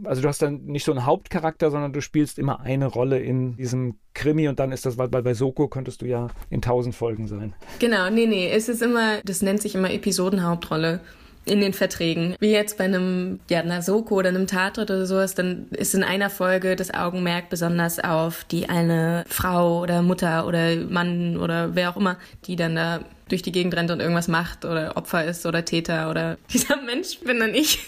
Also 0.02 0.22
du 0.22 0.28
hast 0.28 0.42
dann 0.42 0.64
nicht 0.64 0.84
so 0.84 0.92
einen 0.92 1.06
Hauptcharakter, 1.06 1.70
sondern 1.70 1.92
du 1.92 2.00
spielst 2.00 2.38
immer 2.38 2.60
eine 2.60 2.86
Rolle 2.86 3.20
in 3.20 3.56
diesem 3.56 3.96
Krimi 4.12 4.48
und 4.48 4.58
dann 4.58 4.72
ist 4.72 4.86
das, 4.86 4.98
weil 4.98 5.08
bei 5.08 5.34
Soko 5.34 5.68
könntest 5.68 6.02
du 6.02 6.06
ja 6.06 6.28
in 6.50 6.62
tausend 6.62 6.94
Folgen 6.94 7.28
sein. 7.28 7.54
Genau, 7.78 8.10
nee, 8.10 8.26
nee, 8.26 8.50
es 8.50 8.68
ist 8.68 8.82
immer, 8.82 9.18
das 9.24 9.42
nennt 9.42 9.62
sich 9.62 9.74
immer 9.74 9.92
Episodenhauptrolle 9.92 11.00
in 11.46 11.60
den 11.60 11.72
Verträgen. 11.72 12.36
Wie 12.40 12.50
jetzt 12.50 12.78
bei 12.78 12.84
einem, 12.84 13.40
ja, 13.50 13.60
einer 13.60 13.82
Soko 13.82 14.16
oder 14.16 14.30
einem 14.30 14.46
Tatort 14.46 14.90
oder 14.90 15.06
sowas, 15.06 15.34
dann 15.34 15.68
ist 15.70 15.94
in 15.94 16.02
einer 16.02 16.30
Folge 16.30 16.74
das 16.76 16.92
Augenmerk 16.92 17.50
besonders 17.50 18.00
auf 18.00 18.44
die 18.44 18.68
eine 18.68 19.24
Frau 19.28 19.82
oder 19.82 20.02
Mutter 20.02 20.46
oder 20.46 20.76
Mann 20.76 21.36
oder 21.36 21.74
wer 21.74 21.90
auch 21.90 21.96
immer, 21.96 22.16
die 22.46 22.56
dann 22.56 22.74
da 22.76 23.00
durch 23.28 23.42
die 23.42 23.52
Gegend 23.52 23.74
rennt 23.74 23.90
und 23.90 24.00
irgendwas 24.00 24.28
macht 24.28 24.64
oder 24.64 24.96
Opfer 24.96 25.24
ist 25.24 25.46
oder 25.46 25.64
Täter 25.64 26.10
oder 26.10 26.36
dieser 26.52 26.80
Mensch 26.82 27.20
bin 27.20 27.40
dann 27.40 27.54
ich 27.54 27.78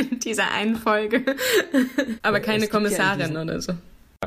in 0.00 0.18
dieser 0.18 0.50
einen 0.50 0.76
Folge. 0.76 1.24
Aber 2.22 2.40
keine 2.40 2.68
Kommissarin 2.68 3.34
ja 3.34 3.42
oder 3.42 3.60
so. 3.60 3.74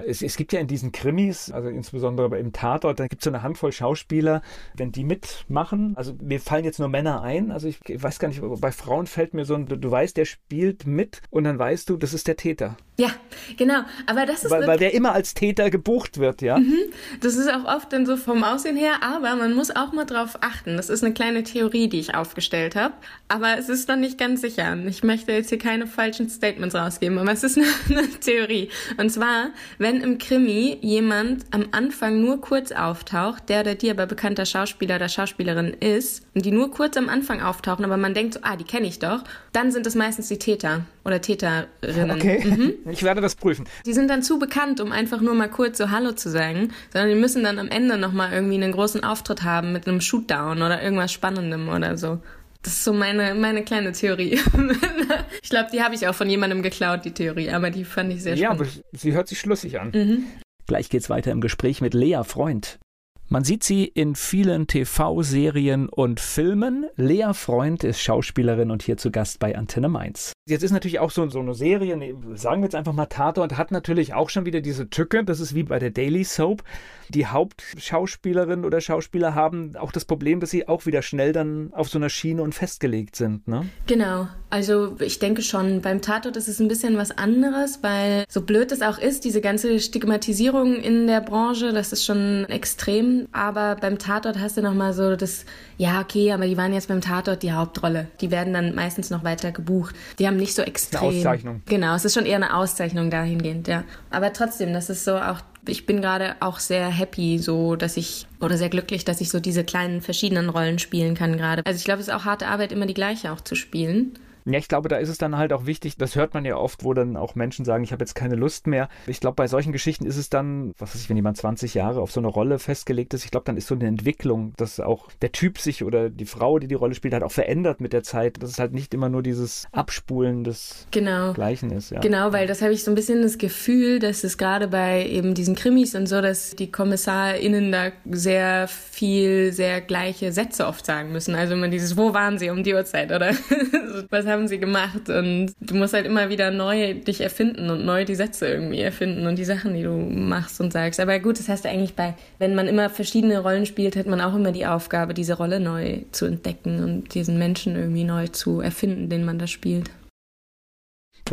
Es, 0.08 0.24
es, 0.24 0.38
gibt 0.38 0.54
ja 0.54 0.60
in 0.60 0.66
diesen 0.66 0.92
Krimis, 0.92 1.52
also 1.52 1.70
insbesondere 1.70 2.40
im 2.40 2.52
Tatort, 2.52 3.00
da 3.00 3.06
gibt 3.06 3.22
es 3.22 3.26
so 3.26 3.30
eine 3.30 3.44
Handvoll 3.44 3.72
Schauspieler, 3.72 4.42
wenn 4.74 4.92
die 4.92 5.04
mitmachen, 5.04 5.96
also 5.96 6.16
mir 6.20 6.40
fallen 6.40 6.66
jetzt 6.66 6.80
nur 6.80 6.88
Männer 6.88 7.22
ein, 7.22 7.52
also 7.52 7.68
ich, 7.68 7.78
ich 7.88 8.02
weiß 8.02 8.18
gar 8.18 8.28
nicht, 8.28 8.42
bei 8.42 8.72
Frauen 8.72 9.06
fällt 9.06 9.36
mir 9.36 9.46
so 9.46 9.54
ein, 9.54 9.68
du, 9.68 9.78
du, 9.78 9.92
weißt, 9.92 10.18
der 10.18 10.26
spielt 10.26 10.88
mit 10.88 11.22
und 11.30 11.44
dann 11.44 11.60
weißt 11.60 11.92
du, 11.92 11.98
das 11.98 12.16
ist 12.16 12.28
der 12.28 12.38
Täter. 12.38 12.76
Ja, 12.96 13.10
genau, 13.58 13.82
aber 14.06 14.28
das 14.28 14.44
ist... 14.44 14.52
Weil, 14.52 14.68
weil 14.68 14.78
der 14.78 14.94
immer 14.94 15.14
als 15.14 15.34
Täter 15.34 15.72
gebucht 15.72 16.20
wird, 16.20 16.44
ja. 16.44 16.60
Mhm. 16.60 16.78
Das 17.22 17.36
ist 17.36 17.52
auch 17.52 17.66
oft 17.66 17.92
dann 17.92 18.06
so 18.06 18.18
vom 18.18 18.44
Aussehen 18.44 18.78
her, 18.78 19.02
aber 19.02 19.36
man 19.36 19.54
muss 19.54 19.76
auch 19.76 19.94
mal 19.94 20.06
drauf 20.06 20.38
achten. 20.42 20.78
Das 20.78 20.90
ist 20.90 21.04
eine 21.04 21.12
kleine 21.14 21.42
Theorie, 21.42 21.90
die 21.90 22.00
ich 22.00 22.14
aufgestellt 22.14 22.76
habe, 22.76 22.94
aber 23.30 23.58
es 23.58 23.68
ist 23.68 23.90
noch 23.90 23.96
nicht 23.96 24.20
ganz 24.20 24.42
sicher. 24.42 24.78
Ich 24.86 25.04
möchte 25.04 25.32
jetzt 25.32 25.50
hier 25.50 25.58
keine 25.58 25.88
falschen 25.88 26.30
Statements 26.30 26.76
rausgeben, 26.76 27.18
aber 27.18 27.32
es 27.32 27.44
ist 27.44 27.58
eine, 27.58 27.66
eine 27.90 28.08
Theorie. 28.08 28.70
Und 28.98 29.10
zwar, 29.10 29.50
wenn 29.80 30.02
im 30.02 30.20
Krimi 30.20 30.78
jemand 30.82 31.46
am 31.50 31.70
Anfang 31.72 32.22
nur 32.22 32.42
kurz 32.42 32.72
auftaucht, 32.72 33.50
der 33.50 33.62
oder 33.62 33.74
die 33.74 33.90
aber 33.90 34.06
bekannter 34.06 34.46
Schauspieler 34.46 34.98
oder 34.98 35.10
Schauspielerin 35.10 35.74
ist, 35.80 36.28
und 36.36 36.46
die 36.46 36.52
nur 36.52 36.70
kurz 36.70 36.96
am 36.96 37.10
Anfang 37.10 37.42
auftauchen, 37.42 37.86
aber 37.86 37.98
man 37.98 38.14
denkt 38.14 38.36
so, 38.36 38.42
ah, 38.44 38.56
die 38.56 38.66
kenne 38.66 38.86
ich 38.86 39.00
doch, 39.00 39.24
dann 39.52 39.72
sind 39.72 39.88
es 39.88 39.96
meistens 39.96 40.28
die 40.28 40.38
Täter 40.38 40.86
oder 41.06 41.22
Täterinnen. 41.22 42.12
Okay, 42.12 42.44
mhm. 42.46 42.74
ich 42.90 43.04
werde 43.04 43.22
das 43.22 43.36
prüfen. 43.36 43.66
Die 43.86 43.94
sind 43.94 44.10
dann 44.10 44.24
zu 44.24 44.40
bekannt, 44.40 44.80
um 44.80 44.92
einfach 44.92 45.22
nur 45.22 45.34
mal 45.34 45.50
kurz 45.50 45.78
so 45.78 45.90
Hallo 45.90 46.14
zu 46.14 46.30
sagen, 46.30 46.72
sondern 46.92 47.10
die 47.10 47.16
müssen 47.16 47.44
dann 47.44 47.60
am 47.60 47.68
Ende 47.68 47.98
nochmal 47.98 48.32
irgendwie 48.34 48.56
einen 48.56 48.72
großen 48.72 49.04
Auftritt 49.04 49.44
haben 49.44 49.74
mit 49.74 49.88
einem 49.88 50.02
Shootdown 50.02 50.62
oder 50.62 50.82
irgendwas 50.82 51.12
Spannendem 51.12 51.70
oder 51.70 51.98
so. 51.98 52.20
Das 52.62 52.74
ist 52.74 52.84
so 52.86 52.94
meine, 52.94 53.36
meine 53.36 53.64
kleine 53.64 53.92
Theorie. 53.92 54.40
ich 55.42 55.50
glaube, 55.50 55.68
die 55.74 55.82
habe 55.84 55.96
ich 55.96 56.08
auch 56.08 56.16
von 56.16 56.30
jemandem 56.30 56.64
geklaut, 56.64 57.04
die 57.04 57.12
Theorie, 57.12 57.50
aber 57.50 57.70
die 57.70 57.84
fand 57.84 58.14
ich 58.14 58.24
sehr 58.24 58.36
Ja, 58.36 58.54
spannend. 58.54 58.62
aber 58.92 58.98
sie 58.98 59.12
hört 59.12 59.28
sich 59.28 59.40
schlüssig 59.40 59.82
an. 59.82 59.92
Mhm. 59.94 60.24
Gleich 60.66 60.90
geht's 60.90 61.10
weiter 61.10 61.32
im 61.32 61.42
Gespräch 61.42 61.82
mit 61.82 61.94
Lea 61.94 62.22
Freund. 62.24 62.80
Man 63.30 63.44
sieht 63.44 63.64
sie 63.64 63.86
in 63.86 64.16
vielen 64.16 64.68
TV-Serien 64.68 65.90
und 65.90 66.20
Filmen. 66.20 66.86
Lea 66.98 67.34
Freund 67.34 67.84
ist 67.84 68.00
Schauspielerin 68.02 68.70
und 68.70 68.84
hier 68.84 68.98
zu 68.98 69.12
Gast 69.12 69.40
bei 69.40 69.58
Antenne 69.58 69.90
Mainz. 69.90 70.34
Jetzt 70.46 70.64
ist 70.64 70.72
natürlich 70.72 71.00
auch 71.00 71.10
so, 71.10 71.28
so 71.30 71.40
eine 71.40 71.54
Serie, 71.54 71.96
nee, 71.96 72.14
sagen 72.36 72.62
wir 72.62 72.66
jetzt 72.66 72.76
einfach 72.76 72.92
mal 72.92 73.06
Tatort, 73.06 73.58
hat 73.58 73.72
natürlich 73.72 74.14
auch 74.14 74.30
schon 74.30 74.46
wieder 74.46 74.60
diese 74.60 74.90
Tücke. 74.90 75.24
Das 75.24 75.40
ist 75.40 75.56
wie 75.56 75.64
bei 75.64 75.80
der 75.80 75.90
Daily 75.90 76.26
Soap. 76.26 76.64
Die 77.10 77.26
Hauptschauspielerin 77.26 78.66
oder 78.66 78.82
Schauspieler 78.82 79.36
haben 79.36 79.76
auch 79.78 79.94
das 79.94 80.04
Problem, 80.04 80.40
dass 80.40 80.50
sie 80.50 80.68
auch 80.68 80.86
wieder 80.86 81.02
schnell 81.02 81.32
dann 81.32 81.72
auf 81.74 81.88
so 81.88 81.98
einer 81.98 82.10
Schiene 82.10 82.42
und 82.42 82.54
festgelegt 82.54 83.16
sind. 83.16 83.48
Ne? 83.48 83.68
Genau, 83.88 84.28
also 84.50 84.98
ich 85.00 85.20
denke 85.20 85.44
schon, 85.44 85.82
beim 85.82 86.02
Tatort 86.02 86.36
ist 86.36 86.50
es 86.50 86.60
ein 86.60 86.68
bisschen 86.68 86.98
was 86.98 87.12
anderes, 87.12 87.80
weil 87.82 88.26
so 88.28 88.42
blöd 88.42 88.72
es 88.72 88.82
auch 88.82 88.98
ist, 88.98 89.24
diese 89.24 89.42
ganze 89.42 89.80
Stigmatisierung 89.80 90.76
in 90.76 91.08
der 91.08 91.22
Branche, 91.22 91.72
das 91.72 91.94
ist 91.94 92.04
schon 92.04 92.46
extrem. 92.50 93.13
Aber 93.32 93.76
beim 93.76 94.00
Tatort 94.00 94.40
hast 94.40 94.58
du 94.58 94.62
nochmal 94.62 94.94
so 94.94 95.16
das, 95.16 95.46
ja, 95.78 96.02
okay, 96.02 96.32
aber 96.32 96.46
die 96.46 96.58
waren 96.58 96.74
jetzt 96.74 96.88
beim 96.88 97.02
Tatort 97.02 97.44
die 97.44 97.52
Hauptrolle. 97.52 98.08
Die 98.22 98.32
werden 98.32 98.54
dann 98.54 98.76
meistens 98.76 99.10
noch 99.10 99.24
weiter 99.24 99.52
gebucht. 99.52 99.96
Die 100.20 100.28
haben 100.28 100.38
nicht 100.38 100.56
so 100.56 100.62
extrem. 100.62 101.10
Eine 101.10 101.18
Auszeichnung. 101.18 101.62
Genau, 101.66 101.96
es 101.96 102.06
ist 102.06 102.14
schon 102.14 102.26
eher 102.26 102.38
eine 102.38 102.56
Auszeichnung 102.56 103.10
dahingehend, 103.10 103.68
ja. 103.68 103.84
Aber 104.10 104.34
trotzdem, 104.34 104.74
das 104.74 104.90
ist 104.90 105.06
so 105.06 105.16
auch 105.18 105.40
ich 105.68 105.86
bin 105.86 106.02
gerade 106.02 106.36
auch 106.40 106.60
sehr 106.60 106.90
happy, 106.90 107.40
so 107.40 107.76
dass 107.76 107.98
ich 107.98 108.28
oder 108.42 108.58
sehr 108.58 108.70
glücklich, 108.70 109.06
dass 109.06 109.22
ich 109.22 109.30
so 109.30 109.40
diese 109.40 109.64
kleinen 109.64 110.02
verschiedenen 110.02 110.50
Rollen 110.50 110.80
spielen 110.80 111.16
kann 111.16 111.38
gerade. 111.38 111.66
Also 111.66 111.78
ich 111.78 111.86
glaube, 111.86 112.02
es 112.02 112.08
ist 112.08 112.14
auch 112.14 112.26
harte 112.26 112.48
Arbeit, 112.48 112.72
immer 112.72 112.86
die 112.86 112.94
gleiche 112.94 113.32
auch 113.32 113.42
zu 113.42 113.56
spielen. 113.56 114.14
Ja, 114.46 114.60
ich 114.60 114.68
glaube, 114.68 114.90
da 114.90 114.98
ist 114.98 115.10
es 115.10 115.18
dann 115.18 115.38
halt 115.38 115.54
auch 115.54 115.66
wichtig, 115.66 115.98
das 115.98 116.16
hört 116.16 116.34
man 116.34 116.46
ja 116.46 116.58
oft, 116.58 116.84
wo 116.84 116.94
dann 116.94 117.18
auch 117.18 117.36
Menschen 117.36 117.66
sagen, 117.66 117.84
ich 117.84 117.92
habe 117.92 118.04
jetzt 118.04 118.16
keine 118.16 118.36
Lust 118.36 118.68
mehr. 118.68 118.90
Ich 119.08 119.20
glaube, 119.20 119.36
bei 119.36 119.48
solchen 119.48 119.72
Geschichten 119.72 120.06
ist 120.06 120.18
es 120.18 120.30
dann, 120.30 120.74
was 120.78 120.94
weiß 120.94 121.02
ich, 121.02 121.10
wenn 121.10 121.16
jemand 121.16 121.38
20 121.38 121.74
Jahre 121.74 122.02
auf 122.02 122.12
so 122.12 122.20
eine 122.20 122.28
Rolle 122.28 122.60
festgelegt 122.60 123.14
ist, 123.14 123.26
ich 123.26 123.32
glaube, 123.32 123.46
dann 123.46 123.58
ist 123.58 123.68
so 123.68 123.76
eine 123.76 123.88
Entwicklung, 123.88 124.54
dass 124.58 124.80
auch 124.80 125.10
der 125.22 125.32
Typ 125.32 125.58
sich 125.60 125.84
oder 125.84 126.10
die 126.10 126.26
Frau, 126.26 126.60
die 126.60 126.68
die 126.68 126.76
Rolle 126.76 126.96
spielt, 126.96 127.14
halt 127.14 127.24
auch 127.24 127.32
verändert 127.32 127.82
mit 127.82 127.94
der 127.94 128.04
Zeit, 128.04 128.42
dass 128.42 128.50
es 128.50 128.60
halt 128.60 128.74
nicht 128.74 128.94
immer 128.94 129.10
nur 129.10 129.24
dieses 129.24 129.66
Abspulen 129.72 130.44
des 130.44 130.88
genau. 130.92 131.34
Gleichen 131.34 131.72
ist. 131.72 131.92
Ja. 131.92 132.00
Genau, 132.00 132.34
weil 132.34 132.48
das 132.48 132.62
habe 132.62 132.74
ich 132.74 132.84
so 132.84 132.92
ein 132.92 132.96
bisschen 132.96 133.22
das 133.22 133.38
Gefühl, 133.38 134.00
dass 134.00 134.24
es 134.24 134.38
gerade 134.38 134.68
bei 134.68 135.06
eben 135.08 135.34
diesen 135.34 135.56
Krimis 135.56 135.96
und 135.96 136.08
so, 136.08 136.22
dass 136.22 136.56
die 136.56 136.72
KommissarInnen 136.72 137.72
da 137.72 137.92
sehr 138.10 138.68
viel, 138.68 139.52
sehr 139.54 139.82
gleiche 139.82 140.32
Sätze 140.32 140.68
oft 140.68 140.86
sagen 140.86 141.12
müssen. 141.12 141.36
Also 141.36 141.54
immer 141.54 141.70
dieses, 141.70 141.98
wo 141.98 142.14
waren 142.14 142.38
sie 142.38 142.50
um 142.50 142.64
die 142.64 142.74
Uhrzeit 142.74 143.12
oder 143.12 143.32
was 144.10 144.26
haben 144.34 144.48
sie 144.48 144.60
gemacht? 144.60 145.10
Und 145.10 145.54
du 145.62 145.76
musst 145.76 145.94
halt 145.94 146.06
immer 146.06 146.30
wieder 146.30 146.52
neu 146.52 146.96
dich 146.96 147.22
erfinden 147.22 147.70
und 147.70 147.86
neu 147.86 148.04
die 148.04 148.16
Sätze 148.16 148.48
irgendwie 148.48 148.82
erfinden 148.82 149.26
und 149.28 149.38
die 149.38 149.46
Sachen, 149.46 149.74
die 149.74 149.84
du 149.84 149.92
machst 149.92 150.60
und 150.60 150.74
sagst. 150.74 151.00
Aber 151.00 151.20
gut, 151.20 151.40
das 151.40 151.48
heißt 151.48 151.66
eigentlich 151.66 151.96
bei, 151.96 152.16
wenn 152.40 152.56
man 152.56 152.68
immer 152.68 152.90
verschiedene 152.90 153.40
Rollen 153.40 153.66
spielt, 153.66 153.96
hat 153.96 154.08
man 154.08 154.20
auch 154.20 154.36
immer 154.36 154.52
die 154.52 154.66
Aufgabe, 154.66 155.14
diese 155.14 155.38
Rolle 155.38 155.60
neu 155.60 156.02
zu 156.12 156.26
entdecken 156.26 156.84
und 156.84 157.14
diesen 157.14 157.38
Menschen 157.38 157.76
irgendwie 157.76 158.04
neu 158.04 158.28
zu 158.28 158.60
erfinden, 158.60 159.10
den 159.10 159.24
man 159.24 159.40
da 159.40 159.48
spielt. 159.48 159.90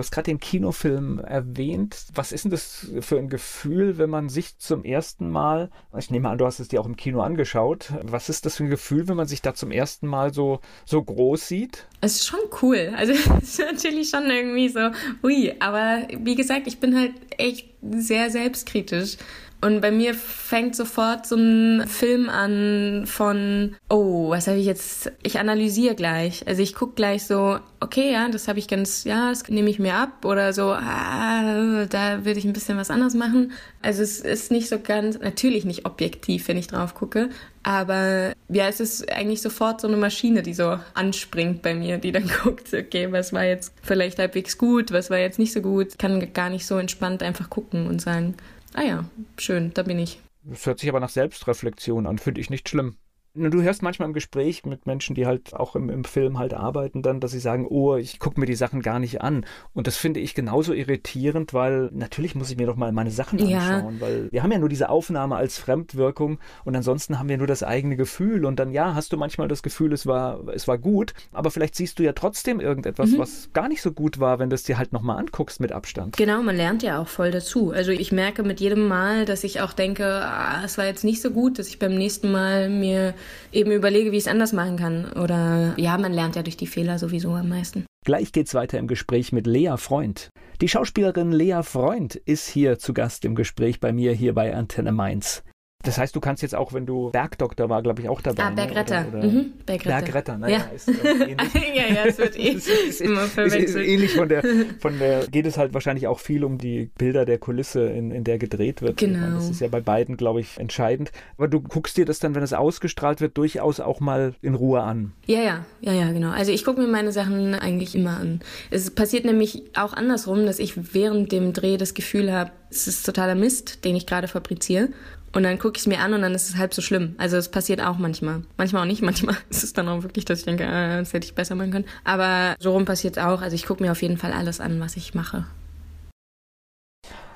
Du 0.00 0.02
hast 0.02 0.12
gerade 0.12 0.30
den 0.30 0.40
Kinofilm 0.40 1.18
erwähnt. 1.18 2.06
Was 2.14 2.32
ist 2.32 2.44
denn 2.44 2.50
das 2.50 2.86
für 3.00 3.18
ein 3.18 3.28
Gefühl, 3.28 3.98
wenn 3.98 4.08
man 4.08 4.30
sich 4.30 4.56
zum 4.56 4.82
ersten 4.82 5.28
Mal, 5.28 5.70
ich 5.98 6.10
nehme 6.10 6.30
an, 6.30 6.38
du 6.38 6.46
hast 6.46 6.58
es 6.58 6.68
dir 6.68 6.80
auch 6.80 6.86
im 6.86 6.96
Kino 6.96 7.20
angeschaut, 7.20 7.92
was 8.00 8.30
ist 8.30 8.46
das 8.46 8.56
für 8.56 8.64
ein 8.64 8.70
Gefühl, 8.70 9.08
wenn 9.08 9.18
man 9.18 9.28
sich 9.28 9.42
da 9.42 9.52
zum 9.52 9.70
ersten 9.70 10.06
Mal 10.06 10.32
so, 10.32 10.60
so 10.86 11.02
groß 11.02 11.46
sieht? 11.46 11.86
Es 12.00 12.14
ist 12.14 12.28
schon 12.28 12.40
cool. 12.62 12.94
Also 12.96 13.12
es 13.42 13.58
ist 13.58 13.58
natürlich 13.58 14.08
schon 14.08 14.24
irgendwie 14.30 14.70
so, 14.70 14.88
ui, 15.22 15.54
aber 15.60 16.08
wie 16.18 16.34
gesagt, 16.34 16.66
ich 16.66 16.80
bin 16.80 16.96
halt 16.96 17.12
echt 17.36 17.68
sehr 17.82 18.30
selbstkritisch. 18.30 19.18
Und 19.62 19.82
bei 19.82 19.90
mir 19.90 20.14
fängt 20.14 20.74
sofort 20.74 21.26
so 21.26 21.36
ein 21.36 21.86
Film 21.86 22.30
an 22.30 23.04
von, 23.06 23.76
oh, 23.90 24.30
was 24.30 24.46
habe 24.46 24.58
ich 24.58 24.64
jetzt? 24.64 25.12
Ich 25.22 25.38
analysiere 25.38 25.94
gleich. 25.94 26.46
Also 26.48 26.62
ich 26.62 26.74
gucke 26.74 26.94
gleich 26.94 27.24
so, 27.24 27.58
okay, 27.80 28.12
ja, 28.12 28.28
das 28.28 28.48
habe 28.48 28.58
ich 28.58 28.68
ganz, 28.68 29.04
ja, 29.04 29.28
das 29.28 29.48
nehme 29.48 29.68
ich 29.68 29.78
mir 29.78 29.94
ab 29.94 30.24
oder 30.24 30.54
so, 30.54 30.70
ah, 30.70 31.84
da 31.86 32.24
würde 32.24 32.38
ich 32.38 32.44
ein 32.46 32.54
bisschen 32.54 32.78
was 32.78 32.90
anderes 32.90 33.14
machen. 33.14 33.52
Also 33.82 34.02
es 34.02 34.20
ist 34.20 34.50
nicht 34.50 34.68
so 34.68 34.78
ganz, 34.78 35.18
natürlich 35.18 35.64
nicht 35.64 35.84
objektiv, 35.84 36.48
wenn 36.48 36.56
ich 36.56 36.68
drauf 36.68 36.94
gucke, 36.94 37.28
aber 37.62 38.32
ja, 38.48 38.68
es 38.68 38.80
ist 38.80 39.10
eigentlich 39.12 39.42
sofort 39.42 39.80
so 39.80 39.88
eine 39.88 39.96
Maschine, 39.96 40.42
die 40.42 40.54
so 40.54 40.78
anspringt 40.94 41.60
bei 41.62 41.74
mir, 41.74 41.98
die 41.98 42.12
dann 42.12 42.30
guckt, 42.42 42.72
okay, 42.72 43.12
was 43.12 43.32
war 43.32 43.44
jetzt 43.44 43.74
vielleicht 43.82 44.18
halbwegs 44.18 44.56
gut, 44.56 44.92
was 44.92 45.10
war 45.10 45.18
jetzt 45.18 45.38
nicht 45.38 45.52
so 45.52 45.60
gut. 45.60 45.88
Ich 45.90 45.98
kann 45.98 46.32
gar 46.32 46.48
nicht 46.48 46.66
so 46.66 46.78
entspannt 46.78 47.22
einfach 47.22 47.50
gucken 47.50 47.86
und 47.86 48.00
sagen, 48.00 48.34
Ah 48.74 48.82
ja, 48.82 49.04
schön, 49.38 49.72
da 49.74 49.82
bin 49.82 49.98
ich. 49.98 50.20
Das 50.42 50.64
hört 50.66 50.78
sich 50.78 50.88
aber 50.88 51.00
nach 51.00 51.10
Selbstreflexion 51.10 52.06
an, 52.06 52.18
finde 52.18 52.40
ich 52.40 52.50
nicht 52.50 52.68
schlimm. 52.68 52.96
Du 53.34 53.62
hörst 53.62 53.82
manchmal 53.82 54.08
im 54.08 54.12
Gespräch 54.12 54.64
mit 54.64 54.86
Menschen, 54.86 55.14
die 55.14 55.24
halt 55.24 55.54
auch 55.54 55.76
im, 55.76 55.88
im 55.88 56.04
Film 56.04 56.38
halt 56.38 56.52
arbeiten, 56.52 57.02
dann, 57.02 57.20
dass 57.20 57.30
sie 57.30 57.38
sagen, 57.38 57.64
oh, 57.68 57.96
ich 57.96 58.18
gucke 58.18 58.40
mir 58.40 58.46
die 58.46 58.56
Sachen 58.56 58.82
gar 58.82 58.98
nicht 58.98 59.22
an. 59.22 59.46
Und 59.72 59.86
das 59.86 59.96
finde 59.96 60.18
ich 60.18 60.34
genauso 60.34 60.72
irritierend, 60.72 61.54
weil 61.54 61.90
natürlich 61.92 62.34
muss 62.34 62.50
ich 62.50 62.56
mir 62.56 62.66
doch 62.66 62.74
mal 62.74 62.90
meine 62.90 63.12
Sachen 63.12 63.38
anschauen, 63.38 63.94
ja. 63.94 64.00
weil 64.00 64.32
wir 64.32 64.42
haben 64.42 64.50
ja 64.50 64.58
nur 64.58 64.68
diese 64.68 64.88
Aufnahme 64.88 65.36
als 65.36 65.58
Fremdwirkung 65.58 66.40
und 66.64 66.74
ansonsten 66.74 67.20
haben 67.20 67.28
wir 67.28 67.38
nur 67.38 67.46
das 67.46 67.62
eigene 67.62 67.96
Gefühl. 67.96 68.44
Und 68.44 68.58
dann 68.58 68.72
ja, 68.72 68.94
hast 68.94 69.12
du 69.12 69.16
manchmal 69.16 69.46
das 69.46 69.62
Gefühl, 69.62 69.92
es 69.92 70.06
war, 70.06 70.48
es 70.48 70.66
war 70.66 70.78
gut, 70.78 71.14
aber 71.32 71.52
vielleicht 71.52 71.76
siehst 71.76 72.00
du 72.00 72.02
ja 72.02 72.12
trotzdem 72.12 72.58
irgendetwas, 72.58 73.10
mhm. 73.10 73.18
was 73.18 73.50
gar 73.52 73.68
nicht 73.68 73.82
so 73.82 73.92
gut 73.92 74.18
war, 74.18 74.40
wenn 74.40 74.50
du 74.50 74.54
es 74.54 74.64
dir 74.64 74.76
halt 74.76 74.92
nochmal 74.92 75.18
anguckst 75.18 75.60
mit 75.60 75.70
Abstand. 75.70 76.16
Genau, 76.16 76.42
man 76.42 76.56
lernt 76.56 76.82
ja 76.82 77.00
auch 77.00 77.08
voll 77.08 77.30
dazu. 77.30 77.70
Also 77.70 77.92
ich 77.92 78.10
merke 78.10 78.42
mit 78.42 78.58
jedem 78.58 78.88
Mal, 78.88 79.24
dass 79.24 79.44
ich 79.44 79.60
auch 79.60 79.72
denke, 79.72 80.06
ah, 80.06 80.62
es 80.64 80.78
war 80.78 80.86
jetzt 80.86 81.04
nicht 81.04 81.22
so 81.22 81.30
gut, 81.30 81.60
dass 81.60 81.68
ich 81.68 81.78
beim 81.78 81.94
nächsten 81.94 82.32
Mal 82.32 82.68
mir 82.68 83.14
eben 83.52 83.70
überlege, 83.72 84.12
wie 84.12 84.16
ich 84.16 84.24
es 84.24 84.28
anders 84.28 84.52
machen 84.52 84.76
kann. 84.76 85.12
Oder 85.12 85.74
ja, 85.76 85.98
man 85.98 86.12
lernt 86.12 86.36
ja 86.36 86.42
durch 86.42 86.56
die 86.56 86.66
Fehler 86.66 86.98
sowieso 86.98 87.32
am 87.32 87.48
meisten. 87.48 87.86
Gleich 88.04 88.32
geht's 88.32 88.54
weiter 88.54 88.78
im 88.78 88.86
Gespräch 88.86 89.32
mit 89.32 89.46
Lea 89.46 89.74
Freund. 89.76 90.30
Die 90.60 90.68
Schauspielerin 90.68 91.32
Lea 91.32 91.62
Freund 91.62 92.14
ist 92.14 92.48
hier 92.48 92.78
zu 92.78 92.94
Gast 92.94 93.24
im 93.24 93.34
Gespräch 93.34 93.80
bei 93.80 93.92
mir 93.92 94.12
hier 94.12 94.34
bei 94.34 94.54
Antenne 94.54 94.92
Mainz. 94.92 95.42
Das 95.82 95.96
heißt, 95.96 96.14
du 96.14 96.20
kannst 96.20 96.42
jetzt 96.42 96.54
auch, 96.54 96.74
wenn 96.74 96.84
du 96.84 97.10
Bergdoktor 97.10 97.70
war, 97.70 97.82
glaube 97.82 98.02
ich, 98.02 98.08
auch 98.08 98.20
dabei. 98.20 98.42
Ah, 98.42 98.50
Bergretter. 98.50 99.00
Ne? 99.02 99.08
Oder, 99.08 99.18
oder 99.18 99.28
mhm, 99.28 99.52
Bergretter. 99.64 100.00
Bergretter, 100.00 100.38
naja, 100.38 100.58
ja. 100.58 100.64
ist, 100.74 100.88
ist 100.88 101.04
ähnlich. 101.04 101.74
ja, 101.74 101.94
ja, 101.94 102.04
es 102.06 102.18
wird 102.18 102.36
eh 102.38 102.50
ist, 102.50 102.68
ist, 102.68 103.00
immer 103.00 103.22
verwechselt. 103.22 103.64
Ist, 103.64 103.74
ist 103.76 103.86
ähnlich 103.86 104.14
von 104.14 104.28
der, 104.28 104.42
von 104.78 104.98
der, 104.98 105.26
geht 105.28 105.46
es 105.46 105.56
halt 105.56 105.72
wahrscheinlich 105.72 106.06
auch 106.06 106.20
viel 106.20 106.44
um 106.44 106.58
die 106.58 106.90
Bilder 106.98 107.24
der 107.24 107.38
Kulisse, 107.38 107.86
in, 107.86 108.10
in 108.10 108.24
der 108.24 108.38
gedreht 108.38 108.82
wird. 108.82 108.98
Genau. 108.98 109.20
Meine, 109.20 109.34
das 109.36 109.48
ist 109.48 109.60
ja 109.60 109.68
bei 109.68 109.80
beiden, 109.80 110.18
glaube 110.18 110.40
ich, 110.40 110.58
entscheidend. 110.58 111.12
Aber 111.38 111.48
du 111.48 111.60
guckst 111.60 111.96
dir 111.96 112.04
das 112.04 112.18
dann, 112.18 112.34
wenn 112.34 112.42
es 112.42 112.52
ausgestrahlt 112.52 113.22
wird, 113.22 113.38
durchaus 113.38 113.80
auch 113.80 114.00
mal 114.00 114.34
in 114.42 114.54
Ruhe 114.54 114.82
an. 114.82 115.12
Ja, 115.26 115.40
ja, 115.40 115.64
ja, 115.80 115.92
ja, 115.92 116.12
genau. 116.12 116.30
Also 116.30 116.52
ich 116.52 116.64
gucke 116.64 116.80
mir 116.80 116.88
meine 116.88 117.12
Sachen 117.12 117.54
eigentlich 117.54 117.94
immer 117.94 118.18
an. 118.18 118.40
Es 118.70 118.90
passiert 118.90 119.24
nämlich 119.24 119.62
auch 119.74 119.94
andersrum, 119.94 120.44
dass 120.44 120.58
ich 120.58 120.94
während 120.94 121.32
dem 121.32 121.54
Dreh 121.54 121.78
das 121.78 121.94
Gefühl 121.94 122.30
habe, 122.32 122.50
es 122.70 122.86
ist 122.86 123.04
totaler 123.04 123.34
Mist, 123.34 123.84
den 123.84 123.96
ich 123.96 124.06
gerade 124.06 124.28
fabriziere. 124.28 124.90
Und 125.32 125.44
dann 125.44 125.58
gucke 125.58 125.76
ich 125.76 125.82
es 125.82 125.86
mir 125.86 126.00
an 126.00 126.12
und 126.12 126.22
dann 126.22 126.34
ist 126.34 126.48
es 126.48 126.56
halb 126.56 126.74
so 126.74 126.82
schlimm. 126.82 127.14
Also 127.18 127.36
es 127.36 127.48
passiert 127.48 127.80
auch 127.80 127.98
manchmal. 127.98 128.42
Manchmal 128.56 128.82
auch 128.82 128.86
nicht. 128.86 129.02
Manchmal 129.10 129.36
ist 129.48 129.62
es 129.62 129.72
dann 129.72 129.88
auch 129.88 130.02
wirklich, 130.02 130.24
dass 130.24 130.40
ich 130.40 130.44
denke, 130.44 130.64
äh, 130.64 130.98
das 130.98 131.12
hätte 131.12 131.26
ich 131.26 131.34
besser 131.34 131.54
machen 131.54 131.70
können. 131.70 131.86
Aber 132.04 132.56
so 132.58 132.72
rum 132.72 132.84
passiert 132.84 133.16
es 133.16 133.22
auch. 133.22 133.40
Also 133.40 133.54
ich 133.54 133.66
gucke 133.66 133.82
mir 133.82 133.92
auf 133.92 134.02
jeden 134.02 134.16
Fall 134.16 134.32
alles 134.32 134.60
an, 134.60 134.80
was 134.80 134.96
ich 134.96 135.14
mache. 135.14 135.46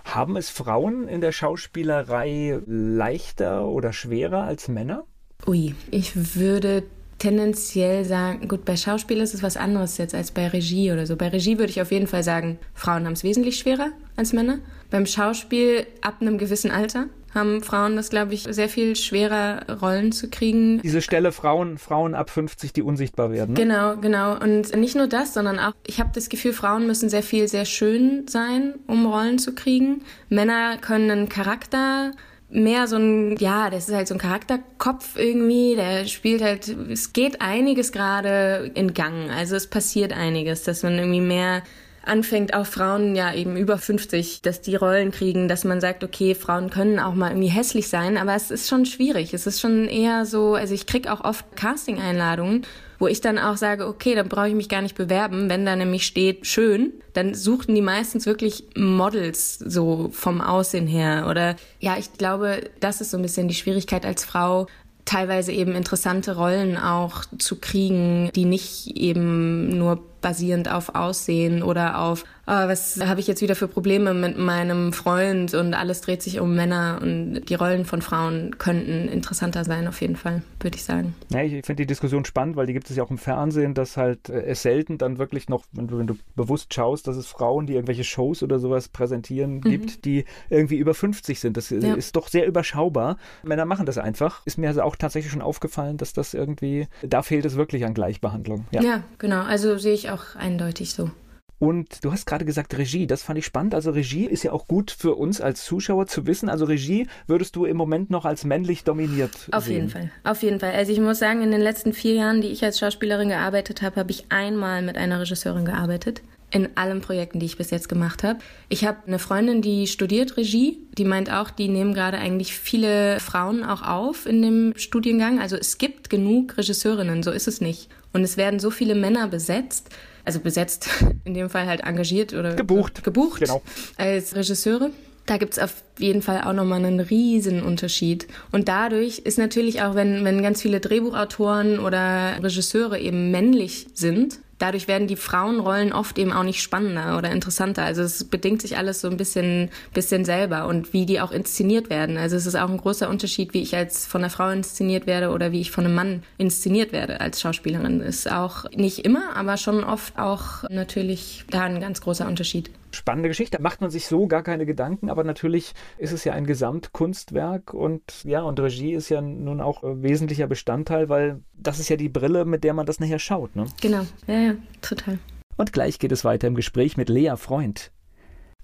Haben 0.04 0.36
es 0.36 0.50
Frauen 0.50 1.08
in 1.08 1.20
der 1.20 1.32
Schauspielerei 1.32 2.60
leichter 2.66 3.66
oder 3.66 3.92
schwerer 3.92 4.44
als 4.44 4.68
Männer? 4.68 5.04
Ui, 5.46 5.74
ich 5.90 6.36
würde 6.36 6.84
tendenziell 7.18 8.04
sagen, 8.04 8.48
gut, 8.48 8.64
bei 8.64 8.76
Schauspiel 8.76 9.18
ist 9.18 9.34
es 9.34 9.42
was 9.42 9.56
anderes 9.56 9.98
jetzt 9.98 10.14
als 10.14 10.30
bei 10.30 10.48
Regie 10.48 10.92
oder 10.92 11.06
so. 11.06 11.16
Bei 11.16 11.28
Regie 11.28 11.58
würde 11.58 11.70
ich 11.70 11.80
auf 11.80 11.90
jeden 11.90 12.06
Fall 12.06 12.22
sagen, 12.22 12.58
Frauen 12.74 13.06
haben 13.06 13.12
es 13.14 13.24
wesentlich 13.24 13.58
schwerer 13.58 13.90
als 14.16 14.32
Männer. 14.32 14.58
Beim 14.90 15.06
Schauspiel 15.06 15.86
ab 16.02 16.16
einem 16.20 16.38
gewissen 16.38 16.70
Alter 16.70 17.06
haben 17.34 17.62
Frauen 17.62 17.96
das, 17.96 18.10
glaube 18.10 18.34
ich, 18.34 18.46
sehr 18.48 18.68
viel 18.68 18.96
schwerer, 18.96 19.78
Rollen 19.80 20.12
zu 20.12 20.30
kriegen. 20.30 20.80
Diese 20.82 21.02
Stelle 21.02 21.32
Frauen, 21.32 21.78
Frauen 21.78 22.14
ab 22.14 22.30
50, 22.30 22.72
die 22.72 22.82
unsichtbar 22.82 23.32
werden. 23.32 23.54
Ne? 23.54 23.60
Genau, 23.60 23.96
genau. 23.96 24.38
Und 24.38 24.74
nicht 24.76 24.96
nur 24.96 25.06
das, 25.06 25.34
sondern 25.34 25.58
auch, 25.58 25.72
ich 25.86 26.00
habe 26.00 26.10
das 26.14 26.28
Gefühl, 26.28 26.52
Frauen 26.52 26.86
müssen 26.86 27.08
sehr 27.08 27.22
viel, 27.22 27.48
sehr 27.48 27.64
schön 27.64 28.26
sein, 28.28 28.74
um 28.86 29.06
Rollen 29.06 29.38
zu 29.38 29.54
kriegen. 29.54 30.02
Männer 30.28 30.78
können 30.78 31.10
einen 31.10 31.28
Charakter 31.28 32.12
mehr 32.50 32.86
so 32.86 32.96
ein, 32.96 33.36
ja, 33.38 33.68
das 33.68 33.88
ist 33.88 33.94
halt 33.94 34.06
so 34.06 34.14
ein 34.14 34.20
Charakterkopf 34.20 35.16
irgendwie, 35.16 35.74
der 35.74 36.06
spielt 36.06 36.42
halt, 36.42 36.68
es 36.68 37.12
geht 37.12 37.40
einiges 37.40 37.90
gerade 37.90 38.70
in 38.74 38.94
Gang, 38.94 39.30
also 39.30 39.56
es 39.56 39.66
passiert 39.66 40.12
einiges, 40.12 40.62
dass 40.62 40.82
man 40.82 40.96
irgendwie 40.96 41.20
mehr 41.20 41.62
anfängt, 42.06 42.54
auch 42.54 42.66
Frauen 42.66 43.14
ja 43.14 43.32
eben 43.34 43.56
über 43.56 43.78
50, 43.78 44.42
dass 44.42 44.60
die 44.60 44.76
Rollen 44.76 45.10
kriegen, 45.10 45.48
dass 45.48 45.64
man 45.64 45.80
sagt, 45.80 46.04
okay, 46.04 46.34
Frauen 46.34 46.70
können 46.70 46.98
auch 46.98 47.14
mal 47.14 47.30
irgendwie 47.30 47.48
hässlich 47.48 47.88
sein, 47.88 48.16
aber 48.16 48.34
es 48.34 48.50
ist 48.50 48.68
schon 48.68 48.86
schwierig. 48.86 49.34
Es 49.34 49.46
ist 49.46 49.60
schon 49.60 49.88
eher 49.88 50.26
so, 50.26 50.54
also 50.54 50.74
ich 50.74 50.86
krieg 50.86 51.08
auch 51.08 51.22
oft 51.22 51.44
Casting-Einladungen, 51.56 52.62
wo 52.98 53.06
ich 53.06 53.20
dann 53.20 53.38
auch 53.38 53.56
sage, 53.56 53.86
okay, 53.86 54.14
dann 54.14 54.28
brauche 54.28 54.48
ich 54.48 54.54
mich 54.54 54.68
gar 54.68 54.82
nicht 54.82 54.96
bewerben, 54.96 55.50
wenn 55.50 55.66
da 55.66 55.76
nämlich 55.76 56.06
steht 56.06 56.46
schön, 56.46 56.92
dann 57.12 57.34
suchten 57.34 57.74
die 57.74 57.82
meistens 57.82 58.26
wirklich 58.26 58.64
Models 58.76 59.58
so 59.58 60.10
vom 60.12 60.40
Aussehen 60.40 60.86
her 60.86 61.26
oder 61.28 61.56
ja, 61.80 61.96
ich 61.98 62.12
glaube, 62.14 62.70
das 62.80 63.00
ist 63.00 63.10
so 63.10 63.16
ein 63.16 63.22
bisschen 63.22 63.48
die 63.48 63.54
Schwierigkeit 63.54 64.06
als 64.06 64.24
Frau, 64.24 64.66
teilweise 65.04 65.52
eben 65.52 65.74
interessante 65.74 66.36
Rollen 66.36 66.76
auch 66.76 67.24
zu 67.38 67.56
kriegen, 67.56 68.30
die 68.34 68.44
nicht 68.44 68.96
eben 68.96 69.76
nur 69.76 70.02
basierend 70.24 70.72
auf 70.72 70.94
Aussehen 70.94 71.62
oder 71.62 72.00
auf, 72.00 72.24
oh, 72.46 72.50
was 72.50 72.98
habe 73.04 73.20
ich 73.20 73.26
jetzt 73.26 73.42
wieder 73.42 73.54
für 73.54 73.68
Probleme 73.68 74.14
mit 74.14 74.38
meinem 74.38 74.94
Freund 74.94 75.52
und 75.52 75.74
alles 75.74 76.00
dreht 76.00 76.22
sich 76.22 76.40
um 76.40 76.54
Männer 76.54 76.98
und 77.02 77.42
die 77.44 77.54
Rollen 77.54 77.84
von 77.84 78.00
Frauen 78.00 78.56
könnten 78.56 79.06
interessanter 79.08 79.64
sein, 79.64 79.86
auf 79.86 80.00
jeden 80.00 80.16
Fall, 80.16 80.42
würde 80.60 80.76
ich 80.76 80.84
sagen. 80.84 81.14
Ja, 81.28 81.42
ich 81.42 81.52
finde 81.66 81.82
die 81.82 81.86
Diskussion 81.86 82.24
spannend, 82.24 82.56
weil 82.56 82.64
die 82.64 82.72
gibt 82.72 82.88
es 82.88 82.96
ja 82.96 83.04
auch 83.04 83.10
im 83.10 83.18
Fernsehen, 83.18 83.74
dass 83.74 83.98
halt 83.98 84.30
äh, 84.30 84.44
es 84.44 84.62
selten 84.62 84.96
dann 84.96 85.18
wirklich 85.18 85.50
noch, 85.50 85.66
wenn 85.72 85.88
du, 85.88 85.98
wenn 85.98 86.06
du 86.06 86.16
bewusst 86.36 86.72
schaust, 86.72 87.06
dass 87.06 87.16
es 87.16 87.26
Frauen, 87.26 87.66
die 87.66 87.74
irgendwelche 87.74 88.04
Shows 88.04 88.42
oder 88.42 88.58
sowas 88.58 88.88
präsentieren, 88.88 89.56
mhm. 89.56 89.60
gibt, 89.60 90.06
die 90.06 90.24
irgendwie 90.48 90.76
über 90.76 90.94
50 90.94 91.38
sind. 91.38 91.58
Das 91.58 91.68
ja. 91.68 91.92
ist 91.92 92.16
doch 92.16 92.28
sehr 92.28 92.46
überschaubar. 92.46 93.18
Männer 93.42 93.66
machen 93.66 93.84
das 93.84 93.98
einfach. 93.98 94.40
Ist 94.46 94.56
mir 94.56 94.68
also 94.68 94.80
auch 94.80 94.96
tatsächlich 94.96 95.32
schon 95.32 95.42
aufgefallen, 95.42 95.98
dass 95.98 96.14
das 96.14 96.32
irgendwie, 96.32 96.88
da 97.02 97.20
fehlt 97.20 97.44
es 97.44 97.56
wirklich 97.56 97.84
an 97.84 97.92
Gleichbehandlung. 97.92 98.64
Ja, 98.70 98.80
ja 98.80 99.02
genau. 99.18 99.42
Also 99.42 99.76
sehe 99.76 99.92
ich 99.92 100.08
auch 100.08 100.13
auch 100.14 100.36
eindeutig 100.36 100.92
so. 100.94 101.10
Und 101.58 102.04
du 102.04 102.12
hast 102.12 102.26
gerade 102.26 102.44
gesagt 102.44 102.76
Regie, 102.76 103.06
das 103.06 103.22
fand 103.22 103.38
ich 103.38 103.46
spannend. 103.46 103.74
Also 103.74 103.92
Regie 103.92 104.26
ist 104.26 104.42
ja 104.42 104.52
auch 104.52 104.66
gut 104.66 104.90
für 104.90 105.14
uns 105.14 105.40
als 105.40 105.64
Zuschauer 105.64 106.06
zu 106.06 106.26
wissen. 106.26 106.48
Also 106.48 106.64
Regie 106.66 107.06
würdest 107.26 107.56
du 107.56 107.64
im 107.64 107.76
Moment 107.76 108.10
noch 108.10 108.24
als 108.24 108.44
männlich 108.44 108.84
dominiert 108.84 109.48
Auf 109.52 109.64
sehen. 109.64 109.74
jeden 109.74 109.88
Fall, 109.88 110.10
auf 110.24 110.42
jeden 110.42 110.60
Fall. 110.60 110.72
Also 110.72 110.92
ich 110.92 111.00
muss 111.00 111.18
sagen, 111.18 111.42
in 111.42 111.52
den 111.52 111.60
letzten 111.60 111.92
vier 111.92 112.14
Jahren, 112.14 112.42
die 112.42 112.48
ich 112.48 112.62
als 112.64 112.78
Schauspielerin 112.78 113.28
gearbeitet 113.28 113.82
habe, 113.82 113.96
habe 113.96 114.10
ich 114.10 114.30
einmal 114.30 114.82
mit 114.82 114.98
einer 114.98 115.20
Regisseurin 115.20 115.64
gearbeitet. 115.64 116.22
In 116.54 116.76
allen 116.76 117.00
Projekten, 117.00 117.40
die 117.40 117.46
ich 117.46 117.58
bis 117.58 117.70
jetzt 117.70 117.88
gemacht 117.88 118.22
habe. 118.22 118.38
Ich 118.68 118.84
habe 118.84 118.98
eine 119.08 119.18
Freundin, 119.18 119.60
die 119.60 119.88
studiert 119.88 120.36
Regie. 120.36 120.78
Die 120.96 121.04
meint 121.04 121.28
auch, 121.28 121.50
die 121.50 121.66
nehmen 121.66 121.94
gerade 121.94 122.16
eigentlich 122.18 122.54
viele 122.54 123.18
Frauen 123.18 123.64
auch 123.64 123.82
auf 123.82 124.24
in 124.24 124.40
dem 124.40 124.72
Studiengang. 124.76 125.40
Also 125.40 125.56
es 125.56 125.78
gibt 125.78 126.10
genug 126.10 126.56
Regisseurinnen, 126.56 127.24
so 127.24 127.32
ist 127.32 127.48
es 127.48 127.60
nicht. 127.60 127.88
Und 128.12 128.22
es 128.22 128.36
werden 128.36 128.60
so 128.60 128.70
viele 128.70 128.94
Männer 128.94 129.26
besetzt, 129.26 129.88
also 130.24 130.38
besetzt, 130.38 130.88
in 131.24 131.34
dem 131.34 131.50
Fall 131.50 131.66
halt 131.66 131.80
engagiert 131.80 132.32
oder 132.32 132.54
gebucht, 132.54 133.02
gebucht 133.02 133.40
genau. 133.40 133.60
als 133.96 134.36
Regisseure. 134.36 134.90
Da 135.26 135.38
gibt's 135.38 135.58
auf 135.58 135.82
jeden 135.98 136.22
Fall 136.22 136.42
auch 136.42 136.52
nochmal 136.52 136.84
einen 136.84 137.00
riesen 137.00 137.64
Unterschied. 137.64 138.28
Und 138.52 138.68
dadurch 138.68 139.20
ist 139.20 139.38
natürlich 139.38 139.82
auch, 139.82 139.96
wenn, 139.96 140.24
wenn 140.24 140.40
ganz 140.40 140.62
viele 140.62 140.78
Drehbuchautoren 140.78 141.80
oder 141.80 142.36
Regisseure 142.42 143.00
eben 143.00 143.32
männlich 143.32 143.88
sind, 143.94 144.38
dadurch 144.58 144.88
werden 144.88 145.08
die 145.08 145.16
Frauenrollen 145.16 145.92
oft 145.92 146.18
eben 146.18 146.32
auch 146.32 146.42
nicht 146.42 146.62
spannender 146.62 147.18
oder 147.18 147.30
interessanter. 147.30 147.84
Also 147.84 148.02
es 148.02 148.24
bedingt 148.24 148.62
sich 148.62 148.76
alles 148.76 149.00
so 149.00 149.08
ein 149.08 149.16
bisschen, 149.16 149.70
bisschen 149.92 150.24
selber 150.24 150.66
und 150.66 150.92
wie 150.92 151.06
die 151.06 151.20
auch 151.20 151.32
inszeniert 151.32 151.90
werden. 151.90 152.16
Also 152.16 152.36
es 152.36 152.46
ist 152.46 152.54
auch 152.54 152.70
ein 152.70 152.78
großer 152.78 153.08
Unterschied, 153.08 153.54
wie 153.54 153.62
ich 153.62 153.76
als 153.76 154.06
von 154.06 154.22
einer 154.22 154.30
Frau 154.30 154.50
inszeniert 154.50 155.06
werde 155.06 155.30
oder 155.30 155.52
wie 155.52 155.60
ich 155.60 155.70
von 155.70 155.84
einem 155.84 155.94
Mann 155.94 156.22
inszeniert 156.38 156.92
werde 156.92 157.20
als 157.20 157.40
Schauspielerin. 157.40 158.00
Ist 158.00 158.30
auch 158.30 158.70
nicht 158.70 159.04
immer, 159.04 159.36
aber 159.36 159.56
schon 159.56 159.84
oft 159.84 160.18
auch 160.18 160.64
natürlich 160.70 161.44
da 161.50 161.62
ein 161.62 161.80
ganz 161.80 162.00
großer 162.00 162.26
Unterschied 162.26 162.70
spannende 162.94 163.28
Geschichte. 163.28 163.60
Macht 163.60 163.80
man 163.80 163.90
sich 163.90 164.06
so 164.06 164.26
gar 164.26 164.42
keine 164.42 164.66
Gedanken, 164.66 165.10
aber 165.10 165.24
natürlich 165.24 165.74
ist 165.98 166.12
es 166.12 166.24
ja 166.24 166.32
ein 166.32 166.46
Gesamtkunstwerk 166.46 167.74
und 167.74 168.24
ja, 168.24 168.42
und 168.42 168.58
Regie 168.60 168.94
ist 168.94 169.08
ja 169.08 169.20
nun 169.20 169.60
auch 169.60 169.82
äh, 169.82 170.02
wesentlicher 170.02 170.46
Bestandteil, 170.46 171.08
weil 171.08 171.42
das 171.52 171.78
ist 171.78 171.88
ja 171.88 171.96
die 171.96 172.08
Brille, 172.08 172.44
mit 172.44 172.64
der 172.64 172.74
man 172.74 172.86
das 172.86 173.00
nachher 173.00 173.18
schaut. 173.18 173.56
Ne? 173.56 173.66
Genau, 173.80 174.06
ja, 174.26 174.38
ja, 174.38 174.54
total. 174.80 175.18
Und 175.56 175.72
gleich 175.72 175.98
geht 175.98 176.12
es 176.12 176.24
weiter 176.24 176.48
im 176.48 176.54
Gespräch 176.54 176.96
mit 176.96 177.08
Lea 177.08 177.34
Freund. 177.36 177.92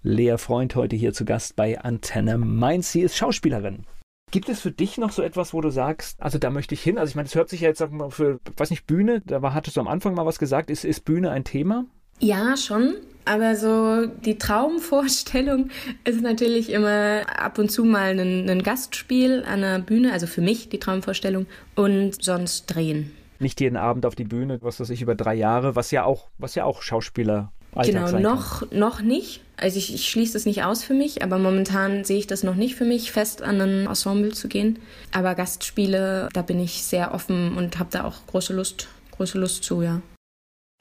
Lea 0.02 0.36
Freund 0.38 0.74
heute 0.74 0.96
hier 0.96 1.12
zu 1.12 1.24
Gast 1.24 1.56
bei 1.56 1.78
Antenne 1.78 2.38
Mainz. 2.38 2.90
Sie 2.90 3.02
ist 3.02 3.16
Schauspielerin. 3.16 3.84
Gibt 4.30 4.48
es 4.48 4.60
für 4.60 4.70
dich 4.70 4.96
noch 4.96 5.10
so 5.10 5.22
etwas, 5.22 5.52
wo 5.52 5.60
du 5.60 5.70
sagst, 5.70 6.22
also 6.22 6.38
da 6.38 6.50
möchte 6.50 6.74
ich 6.74 6.82
hin? 6.82 6.98
Also 6.98 7.10
ich 7.10 7.16
meine, 7.16 7.26
das 7.26 7.34
hört 7.34 7.48
sich 7.48 7.62
ja 7.62 7.68
jetzt, 7.68 7.78
sag 7.78 7.90
mal, 7.90 8.10
für, 8.10 8.38
weiß 8.56 8.70
nicht, 8.70 8.86
Bühne, 8.86 9.22
da 9.26 9.42
war, 9.42 9.54
hattest 9.54 9.76
du 9.76 9.80
am 9.80 9.88
Anfang 9.88 10.14
mal 10.14 10.26
was 10.26 10.38
gesagt, 10.38 10.70
ist, 10.70 10.84
ist 10.84 11.04
Bühne 11.04 11.30
ein 11.30 11.44
Thema? 11.44 11.84
Ja, 12.20 12.56
schon. 12.56 12.94
Aber 13.24 13.56
so 13.56 14.06
die 14.06 14.38
Traumvorstellung 14.38 15.70
ist 16.04 16.20
natürlich 16.20 16.70
immer 16.70 17.22
ab 17.36 17.58
und 17.58 17.70
zu 17.70 17.84
mal 17.84 18.18
ein, 18.18 18.48
ein 18.48 18.62
Gastspiel 18.62 19.44
an 19.46 19.60
der 19.60 19.78
Bühne, 19.78 20.12
also 20.12 20.26
für 20.26 20.40
mich 20.40 20.68
die 20.68 20.78
Traumvorstellung, 20.78 21.46
und 21.74 22.22
sonst 22.22 22.66
drehen. 22.66 23.12
Nicht 23.38 23.60
jeden 23.60 23.76
Abend 23.76 24.04
auf 24.04 24.14
die 24.14 24.24
Bühne, 24.24 24.58
was 24.62 24.80
weiß 24.80 24.90
ich, 24.90 25.00
über 25.00 25.14
drei 25.14 25.34
Jahre, 25.34 25.74
was 25.76 25.90
ja 25.90 26.04
auch, 26.04 26.28
was 26.38 26.54
ja 26.54 26.64
auch 26.64 26.82
Schauspieler 26.82 27.52
Alltag 27.72 28.10
genau, 28.10 28.34
noch, 28.34 28.68
kann. 28.68 28.78
noch 28.78 29.00
nicht. 29.00 29.42
Also 29.56 29.78
ich, 29.78 29.94
ich 29.94 30.08
schließe 30.08 30.32
das 30.32 30.46
nicht 30.46 30.64
aus 30.64 30.82
für 30.82 30.94
mich, 30.94 31.22
aber 31.22 31.38
momentan 31.38 32.04
sehe 32.04 32.18
ich 32.18 32.26
das 32.26 32.42
noch 32.42 32.54
nicht 32.54 32.74
für 32.74 32.84
mich, 32.84 33.12
fest 33.12 33.42
an 33.42 33.60
ein 33.60 33.86
Ensemble 33.86 34.32
zu 34.32 34.48
gehen. 34.48 34.78
Aber 35.12 35.34
Gastspiele, 35.34 36.28
da 36.32 36.42
bin 36.42 36.58
ich 36.58 36.82
sehr 36.82 37.14
offen 37.14 37.56
und 37.56 37.78
habe 37.78 37.90
da 37.92 38.04
auch 38.04 38.26
große 38.26 38.54
Lust, 38.54 38.88
große 39.12 39.38
Lust 39.38 39.64
zu, 39.64 39.82
ja. 39.82 40.00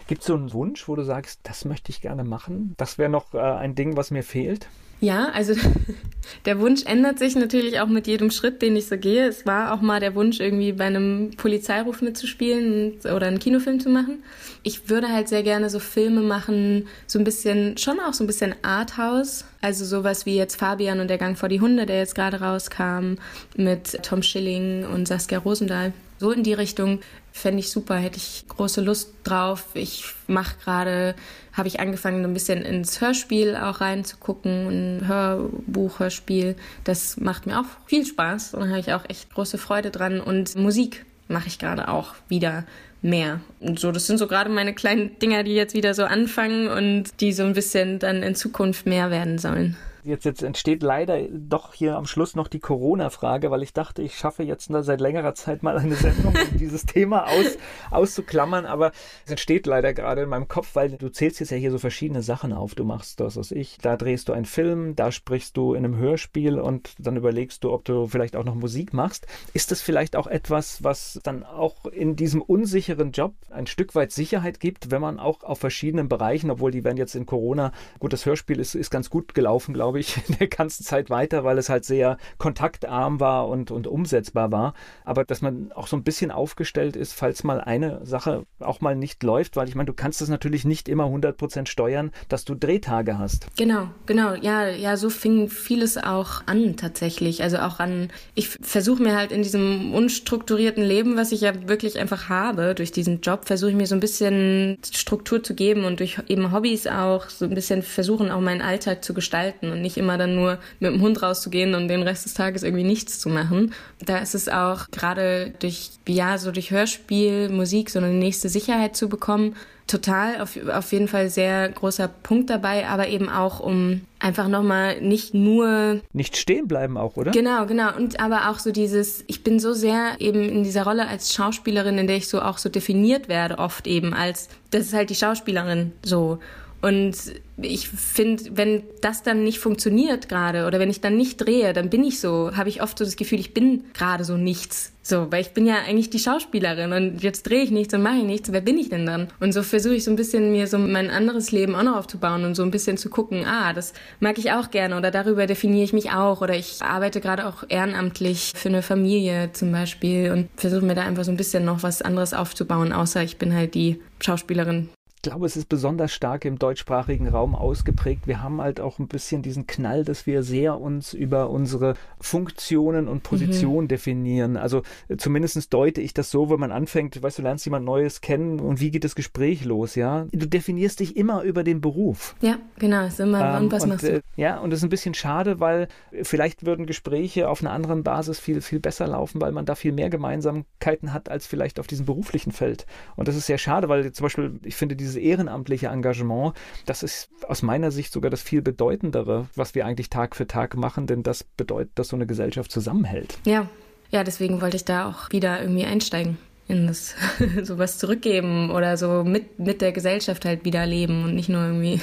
Gibt 0.10 0.22
es 0.22 0.28
so 0.28 0.34
einen 0.34 0.52
Wunsch, 0.54 0.88
wo 0.88 0.96
du 0.96 1.04
sagst, 1.04 1.40
das 1.44 1.66
möchte 1.66 1.92
ich 1.92 2.02
gerne 2.02 2.24
machen? 2.24 2.74
Das 2.78 2.98
wäre 2.98 3.12
noch 3.12 3.36
äh, 3.36 3.38
ein 3.38 3.76
Ding, 3.76 3.96
was 3.96 4.10
mir 4.10 4.24
fehlt? 4.24 4.68
Ja, 5.02 5.30
also 5.30 5.54
der 6.46 6.60
Wunsch 6.60 6.84
ändert 6.88 7.20
sich 7.20 7.36
natürlich 7.36 7.80
auch 7.80 7.86
mit 7.86 8.08
jedem 8.08 8.32
Schritt, 8.32 8.64
den 8.64 8.76
ich 8.76 8.88
so 8.88 8.98
gehe. 8.98 9.28
Es 9.28 9.46
war 9.46 9.72
auch 9.72 9.82
mal 9.82 10.00
der 10.00 10.16
Wunsch, 10.16 10.40
irgendwie 10.40 10.72
bei 10.72 10.86
einem 10.86 11.30
Polizeiruf 11.38 12.02
mitzuspielen 12.02 12.96
oder 13.04 13.28
einen 13.28 13.38
Kinofilm 13.38 13.80
zu 13.80 13.90
machen. 13.90 14.24
Ich 14.64 14.90
würde 14.90 15.10
halt 15.10 15.30
sehr 15.30 15.44
gerne 15.44 15.70
so 15.70 15.78
Filme 15.78 16.22
machen, 16.22 16.88
so 17.06 17.20
ein 17.20 17.24
bisschen, 17.24 17.78
schon 17.78 18.00
auch 18.00 18.14
so 18.14 18.24
ein 18.24 18.28
bisschen 18.28 18.56
Arthouse. 18.64 19.46
Also 19.62 19.86
sowas 19.86 20.26
wie 20.26 20.36
jetzt 20.36 20.56
Fabian 20.56 21.02
und 21.02 21.10
der 21.10 21.20
Gang 21.20 21.38
vor 21.38 21.50
die 21.50 21.62
Hunde, 21.62 21.86
der 21.86 22.00
jetzt 22.00 22.16
gerade 22.16 22.42
rauskam, 22.42 23.18
mit 23.56 24.02
Tom 24.02 24.24
Schilling 24.24 24.86
und 24.86 25.08
Saskia 25.08 25.38
Rosendahl. 25.38 25.94
So 26.18 26.32
in 26.32 26.44
die 26.44 26.54
Richtung 26.54 27.00
fände 27.40 27.60
ich 27.60 27.72
super, 27.72 27.96
hätte 27.96 28.18
ich 28.18 28.46
große 28.48 28.82
Lust 28.82 29.14
drauf. 29.24 29.66
Ich 29.74 30.06
mache 30.28 30.58
gerade, 30.64 31.16
habe 31.54 31.68
ich 31.68 31.80
angefangen, 31.80 32.24
ein 32.24 32.34
bisschen 32.34 32.62
ins 32.62 33.02
Hörspiel 33.02 33.56
auch 33.56 33.82
reinzugucken, 33.82 34.68
ein 35.00 35.08
Hörbuch, 35.08 36.00
Hörspiel. 36.00 36.56
Das 36.84 37.18
macht 37.18 37.46
mir 37.46 37.60
auch 37.60 37.66
viel 37.86 38.06
Spaß 38.06 38.54
und 38.54 38.62
da 38.62 38.68
habe 38.70 38.80
ich 38.80 38.94
auch 38.94 39.06
echt 39.08 39.34
große 39.34 39.58
Freude 39.58 39.90
dran. 39.90 40.20
Und 40.20 40.56
Musik 40.56 41.06
mache 41.28 41.48
ich 41.48 41.60
gerade 41.60 41.88
auch 41.88 42.14
wieder 42.28 42.66
mehr. 43.02 43.40
Und 43.60 43.80
so, 43.80 43.92
das 43.92 44.08
sind 44.08 44.18
so 44.18 44.28
gerade 44.28 44.50
meine 44.50 44.74
kleinen 44.74 45.18
Dinger, 45.20 45.44
die 45.44 45.56
jetzt 45.56 45.74
wieder 45.74 45.94
so 45.94 46.04
anfangen 46.04 46.68
und 46.68 47.22
die 47.22 47.32
so 47.32 47.44
ein 47.44 47.54
bisschen 47.54 48.00
dann 48.00 48.22
in 48.24 48.36
Zukunft 48.36 48.86
mehr 48.86 49.12
werden 49.12 49.38
sollen. 49.38 49.78
Jetzt, 50.04 50.26
jetzt 50.26 50.44
entsteht 50.44 50.84
leider 50.84 51.22
doch 51.30 51.74
hier 51.74 51.96
am 51.96 52.06
Schluss 52.06 52.36
noch 52.36 52.48
die 52.48 52.60
Corona-Frage, 52.60 53.52
weil 53.52 53.64
ich 53.64 53.74
dachte, 53.74 54.02
ich 54.02 54.16
schaffe 54.16 54.44
jetzt 54.44 54.70
seit 54.70 55.02
längerer 55.02 55.36
Zeit 55.36 55.64
mal 55.64 55.78
eine 55.78 55.96
Sendung, 55.96 56.34
um 56.34 56.58
dieses 56.58 56.86
Thema 56.86 57.28
aus, 57.28 57.58
auszuklammern. 57.92 58.66
Aber 58.66 58.92
es 59.26 59.32
entsteht 59.32 59.66
leider 59.66 59.94
gerade 59.94 60.24
in 60.24 60.30
meinem 60.30 60.48
Kopf, 60.48 60.76
weil 60.76 60.92
du 60.92 61.10
zählst 61.10 61.40
jetzt 61.40 61.50
ja 61.50 61.58
hier 61.58 61.72
so 61.72 61.80
verschiedene 61.80 62.22
Sachen 62.22 62.54
auf. 62.54 62.76
Du 62.76 62.86
machst 62.86 63.20
das, 63.20 63.36
was 63.36 63.52
ich. 63.52 63.78
Da 63.82 63.98
drehst 63.98 64.30
du 64.30 64.34
einen 64.34 64.46
Film, 64.46 64.96
da 64.96 65.12
sprichst 65.12 65.58
du 65.58 65.74
in 65.74 65.84
einem 65.84 65.98
Hörspiel 65.98 66.60
und 66.60 66.94
dann 67.00 67.18
überlegst 67.18 67.64
du, 67.64 67.72
ob 67.72 67.86
du 67.86 68.08
vielleicht 68.08 68.36
auch 68.36 68.46
noch 68.46 68.56
Musik 68.56 68.94
machst. 68.94 69.28
Ist 69.54 69.72
das 69.72 69.82
vielleicht 69.82 70.16
auch 70.16 70.28
etwas, 70.28 70.84
was 70.84 71.20
dann 71.24 71.44
auch 71.44 71.86
in 71.86 72.16
diesem 72.16 72.42
unsicheren 72.42 73.12
Job 73.12 73.34
ein 73.50 73.68
Stück 73.68 73.96
weit 73.96 74.12
Sicherheit 74.12 74.60
gibt, 74.60 74.92
wenn 74.92 75.02
man 75.02 75.20
auch 75.20 75.44
auf 75.44 75.60
verschiedenen 75.60 76.08
Bereichen, 76.10 76.52
obwohl 76.52 76.72
die 76.72 76.84
werden 76.84 76.98
jetzt 76.98 77.16
in 77.16 77.26
Corona, 77.26 77.72
gut, 78.00 78.14
das 78.14 78.26
Hörspiel 78.26 78.60
ist, 78.60 78.76
ist 78.76 78.90
ganz 78.90 79.10
gut 79.10 79.34
gelaufen, 79.34 79.74
glaube 79.74 79.89
ich, 79.89 79.89
glaube 79.90 80.00
ich, 80.00 80.18
in 80.28 80.38
der 80.38 80.48
ganzen 80.48 80.84
Zeit 80.84 81.10
weiter, 81.10 81.44
weil 81.44 81.58
es 81.58 81.70
halt 81.70 81.84
sehr 81.84 82.18
kontaktarm 82.38 83.20
war 83.20 83.48
und, 83.48 83.72
und 83.72 83.88
umsetzbar 83.88 84.52
war. 84.52 84.74
Aber 85.04 85.26
dass 85.26 85.42
man 85.42 85.72
auch 85.72 85.88
so 85.88 85.98
ein 85.98 86.04
bisschen 86.04 86.30
aufgestellt 86.30 86.96
ist, 86.96 87.14
falls 87.14 87.44
mal 87.44 87.60
eine 87.60 88.06
Sache 88.06 88.46
auch 88.60 88.82
mal 88.82 88.96
nicht 88.96 89.24
läuft, 89.24 89.56
weil 89.56 89.68
ich 89.68 89.74
meine, 89.74 89.88
du 89.88 89.94
kannst 89.94 90.22
das 90.22 90.30
natürlich 90.30 90.64
nicht 90.64 90.88
immer 90.88 91.06
100% 91.06 91.68
steuern, 91.68 92.12
dass 92.28 92.46
du 92.46 92.54
Drehtage 92.54 93.18
hast. 93.18 93.48
Genau, 93.58 93.90
genau. 94.06 94.36
Ja, 94.36 94.68
ja, 94.68 94.96
so 94.96 95.10
fing 95.10 95.50
vieles 95.50 95.98
auch 95.98 96.44
an 96.46 96.76
tatsächlich. 96.78 97.42
Also 97.42 97.58
auch 97.58 97.80
an, 97.80 98.10
ich 98.36 98.50
versuche 98.50 99.02
mir 99.02 99.16
halt 99.16 99.32
in 99.32 99.42
diesem 99.42 99.96
unstrukturierten 99.96 100.84
Leben, 100.84 101.18
was 101.18 101.32
ich 101.32 101.42
ja 101.42 101.68
wirklich 101.68 101.98
einfach 101.98 102.30
habe, 102.30 102.76
durch 102.76 102.92
diesen 102.92 103.22
Job, 103.22 103.46
versuche 103.46 103.72
ich 103.72 103.76
mir 103.76 103.88
so 103.88 103.96
ein 103.96 104.02
bisschen 104.02 104.78
Struktur 104.92 105.42
zu 105.42 105.56
geben 105.56 105.86
und 105.86 106.00
durch 106.00 106.20
eben 106.28 106.52
Hobbys 106.52 106.86
auch 106.86 107.30
so 107.30 107.46
ein 107.46 107.56
bisschen 107.56 107.82
versuchen, 107.82 108.30
auch 108.30 108.42
meinen 108.42 108.62
Alltag 108.62 109.00
zu 109.04 109.14
gestalten. 109.14 109.72
Und 109.72 109.79
und 109.80 109.84
nicht 109.84 109.98
immer 109.98 110.18
dann 110.18 110.36
nur 110.36 110.60
mit 110.80 110.94
dem 110.94 111.02
Hund 111.02 111.22
rauszugehen 111.22 111.74
und 111.74 111.88
den 111.88 112.04
Rest 112.04 112.26
des 112.26 112.34
Tages 112.34 112.64
irgendwie 112.64 112.84
nichts 112.84 113.20
zu 113.20 113.30
machen. 113.30 113.74
Da 114.06 114.18
ist 114.18 114.36
es 114.36 114.50
auch 114.50 114.88
gerade 114.92 115.54
durch, 115.60 115.92
ja, 116.08 116.38
so 116.38 116.52
durch 116.52 116.72
Hörspiel, 116.72 117.50
Musik 117.50 117.90
so 117.90 118.00
eine 118.00 118.10
nächste 118.10 118.50
Sicherheit 118.50 118.96
zu 118.96 119.10
bekommen, 119.10 119.56
total 119.88 120.42
auf, 120.42 120.58
auf 120.68 120.92
jeden 120.92 121.08
Fall 121.08 121.30
sehr 121.30 121.70
großer 121.70 122.08
Punkt 122.08 122.50
dabei, 122.50 122.88
aber 122.88 123.08
eben 123.08 123.30
auch 123.30 123.60
um 123.60 124.02
einfach 124.20 124.48
nochmal 124.48 125.02
nicht 125.02 125.34
nur. 125.34 126.02
Nicht 126.14 126.38
stehen 126.38 126.68
bleiben 126.68 126.98
auch, 126.98 127.16
oder? 127.16 127.32
Genau, 127.32 127.66
genau. 127.66 127.96
Und 127.96 128.20
aber 128.20 128.50
auch 128.50 128.60
so 128.60 128.72
dieses, 128.72 129.24
ich 129.28 129.44
bin 129.44 129.60
so 129.60 129.74
sehr 129.74 130.16
eben 130.20 130.48
in 130.48 130.64
dieser 130.64 130.84
Rolle 130.84 131.08
als 131.08 131.34
Schauspielerin, 131.34 131.98
in 131.98 132.08
der 132.08 132.18
ich 132.18 132.28
so 132.28 132.42
auch 132.42 132.58
so 132.58 132.70
definiert 132.70 133.30
werde, 133.30 133.58
oft 133.58 133.88
eben 133.88 134.14
als, 134.14 134.50
das 134.72 134.88
ist 134.88 134.94
halt 134.94 135.10
die 135.10 135.16
Schauspielerin 135.16 135.94
so. 136.04 136.40
Und 136.82 137.16
ich 137.62 137.90
finde, 137.90 138.44
wenn 138.52 138.84
das 139.02 139.24
dann 139.24 139.44
nicht 139.44 139.60
funktioniert 139.60 140.30
gerade 140.30 140.66
oder 140.66 140.80
wenn 140.80 140.90
ich 140.90 141.02
dann 141.02 141.18
nicht 141.18 141.38
drehe, 141.38 141.74
dann 141.74 141.90
bin 141.90 142.04
ich 142.04 142.20
so, 142.20 142.56
habe 142.56 142.70
ich 142.70 142.82
oft 142.82 142.98
so 142.98 143.04
das 143.04 143.18
Gefühl, 143.18 143.40
ich 143.40 143.54
bin 143.54 143.84
gerade 143.94 144.24
so 144.24 144.38
nichts. 144.38 144.94
So, 145.02 145.32
weil 145.32 145.42
ich 145.42 145.52
bin 145.52 145.66
ja 145.66 145.76
eigentlich 145.88 146.12
die 146.12 146.20
Schauspielerin 146.20 146.94
und 146.94 147.24
jetzt 147.24 147.44
drehe 147.44 147.64
ich 147.64 147.72
nichts 147.72 147.94
und 147.96 148.04
mache 148.04 148.18
ich 148.18 148.24
nichts. 148.24 148.52
Wer 148.52 148.62
bin 148.62 148.78
ich 148.78 148.90
denn 148.90 149.08
dann? 149.08 149.28
Und 149.40 149.54
so 149.54 149.64
versuche 149.64 149.96
ich 149.96 150.04
so 150.04 150.12
ein 150.12 150.16
bisschen 150.16 150.52
mir 150.52 150.68
so 150.68 150.78
mein 150.78 151.10
anderes 151.10 151.52
Leben 151.52 151.76
auch 151.76 151.84
noch 151.84 151.98
aufzubauen 151.98 152.46
und 152.46 152.54
so 152.54 152.62
ein 152.62 152.70
bisschen 152.70 152.96
zu 152.98 153.10
gucken, 153.10 153.44
ah, 153.46 153.74
das 153.74 153.94
mag 154.20 154.38
ich 154.38 154.52
auch 154.52 154.70
gerne 154.70 154.96
oder 154.96 155.10
darüber 155.10 155.48
definiere 155.48 155.84
ich 155.84 155.94
mich 155.94 156.12
auch 156.12 156.42
oder 156.42 156.56
ich 156.56 156.82
arbeite 156.82 157.22
gerade 157.22 157.48
auch 157.48 157.64
ehrenamtlich 157.68 158.54
für 158.56 158.70
eine 158.70 158.84
Familie 158.84 159.52
zum 159.52 159.72
Beispiel 159.72 160.32
und 160.32 160.48
versuche 160.56 160.86
mir 160.86 160.96
da 160.96 161.02
einfach 161.02 161.24
so 161.24 161.32
ein 161.32 161.38
bisschen 161.38 161.66
noch 161.66 161.82
was 161.82 162.04
anderes 162.04 162.36
aufzubauen, 162.36 162.94
außer 162.94 163.24
ich 163.24 163.38
bin 163.38 163.54
halt 163.54 163.74
die 163.74 164.00
Schauspielerin, 164.20 164.90
glaube, 165.22 165.46
es 165.46 165.58
ist 165.58 165.70
besonders 165.70 166.14
stark 166.14 166.46
im 166.46 166.58
deutschsprachigen 166.60 167.28
Raum 167.28 167.56
ausgeprägt. 167.56 168.28
Wir 168.28 168.42
haben 168.42 168.62
halt 168.62 168.80
auch 168.80 169.00
ein 169.00 169.08
bisschen 169.08 169.42
diesen 169.42 169.68
Knall, 169.68 170.04
dass 170.04 170.26
wir 170.26 170.44
sehr 170.44 170.80
uns 170.80 171.14
über 171.14 171.50
unsere 171.50 171.96
Funktionen 172.20 173.08
und 173.08 173.24
Positionen 173.24 173.86
mhm. 173.86 173.90
definieren. 173.90 174.58
Also 174.58 174.84
äh, 175.08 175.18
zumindest 175.18 175.74
deute 175.74 176.02
ich 176.02 176.14
das 176.14 176.32
so, 176.32 176.50
wenn 176.50 176.60
man 176.60 176.72
anfängt, 176.72 177.22
weißt 177.22 177.40
du, 177.40 177.42
lernst 177.42 177.66
jemand 177.66 177.86
Neues 177.86 178.22
kennen 178.22 178.60
und 178.60 178.80
wie 178.80 178.92
geht 178.92 179.04
das 179.04 179.16
Gespräch 179.16 179.66
los, 179.66 179.96
ja? 179.96 180.28
Du 180.32 180.48
definierst 180.48 181.00
dich 181.00 181.18
immer 181.18 181.44
über 181.44 181.64
den 181.64 181.82
Beruf. 181.82 182.36
Ja, 182.42 182.58
genau, 182.78 183.06
ist 183.06 183.20
immer, 183.20 183.58
ähm, 183.58 183.64
und 183.64 183.72
was 183.72 183.84
und, 183.84 183.90
machst 183.90 184.04
du? 184.04 184.16
Äh, 184.18 184.22
ja, 184.38 184.60
und 184.60 184.70
das 184.70 184.80
ist 184.80 184.84
ein 184.84 184.90
bisschen 184.90 185.14
schade, 185.14 185.60
weil 185.60 185.88
vielleicht 186.22 186.66
würden 186.66 186.86
Gespräche 186.86 187.50
auf 187.50 187.62
einer 187.62 187.72
anderen 187.72 188.04
Basis 188.04 188.40
viel, 188.40 188.62
viel 188.62 188.80
besser 188.80 189.08
laufen, 189.08 189.42
weil 189.42 189.52
man 189.52 189.66
da 189.66 189.76
viel 189.76 189.92
mehr 189.92 190.10
Gemeinsamkeiten 190.10 191.14
hat 191.14 191.30
als 191.30 191.46
vielleicht 191.46 191.80
auf 191.80 191.88
diesem 191.88 192.06
beruflichen 192.06 192.52
Feld. 192.52 192.86
Und 193.16 193.28
das 193.28 193.36
ist 193.36 193.48
sehr 193.48 193.58
schade, 193.58 193.90
weil 193.90 194.12
zum 194.12 194.24
Beispiel, 194.24 194.60
ich 194.64 194.76
finde 194.76 194.96
diese 194.96 195.09
dieses 195.10 195.22
ehrenamtliche 195.22 195.88
Engagement, 195.88 196.54
das 196.86 197.04
ist 197.04 197.30
aus 197.48 197.62
meiner 197.62 197.92
Sicht 197.92 198.14
sogar 198.14 198.32
das 198.32 198.42
viel 198.42 198.62
bedeutendere, 198.62 199.48
was 199.56 199.76
wir 199.76 199.86
eigentlich 199.86 200.10
Tag 200.10 200.36
für 200.36 200.48
Tag 200.48 200.76
machen, 200.78 201.08
denn 201.08 201.24
das 201.24 201.44
bedeutet, 201.44 201.92
dass 201.96 202.10
so 202.10 202.16
eine 202.16 202.28
Gesellschaft 202.28 202.72
zusammenhält. 202.72 203.38
Ja, 203.46 203.68
ja, 204.12 204.24
deswegen 204.24 204.62
wollte 204.62 204.78
ich 204.78 204.86
da 204.86 205.08
auch 205.10 205.32
wieder 205.32 205.62
irgendwie 205.62 205.86
einsteigen 205.86 206.38
in 206.68 206.88
das 206.88 207.16
sowas 207.64 207.98
zurückgeben 207.98 208.70
oder 208.70 208.96
so 208.98 209.24
mit, 209.24 209.60
mit 209.60 209.82
der 209.82 209.92
Gesellschaft 209.92 210.46
halt 210.46 210.66
wieder 210.66 210.86
leben 210.86 211.24
und 211.24 211.36
nicht 211.36 211.50
nur 211.50 211.64
irgendwie 211.64 212.00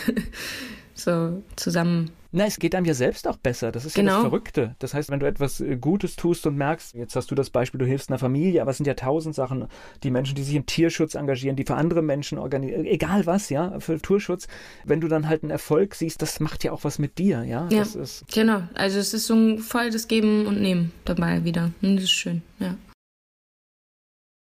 so 0.95 1.43
zusammen 1.55 2.11
na, 2.37 2.45
es 2.45 2.59
geht 2.59 2.75
einem 2.75 2.85
ja 2.85 2.93
selbst 2.93 3.27
auch 3.27 3.39
besser. 3.39 3.73
Das 3.73 3.87
ist 3.87 3.95
genau. 3.95 4.11
ja 4.11 4.13
das 4.13 4.21
genau. 4.21 4.31
Verrückte. 4.31 4.77
Das 4.79 4.93
heißt, 4.93 5.11
wenn 5.11 5.21
du 5.21 5.27
etwas 5.27 5.61
äh, 5.61 5.77
Gutes 5.77 6.17
tust 6.17 6.47
und 6.47 6.55
merkst, 6.57 6.95
jetzt 6.95 7.17
hast 7.17 7.31
du 7.31 7.35
das 7.35 7.49
Beispiel, 7.49 7.79
du 7.79 7.87
hilfst 7.87 8.11
einer 8.11 8.19
Familie, 8.19 8.61
aber 8.61 8.73
es 8.73 8.77
sind 8.77 8.87
ja 8.87 8.93
tausend 8.93 9.35
Sachen, 9.35 9.69
die 10.03 10.11
Menschen, 10.11 10.35
die 10.35 10.43
sich 10.43 10.55
im 10.55 10.67
Tierschutz 10.67 11.15
engagieren, 11.15 11.57
die 11.57 11.65
für 11.65 11.77
andere 11.77 12.03
Menschen 12.03 12.37
organisieren, 12.37 12.85
egal 12.85 13.25
was, 13.25 13.49
ja, 13.49 13.81
für 13.81 13.99
Tierschutz. 13.99 14.49
Wenn 14.85 15.01
du 15.01 15.09
dann 15.09 15.29
halt 15.29 15.45
einen 15.45 15.51
Erfolg 15.51 15.95
siehst, 15.95 16.21
das 16.21 16.39
macht 16.39 16.63
ja 16.63 16.73
auch 16.73 16.85
was 16.85 16.99
mit 16.99 17.17
dir, 17.17 17.43
ja. 17.43 17.69
Ja, 17.71 17.85
genau. 18.31 18.65
Also 18.75 18.99
es 18.99 19.15
ist 19.15 19.27
so 19.27 19.35
ein 19.35 19.59
voll 19.59 19.89
das 19.91 20.07
Geben 20.07 20.45
und 20.47 20.61
Nehmen 20.61 20.93
dabei 21.07 21.43
wieder. 21.45 21.71
Und 21.81 21.97
das 21.97 22.05
ist 22.05 22.11
schön, 22.11 22.43
ja. 22.59 22.75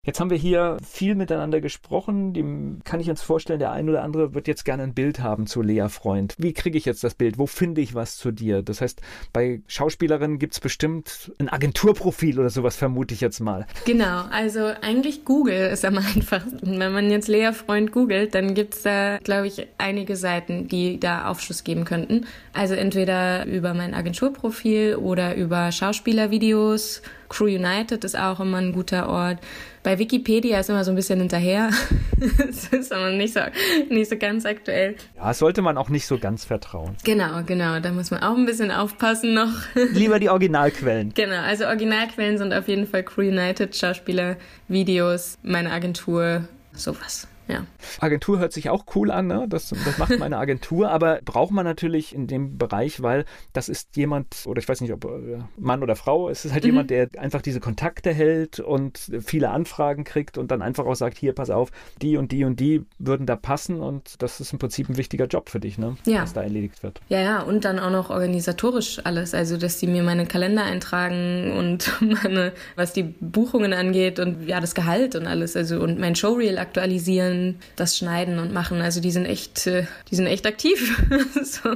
Jetzt 0.06 0.20
haben 0.20 0.30
wir 0.30 0.38
hier 0.38 0.78
viel 0.88 1.16
miteinander 1.16 1.62
gesprochen. 1.62 2.34
Dem 2.34 2.82
kann 2.84 3.00
ich 3.00 3.10
uns 3.10 3.24
vorstellen, 3.24 3.58
der 3.58 3.72
ein 3.72 3.90
oder 3.90 4.04
andere 4.04 4.36
wird 4.36 4.48
jetzt 4.48 4.64
gerne 4.64 4.84
ein 4.84 4.94
Bild 4.94 5.20
haben 5.20 5.48
zu 5.48 5.64
Lea 5.64 5.88
Freund. 5.90 6.36
Wie 6.38 6.54
kriege 6.54 6.78
ich 6.78 6.86
jetzt 6.86 7.04
das 7.04 7.16
Bild? 7.16 7.40
Wo 7.40 7.48
finde 7.48 7.82
ich 7.82 7.96
was 7.96 8.16
zu 8.16 8.32
dir? 8.32 8.62
Das 8.62 8.82
heißt, 8.82 9.02
bei 9.34 9.62
Schauspielerinnen 9.66 10.38
gibt 10.38 10.54
es 10.54 10.60
bestimmt 10.60 11.32
ein 11.40 11.50
Agenturprofil 11.50 12.40
oder 12.40 12.52
sowas, 12.52 12.76
vermute 12.76 13.16
ich 13.16 13.22
jetzt 13.22 13.40
mal. 13.40 13.66
Genau, 13.86 14.26
also 14.30 14.72
eigentlich 14.82 15.26
Google 15.26 15.72
ist 15.72 15.84
am 15.84 15.98
einfachsten. 16.16 16.80
Wenn 16.80 16.94
man 16.94 17.10
jetzt 17.10 17.28
Lea 17.28 17.52
Freund 17.54 17.92
googelt, 17.92 18.36
dann 18.36 18.54
gibt 18.54 18.76
es 18.76 18.84
da, 18.84 19.18
glaube 19.18 19.48
ich, 19.48 19.66
einige 19.80 20.16
Seiten, 20.16 20.68
die 20.68 21.00
da 21.00 21.30
Aufschluss 21.30 21.64
geben 21.64 21.84
könnten. 21.84 22.28
Also 22.54 22.76
entweder 22.76 23.48
über 23.48 23.74
mein 23.74 23.96
Agenturprofil 23.96 24.98
oder 24.98 25.36
über 25.36 25.72
Schauspielervideos. 25.72 27.02
Crew 27.30 27.46
United 27.46 28.04
ist 28.04 28.18
auch 28.18 28.40
immer 28.40 28.58
ein 28.58 28.72
guter 28.72 29.10
Ort. 29.10 29.40
Bei 29.84 30.00
Wikipedia 30.00 30.60
ist 30.60 30.70
immer 30.70 30.84
so 30.84 30.92
ein 30.92 30.96
bisschen 30.96 31.20
hinterher. 31.20 31.70
das 32.38 32.68
ist 32.70 32.92
aber 32.92 33.12
nicht 33.12 33.34
so, 33.34 33.42
nicht 33.90 34.10
so 34.10 34.18
ganz 34.18 34.46
aktuell. 34.46 34.96
Ja, 35.16 35.34
sollte 35.34 35.62
man 35.62 35.78
auch 35.78 35.90
nicht 35.90 36.08
so 36.08 36.18
ganz 36.18 36.46
vertrauen. 36.46 36.96
Genau, 37.04 37.44
genau. 37.46 37.80
Da 37.80 37.92
muss 37.92 38.10
man 38.10 38.24
auch 38.24 38.36
ein 38.36 38.46
bisschen 38.46 38.72
aufpassen 38.72 39.34
noch. 39.34 39.52
Lieber 39.94 40.20
die 40.20 40.30
Originalquellen. 40.30 41.14
Genau, 41.14 41.42
also 41.42 41.66
Originalquellen 41.66 42.38
sind 42.38 42.54
auf 42.54 42.68
jeden 42.68 42.88
Fall 42.88 43.04
Crew 43.04 43.22
United, 43.22 43.76
Schauspieler, 43.76 44.38
Videos, 44.68 45.38
meine 45.44 45.72
Agentur, 45.72 46.48
sowas. 46.74 47.28
Ja. 47.48 47.66
Agentur 48.00 48.40
hört 48.40 48.54
sich 48.54 48.70
auch 48.70 48.86
cool 48.96 49.12
an, 49.12 49.28
ne? 49.28 49.46
das, 49.48 49.70
das 49.70 49.98
macht 49.98 50.18
meine 50.20 50.38
Agentur, 50.38 50.90
aber 50.92 51.20
braucht 51.24 51.52
man 51.52 51.66
natürlich 51.66 52.14
in 52.14 52.28
dem 52.28 52.58
Bereich, 52.58 53.02
weil 53.02 53.26
das 53.54 53.70
ist 53.70 53.96
jemand, 53.96 54.44
oder 54.46 54.60
ich 54.60 54.68
weiß 54.68 54.82
nicht, 54.82 54.92
ob 54.92 55.06
äh, 55.06 55.40
Mann 55.58 55.84
oder 55.84 55.96
Frau, 55.96 56.30
es 56.30 56.46
ist 56.46 56.54
halt 56.54 56.64
mhm. 56.64 56.70
jemand, 56.70 56.90
der 56.90 57.10
einfach 57.18 57.42
diese 57.42 57.60
Kontakte 57.60 58.12
hält 58.12 58.60
und 58.60 59.12
viele 59.24 59.52
Anfragen 59.52 60.04
kriegt 60.04 60.38
und 60.38 60.52
dann 60.52 60.62
einfach 60.62 60.86
auch 60.86 60.96
sagt, 60.96 61.18
hier, 61.18 61.34
pass 61.34 61.50
auf, 61.50 61.72
die 62.02 62.18
und 62.18 62.32
die 62.32 62.46
und 62.46 62.60
die 62.60 62.86
würden 62.98 63.26
da 63.26 63.36
passen 63.36 63.80
und 63.80 64.22
das 64.22 64.40
ist 64.40 64.52
im 64.54 64.60
Prinzip 64.60 64.90
ein 64.90 64.98
wichtiger 64.98 65.28
Job 65.28 65.50
für 65.50 65.60
dich, 65.60 65.78
ne? 65.78 65.98
ja. 66.06 66.24
was 66.24 66.34
da 66.34 66.42
erledigt 66.42 66.82
wird. 66.82 67.02
Ja, 67.10 67.20
ja, 67.20 67.42
und 67.42 67.66
dann 67.66 67.80
auch 67.80 67.92
noch 67.92 68.10
organisatorisch 68.10 69.00
alles, 69.04 69.34
also 69.34 69.58
dass 69.58 69.80
sie 69.80 69.88
mir 69.88 70.04
meine 70.04 70.26
Kalender 70.26 70.64
eintragen 70.64 71.54
und 71.58 71.92
meine, 72.24 72.54
was 72.76 72.94
die 72.94 73.04
Buchungen 73.04 73.74
angeht 73.74 74.20
und 74.20 74.48
ja, 74.48 74.60
das 74.60 74.74
Gehalt 74.74 75.16
und 75.16 75.28
alles, 75.28 75.56
also 75.56 75.80
und 75.80 76.00
mein 76.00 76.16
Showreel 76.16 76.58
aktualisieren 76.58 77.35
Filmen 77.36 77.60
das 77.76 77.98
schneiden 77.98 78.40
und 78.40 78.54
machen. 78.54 78.82
Also 78.82 79.02
die 79.02 79.12
sind 79.12 79.26
echt, 79.26 79.68
äh, 79.68 79.86
die 80.10 80.16
sind 80.16 80.28
echt 80.28 80.46
aktiv. 80.46 81.02
so. 81.44 81.76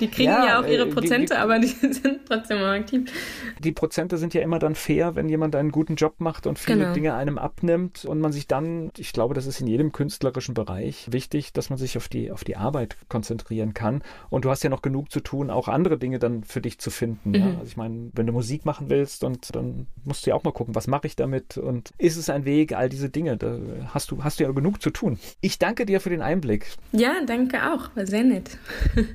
Die 0.00 0.08
kriegen 0.08 0.30
ja, 0.30 0.46
ja 0.46 0.60
auch 0.60 0.66
ihre 0.66 0.86
Prozente, 0.86 1.34
äh, 1.34 1.36
die, 1.36 1.42
aber 1.42 1.58
die 1.58 1.66
sind 1.92 2.20
trotzdem 2.26 2.58
auch 2.58 2.68
aktiv. 2.68 3.10
Die 3.58 3.72
Prozente 3.72 4.16
sind 4.18 4.34
ja 4.34 4.40
immer 4.40 4.58
dann 4.58 4.74
fair, 4.74 5.14
wenn 5.14 5.28
jemand 5.28 5.54
einen 5.54 5.70
guten 5.70 5.96
Job 5.96 6.14
macht 6.18 6.46
und 6.46 6.58
viele 6.58 6.78
genau. 6.78 6.94
Dinge 6.94 7.14
einem 7.14 7.38
abnimmt 7.38 8.04
und 8.04 8.20
man 8.20 8.32
sich 8.32 8.46
dann, 8.46 8.90
ich 8.96 9.12
glaube, 9.12 9.34
das 9.34 9.46
ist 9.46 9.60
in 9.60 9.66
jedem 9.66 9.92
künstlerischen 9.92 10.54
Bereich 10.54 11.08
wichtig, 11.10 11.52
dass 11.52 11.70
man 11.70 11.78
sich 11.78 11.96
auf 11.96 12.08
die, 12.08 12.30
auf 12.30 12.44
die 12.44 12.56
Arbeit 12.56 12.96
konzentrieren 13.08 13.74
kann. 13.74 14.02
Und 14.30 14.44
du 14.44 14.50
hast 14.50 14.62
ja 14.64 14.70
noch 14.70 14.82
genug 14.82 15.10
zu 15.10 15.20
tun, 15.20 15.50
auch 15.50 15.68
andere 15.68 15.98
Dinge 15.98 16.18
dann 16.18 16.44
für 16.44 16.60
dich 16.60 16.78
zu 16.78 16.90
finden. 16.90 17.30
Mhm. 17.30 17.34
Ja? 17.34 17.46
Also 17.46 17.66
ich 17.66 17.76
meine, 17.76 18.10
wenn 18.14 18.26
du 18.26 18.32
Musik 18.32 18.64
machen 18.64 18.88
willst 18.88 19.24
und 19.24 19.54
dann 19.54 19.86
musst 20.04 20.24
du 20.24 20.30
ja 20.30 20.36
auch 20.36 20.44
mal 20.44 20.52
gucken, 20.52 20.74
was 20.74 20.86
mache 20.86 21.06
ich 21.06 21.16
damit 21.16 21.58
und 21.58 21.90
ist 21.98 22.16
es 22.16 22.30
ein 22.30 22.44
Weg, 22.44 22.72
all 22.72 22.88
diese 22.88 23.10
Dinge. 23.10 23.36
Da 23.36 23.58
hast 23.92 24.10
du, 24.10 24.24
hast 24.24 24.40
du 24.40 24.44
ja 24.44 24.50
genug 24.80 24.82
zu 24.82 24.90
tun. 24.90 25.18
Ich 25.40 25.58
danke 25.58 25.86
dir 25.86 26.00
für 26.00 26.10
den 26.10 26.22
Einblick. 26.22 26.66
Ja, 26.92 27.14
danke 27.26 27.72
auch. 27.72 27.94
War 27.94 28.06
sehr 28.06 28.24
nett. 28.24 28.58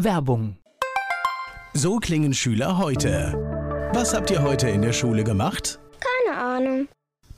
Werbung. 0.00 0.56
So 1.74 1.96
klingen 1.96 2.32
Schüler 2.32 2.78
heute. 2.78 3.32
Was 3.92 4.14
habt 4.14 4.30
ihr 4.30 4.42
heute 4.42 4.68
in 4.68 4.80
der 4.82 4.92
Schule 4.92 5.24
gemacht? 5.24 5.80
Keine 5.98 6.38
Ahnung. 6.38 6.88